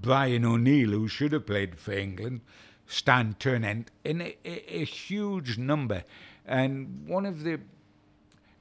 [0.00, 2.40] Brian O'Neill, who should have played for England,
[2.86, 6.04] Stan Ternent, in a, a, a huge number.
[6.44, 7.60] And one of the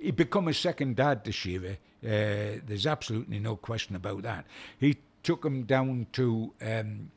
[0.01, 1.77] he become a second dad to Shearer.
[2.03, 4.45] Uh, there's absolutely no question about that.
[4.80, 7.11] He took him down to um,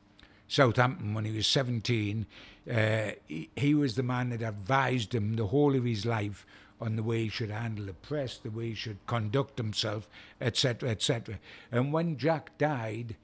[0.49, 2.27] Southampton when he was 17.
[2.71, 6.47] Uh, he, he was the man that advised him the whole of his life
[6.81, 10.09] on the way he should handle the press, the way he should conduct himself,
[10.41, 11.39] etc., etc.
[11.71, 13.17] And when Jack died,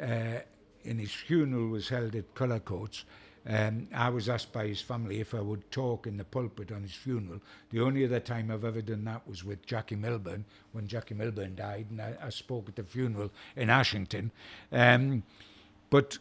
[0.00, 0.40] uh,
[0.84, 3.04] and his funeral was held at Cullercoats,
[3.46, 6.82] um, I was asked by his family if I would talk in the pulpit on
[6.82, 7.40] his funeral.
[7.70, 11.54] The only other time I've ever done that was with Jackie Milburn when Jackie Milburn
[11.54, 14.30] died, and I, I spoke at the funeral in Ashington.
[14.70, 15.22] Um,
[15.88, 16.18] but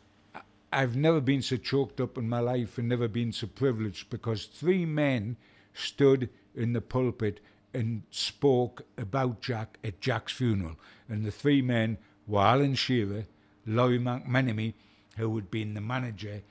[0.72, 4.46] I've never been so choked up in my life and never been so privileged because
[4.46, 5.38] three men
[5.74, 7.40] stood in the pulpit
[7.74, 10.76] and spoke about Jack at Jack's funeral.
[11.08, 11.98] And the three men
[12.28, 13.26] were Alan Shearer,
[13.66, 14.74] Lawrie McMenemy,
[15.18, 16.42] who had been the manager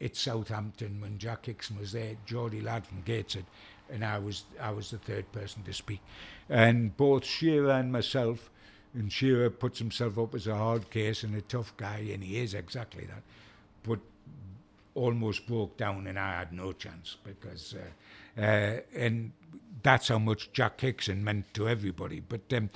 [0.00, 3.46] at Southampton when Jack Hixon was there, Geordie Ladd from Gateshead,
[3.88, 6.00] and I was I was the third person to speak.
[6.48, 8.50] And both Shearer and myself,
[8.94, 12.38] and Shearer puts himself up as a hard case and a tough guy, and he
[12.38, 13.22] is exactly that,
[13.82, 13.98] but
[14.94, 19.32] almost broke down, and I had no chance because, uh, uh, and
[19.82, 22.20] that's how much Jack Hixon meant to everybody.
[22.20, 22.70] But um,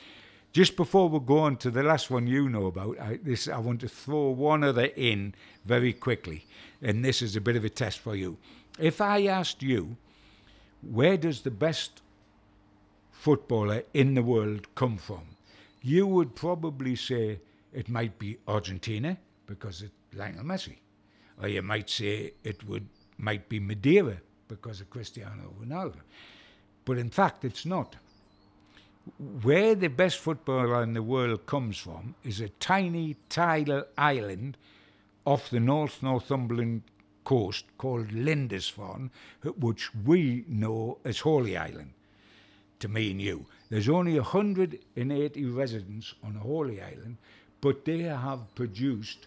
[0.53, 3.59] just before we go on to the last one you know about, I, this I
[3.59, 5.35] want to throw one other in
[5.65, 6.47] very quickly,
[6.81, 8.39] and this is a bit of a test for you.
[8.79, 9.97] If I asked you,
[10.83, 12.03] where does the best
[13.11, 15.23] footballer in the world come from?
[15.83, 17.41] You would probably say
[17.73, 20.77] it might be Argentina because it's Lionel Messi,
[21.41, 22.89] or you might say it would
[23.19, 24.19] might be Madeira
[24.49, 26.01] because of Cristiano Ronaldo.
[26.85, 27.97] But in fact, it's not
[29.43, 34.57] where the best footballer in the world comes from is a tiny tidal island
[35.25, 36.83] off the North Northumberland
[37.25, 39.11] coast called Lindisfarne,
[39.59, 41.93] which we know as Holy Island,
[42.79, 43.47] to me and you.
[43.69, 47.17] There's only 180 residents on Holy Island,
[47.61, 49.27] but they have produced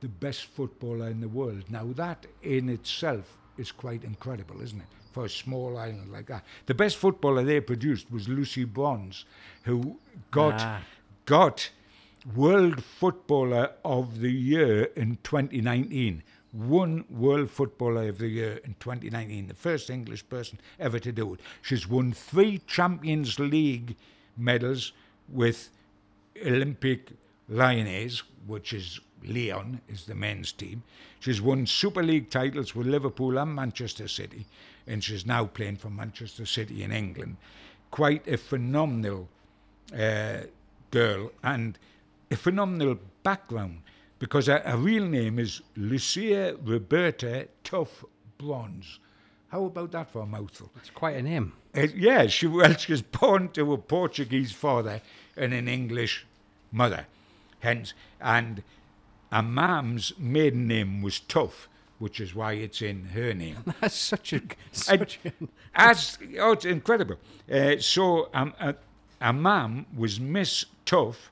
[0.00, 1.64] the best footballer in the world.
[1.68, 4.86] Now, that in itself is quite incredible, isn't it?
[5.12, 6.44] for a small island like that.
[6.66, 9.24] The best footballer they produced was Lucy Bronze,
[9.64, 9.98] who
[10.30, 10.82] got ah.
[11.26, 11.70] got
[12.34, 16.22] World Footballer of the Year in 2019.
[16.52, 21.34] Won World Footballer of the Year in 2019, the first English person ever to do
[21.34, 21.40] it.
[21.62, 23.96] She's won three Champions League
[24.36, 24.92] medals
[25.28, 25.70] with
[26.44, 27.12] Olympique
[27.48, 30.82] Lyonnais, which is Lyon, is the men's team.
[31.20, 34.46] She's won Super League titles with Liverpool and Manchester City
[34.90, 37.36] and she's now playing for Manchester City in England.
[37.90, 39.28] Quite a phenomenal
[39.96, 40.38] uh,
[40.90, 41.78] girl and
[42.30, 43.82] a phenomenal background
[44.18, 48.04] because her, her, real name is Lucia Roberta Tough
[48.36, 48.98] Bronze.
[49.48, 50.70] How about that for a mouthful?
[50.76, 51.52] It's quite a name.
[51.76, 55.00] Uh, yeah, she, well, she was born to a Portuguese father
[55.36, 56.26] and an English
[56.72, 57.06] mother,
[57.60, 58.62] hence, and
[59.30, 63.58] her mum's maiden name was Tough, which is why it's in her name.
[63.80, 64.40] That's such a.
[64.72, 65.32] Such a
[65.74, 67.16] as, oh, it's incredible.
[67.50, 68.72] Uh, so um, uh,
[69.20, 71.30] a mum was Miss Tough,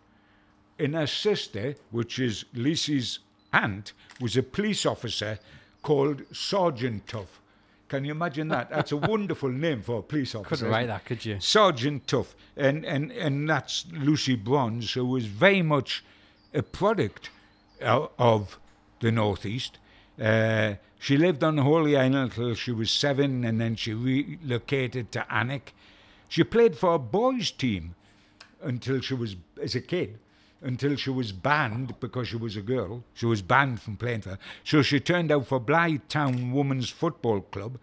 [0.79, 3.19] and her sister, which is Lucy's
[3.53, 5.39] aunt, was a police officer
[5.83, 7.41] called Sergeant Tough.
[7.89, 8.71] Can you imagine that?
[8.71, 10.57] That's a wonderful name for a police officer.
[10.57, 11.41] Couldn't write that, could you?
[11.41, 12.37] Sergeant Tough.
[12.57, 16.05] And, and, and that's Lucy Bronze, who was very much
[16.55, 17.31] a product
[17.81, 18.59] of
[19.01, 19.79] the Northeast.
[20.21, 25.27] Uh, she lived on Holy Island until she was seven, and then she relocated to
[25.31, 25.73] Alnwick.
[26.29, 27.95] She played for a boys' team
[28.61, 30.19] until she was, as a kid,
[30.61, 33.05] until she was banned because she was a girl.
[33.15, 34.39] She was banned from playing for.
[34.65, 37.79] So she turned out for Blyth Town Women's Football Club,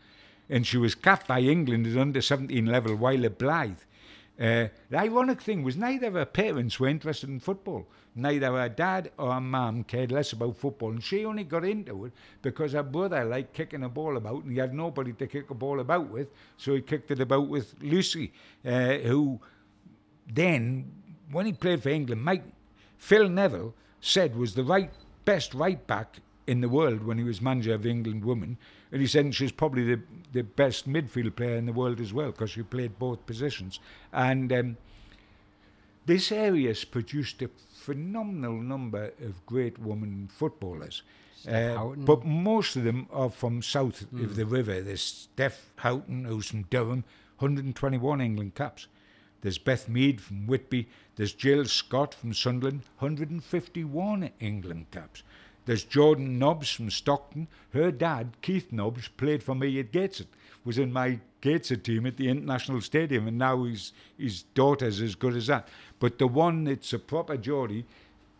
[0.50, 3.86] and she was capped by England at under 17 level while at Blyth.
[4.40, 7.88] Uh, the ironic thing was neither of her parents were interested in football.
[8.16, 12.06] Neither her dad or her mum cared less about football, and she only got into
[12.06, 15.50] it because her brother liked kicking a ball about, and he had nobody to kick
[15.50, 18.32] a ball about with, so he kicked it about with Lucy,
[18.66, 19.40] uh, who
[20.28, 20.92] then,
[21.32, 22.44] when he played for England, Mike
[22.98, 24.92] Phil Neville said was the right
[25.26, 26.18] best right back
[26.48, 28.58] in the world when he was manager of England women.
[28.96, 30.02] And he said she's probably the,
[30.32, 33.82] the best midfield player in the world as well because she played both positions.
[34.14, 34.78] And um,
[36.06, 41.04] this area has produced a phenomenal number of great women footballers.
[41.46, 44.24] Uh, but most of them are from south mm.
[44.24, 44.80] of the river.
[44.80, 47.04] There's Steph Houghton, who's from Durham,
[47.40, 48.88] 121 England caps.
[49.42, 50.88] There's Beth Mead from Whitby.
[51.18, 55.24] There's Jill Scott from Sunderland, 151 England caps.
[55.66, 57.48] There's Jordan Nobbs from Stockton.
[57.74, 60.28] Her dad, Keith Nobbs, played for me at Gateshead,
[60.64, 65.16] was in my Gateshead team at the International Stadium, and now his his daughter's as
[65.16, 65.68] good as that.
[66.00, 67.86] But the one that's a proper Geordie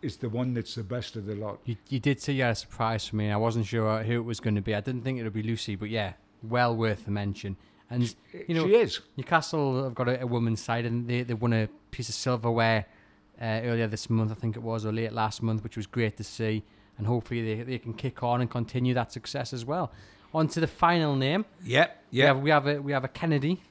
[0.02, 1.60] is the one that's the best of the lot.
[1.66, 3.32] You, you did say you had a surprise for me.
[3.32, 4.76] I wasn't sure who it was going to be.
[4.76, 7.58] I didn't think it would be Lucy, but yeah, well worth a mention.
[7.90, 8.16] And
[8.48, 9.00] you know, she is.
[9.18, 12.86] Newcastle have got a, a women's side, and they, they won a piece of silverware
[13.40, 16.18] uh, earlier this month, I think it was, or late last month, which was great
[16.18, 16.64] to see.
[16.98, 19.92] And hopefully they, they can kick on and continue that success as well.
[20.34, 21.46] On to the final name.
[21.64, 22.26] Yeah, We yeah.
[22.28, 23.62] have, we have a we have a Kennedy.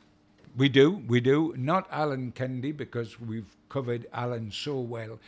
[0.57, 1.53] We do, we do.
[1.57, 5.19] Not Alan Kennedy because we've covered Alan so well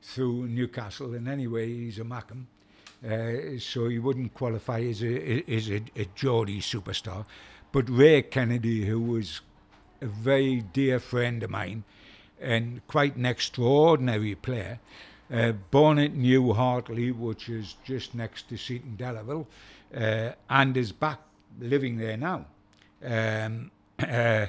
[0.00, 2.44] through Newcastle, and anyway, he's a Mackem,
[3.04, 7.26] uh, so he wouldn't qualify as a as a, a Geordie superstar.
[7.72, 9.40] But Ray Kennedy, who was
[10.00, 11.84] a very dear friend of mine
[12.40, 14.78] and quite an extraordinary player,
[15.32, 19.46] uh, born at New Hartley, which is just next to Seaton Delaval,
[19.96, 21.20] uh, and is back
[21.58, 22.46] living there now.
[23.04, 24.46] Um, uh,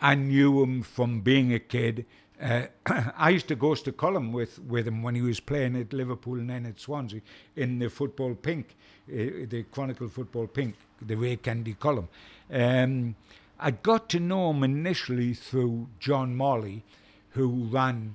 [0.00, 2.06] I knew him from being a kid.
[2.40, 2.66] Uh,
[3.16, 6.38] I used to go to Column with, with him when he was playing at Liverpool
[6.38, 7.20] and then at Swansea
[7.56, 8.76] in the Football Pink,
[9.10, 12.08] uh, the Chronicle Football Pink, the Ray Kennedy column.
[12.50, 13.16] Um,
[13.60, 16.84] I got to know him initially through John Morley,
[17.30, 18.14] who ran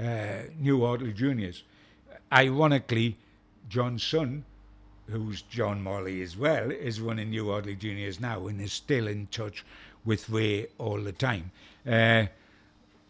[0.00, 1.62] uh, New Hartley Juniors.
[2.32, 3.16] Ironically,
[3.68, 4.44] John's son,
[5.08, 9.26] who's John Morley as well, is running New Hartley Juniors now and is still in
[9.28, 9.64] touch
[10.04, 11.50] with Ray all the time.
[11.86, 12.26] Uh,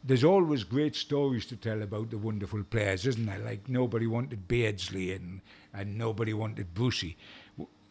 [0.03, 3.39] there's always great stories to tell about the wonderful players, isn't there?
[3.39, 5.43] Like nobody wanted Beardsley and,
[5.75, 7.17] and nobody wanted Brucey.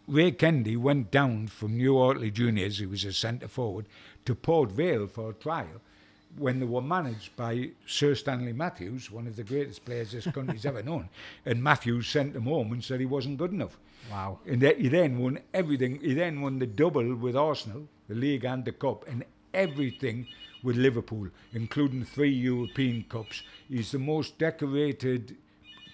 [0.08, 3.86] Ray Kennedy went down from New Hartley Juniors, he was a centre forward,
[4.26, 5.82] to Port Vale for a trial
[6.38, 10.65] when they were managed by Sir Stanley Matthews, one of the greatest players this country's
[10.65, 11.10] ever known.
[11.45, 13.77] And Matthews sent him home and said he wasn't good enough.
[14.11, 14.39] Wow.
[14.45, 15.99] And he then won everything.
[16.01, 20.27] He then won the double with Arsenal, the league and the cup, and everything
[20.64, 23.43] with Liverpool, including three European cups.
[23.68, 25.38] He's the most decorated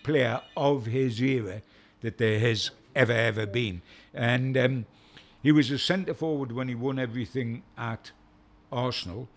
[0.04, 1.62] player of his era
[2.02, 3.82] that there has ever ever been.
[4.14, 4.86] And um,
[5.42, 8.12] he was a centre forward when he won everything at
[8.72, 9.28] Arsenal,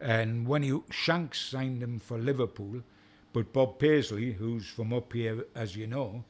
[0.00, 2.82] and when he Shanks signed him for Liverpool,
[3.32, 6.24] but Bob Paisley, who's from up here, as you know,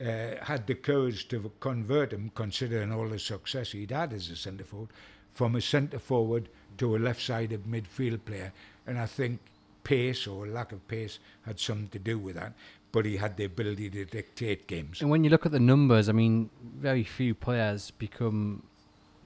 [0.00, 4.36] uh, had the courage to convert him, considering all the success he'd had as a
[4.36, 4.90] centre forward,
[5.32, 6.48] from a centre forward
[6.78, 8.52] to a left-sided midfield player.
[8.86, 9.40] And I think
[9.84, 12.52] pace or lack of pace had something to do with that.
[12.92, 15.00] But he had the ability to dictate games.
[15.00, 18.62] And when you look at the numbers, I mean, very few players become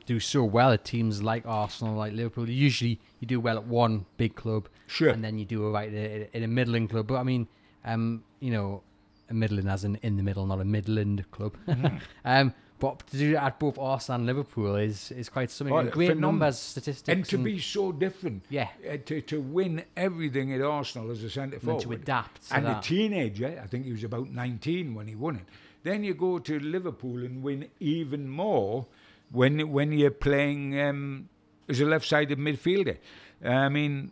[0.07, 2.49] do so well at teams like Arsenal, like Liverpool.
[2.49, 5.11] Usually, you do well at one big club, Sure.
[5.11, 7.07] and then you do all right in a, in a middling club.
[7.07, 7.47] But I mean,
[7.85, 8.83] um, you know,
[9.29, 11.57] a middling as in in the middle, not a Midland club.
[12.25, 15.75] um, but to do it at both Arsenal and Liverpool is is quite something.
[15.75, 16.33] Oh, And great phenomenal.
[16.33, 18.45] numbers, statistics, and to be so different.
[18.49, 21.83] yeah, Uh, to, to win everything at Arsenal as a centre and forward.
[21.83, 22.49] to adapt.
[22.49, 25.45] To and a teenager, I think he was about 19 when he won it.
[25.83, 28.87] Then you go to Liverpool and win even more
[29.31, 31.29] when when you're playing um,
[31.69, 32.99] as a left-sided midfielder.
[33.45, 34.11] I mean,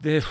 [0.00, 0.24] the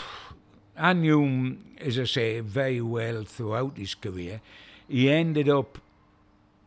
[0.77, 4.41] I knew him, as I say, very well throughout his career.
[4.87, 5.77] He ended up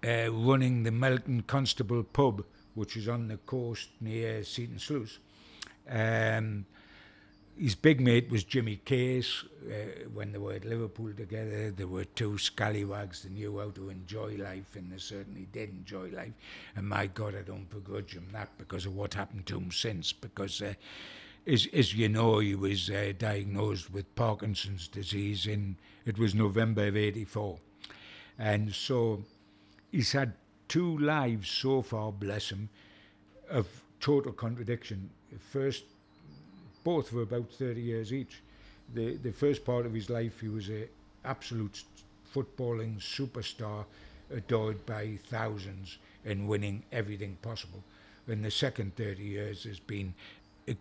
[0.06, 2.44] uh, running the Melton Constable pub,
[2.74, 5.18] which is on the coast near Seaton Sluice.
[5.88, 6.66] Um,
[7.58, 9.44] his big mate was Jimmy Case.
[9.64, 13.90] Uh, when they were at Liverpool together, there were two scallywags that knew how to
[13.90, 16.32] enjoy life, and they certainly did enjoy life.
[16.74, 20.12] And my God, I don't begrudge him that because of what happened to him since.
[20.12, 20.74] Because, uh,
[21.46, 26.88] as, as you know, he was uh, diagnosed with Parkinson's disease in it was November
[26.88, 27.58] of '84,
[28.38, 29.22] and so
[29.92, 30.32] he's had
[30.66, 32.68] two lives so far, bless him,
[33.48, 33.68] of
[34.00, 35.10] total contradiction.
[35.38, 35.84] First,
[36.84, 38.42] both for about 30 years each.
[38.94, 40.88] The the first part of his life, he was a
[41.24, 41.84] absolute
[42.34, 43.84] footballing superstar,
[44.30, 47.82] adored by thousands and winning everything possible.
[48.26, 50.14] And the second 30 years has been
[50.68, 50.76] a,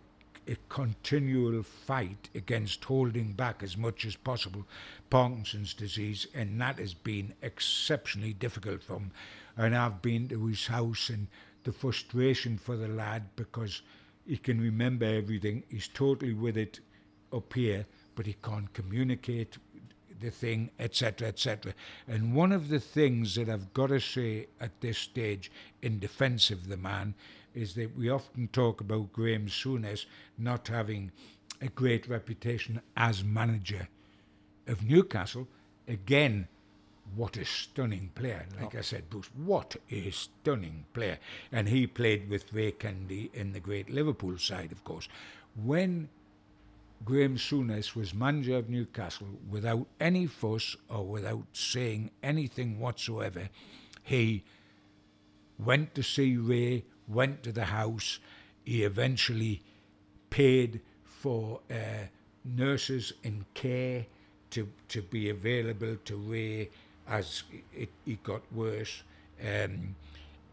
[0.48, 4.64] a continual fight against holding back as much as possible
[5.10, 9.10] Parkinson's disease, and that has been exceptionally difficult for him.
[9.56, 11.26] And I've been to his house, and
[11.64, 13.82] the frustration for the lad because
[14.26, 15.64] he can remember everything.
[15.68, 16.80] He's totally with it
[17.32, 19.58] up here, but he can't communicate
[20.20, 21.74] the thing, etc., etc.
[22.06, 25.50] And one of the things that I've got to say at this stage
[25.82, 27.14] in defence of the man
[27.54, 30.06] is that we often talk about Graeme Souness
[30.38, 31.10] not having
[31.60, 33.88] a great reputation as manager
[34.66, 35.48] of Newcastle.
[35.88, 36.48] Again,
[37.14, 38.46] what a stunning player.
[38.60, 41.18] Like I said, Bruce, what a stunning player.
[41.50, 45.08] And he played with Ray Kennedy in the great Liverpool side, of course.
[45.62, 46.08] When
[47.04, 53.48] Graeme Souness was manager of Newcastle, without any fuss or without saying anything whatsoever,
[54.02, 54.44] he
[55.58, 58.20] went to see Ray, went to the house.
[58.64, 59.62] He eventually
[60.30, 62.06] paid for uh,
[62.44, 64.06] nurses in care
[64.50, 66.70] to, to be available to Ray
[67.12, 67.42] as
[67.76, 69.02] it, it got worse,
[69.42, 69.94] um,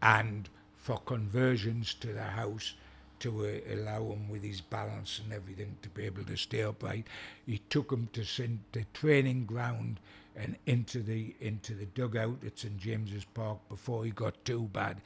[0.02, 2.74] and for conversions to the house
[3.20, 7.06] to uh, allow him with his balance and everything to be able to stay upright.
[7.46, 10.00] He took him to St, the training ground
[10.36, 14.98] and into the into the dugout at St James's Park before he got too bad.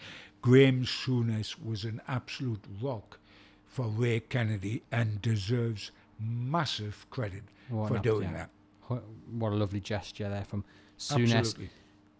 [0.42, 3.18] Graeme Souness was an absolute rock
[3.66, 5.90] for Ray Kennedy and deserves
[6.20, 8.50] massive credit What for doing absolute-
[8.90, 9.02] that.
[9.30, 10.62] What a lovely gesture there from
[11.04, 11.34] Souness.
[11.34, 11.70] Absolutely.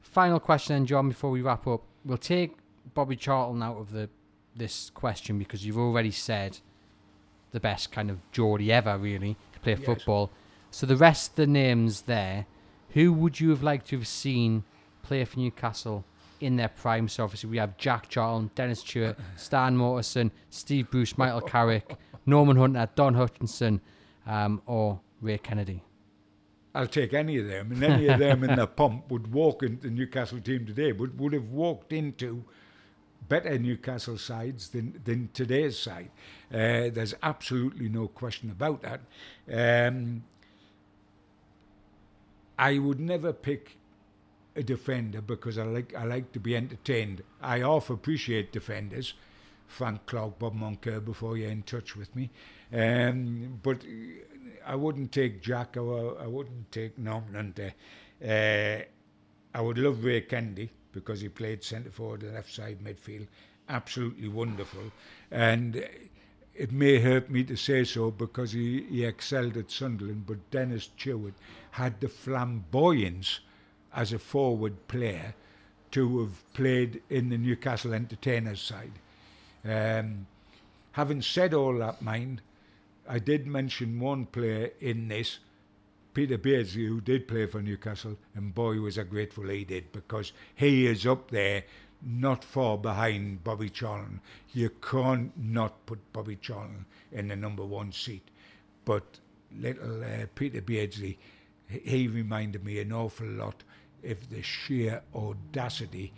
[0.00, 1.82] Final question, then, John, before we wrap up.
[2.04, 2.56] We'll take
[2.94, 4.08] Bobby Charlton out of the
[4.56, 6.58] this question because you've already said
[7.50, 9.84] the best kind of Geordie ever, really, to play Yes.
[9.84, 10.30] football.
[10.70, 12.46] So the rest of the names there,
[12.90, 14.62] who would you have liked to have seen
[15.02, 16.04] play for Newcastle
[16.40, 17.08] in their prime?
[17.08, 21.96] So obviously we have Jack Charlton, Dennis Tueart, Stan Mortensen, Steve Bruce, Michael Carrick,
[22.26, 23.80] Norman Hunter, Don Hutchinson,
[24.26, 25.82] um, or Ray Kennedy.
[26.74, 29.88] I'll take any of them, and any of them in the pump would walk into
[29.88, 32.44] the Newcastle team today, would, would have walked into
[33.28, 36.10] better Newcastle sides than, than today's side.
[36.52, 39.00] Uh, there's absolutely no question about that.
[39.88, 40.24] Um,
[42.58, 43.78] I would never pick
[44.56, 47.22] a defender because I like I like to be entertained.
[47.42, 49.14] I half appreciate defenders,
[49.66, 52.30] Frank Clark, Bob Moncur, before you're in touch with me.
[52.72, 53.84] Um, but
[54.66, 57.74] I wouldn't take Jack I wouldn't take Norman Hunter.
[58.22, 58.84] Uh,
[59.56, 63.26] I would love Ray Kennedy because he played centre forward, and left side midfield,
[63.68, 64.92] absolutely wonderful.
[65.30, 65.80] And uh,
[66.54, 70.88] it may hurt me to say so because he, he excelled at Sunderland, but Dennis
[70.96, 71.34] Tueart
[71.72, 73.40] had the flamboyance
[73.92, 75.34] as a forward player
[75.90, 78.92] to have played in the Newcastle Entertainers side.
[79.64, 80.26] Um,
[80.92, 82.40] having said all that, mind,
[83.08, 85.38] I did mention one player in this,
[86.14, 90.32] Peter Beardsley, who did play for Newcastle, and boy was I grateful he did because
[90.54, 91.64] he is up there,
[92.02, 94.20] not far behind Bobby Charlton.
[94.52, 98.28] You can't not put Bobby Charlton in the number one seat.
[98.84, 99.18] But
[99.58, 101.18] little uh, Peter Beardsley,
[101.66, 103.64] he- reminded me an awful lot
[104.04, 106.12] of the sheer audacity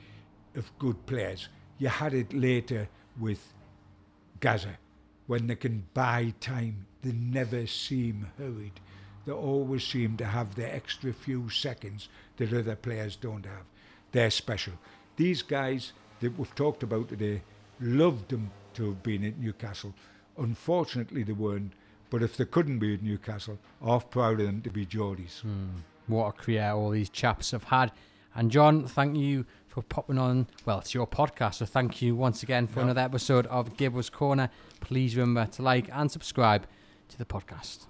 [0.54, 1.48] of good players.
[1.78, 2.88] You had it later
[3.18, 3.52] with
[4.40, 4.78] Gazza
[5.26, 6.86] when they can buy time.
[7.02, 8.80] They never seem hurried.
[9.24, 13.64] They always seem to have the extra few seconds that other players don't have.
[14.12, 14.74] They're special.
[15.16, 17.42] These guys that we've talked about today
[17.80, 19.94] loved them to have been at Newcastle.
[20.38, 21.72] Unfortunately, they weren't.
[22.08, 25.40] But if they couldn't be at Newcastle, half proud of them to be Geordies.
[25.40, 25.78] Hmm.
[26.06, 27.90] what a career all these chaps have had.
[28.34, 29.44] And John, thank you
[29.76, 30.46] for popping on.
[30.64, 32.84] Well, it's your podcast, so thank you once again for No.
[32.84, 34.48] another episode of Gibbo's Corner.
[34.80, 36.66] Please remember to like and subscribe
[37.10, 37.84] to the podcast.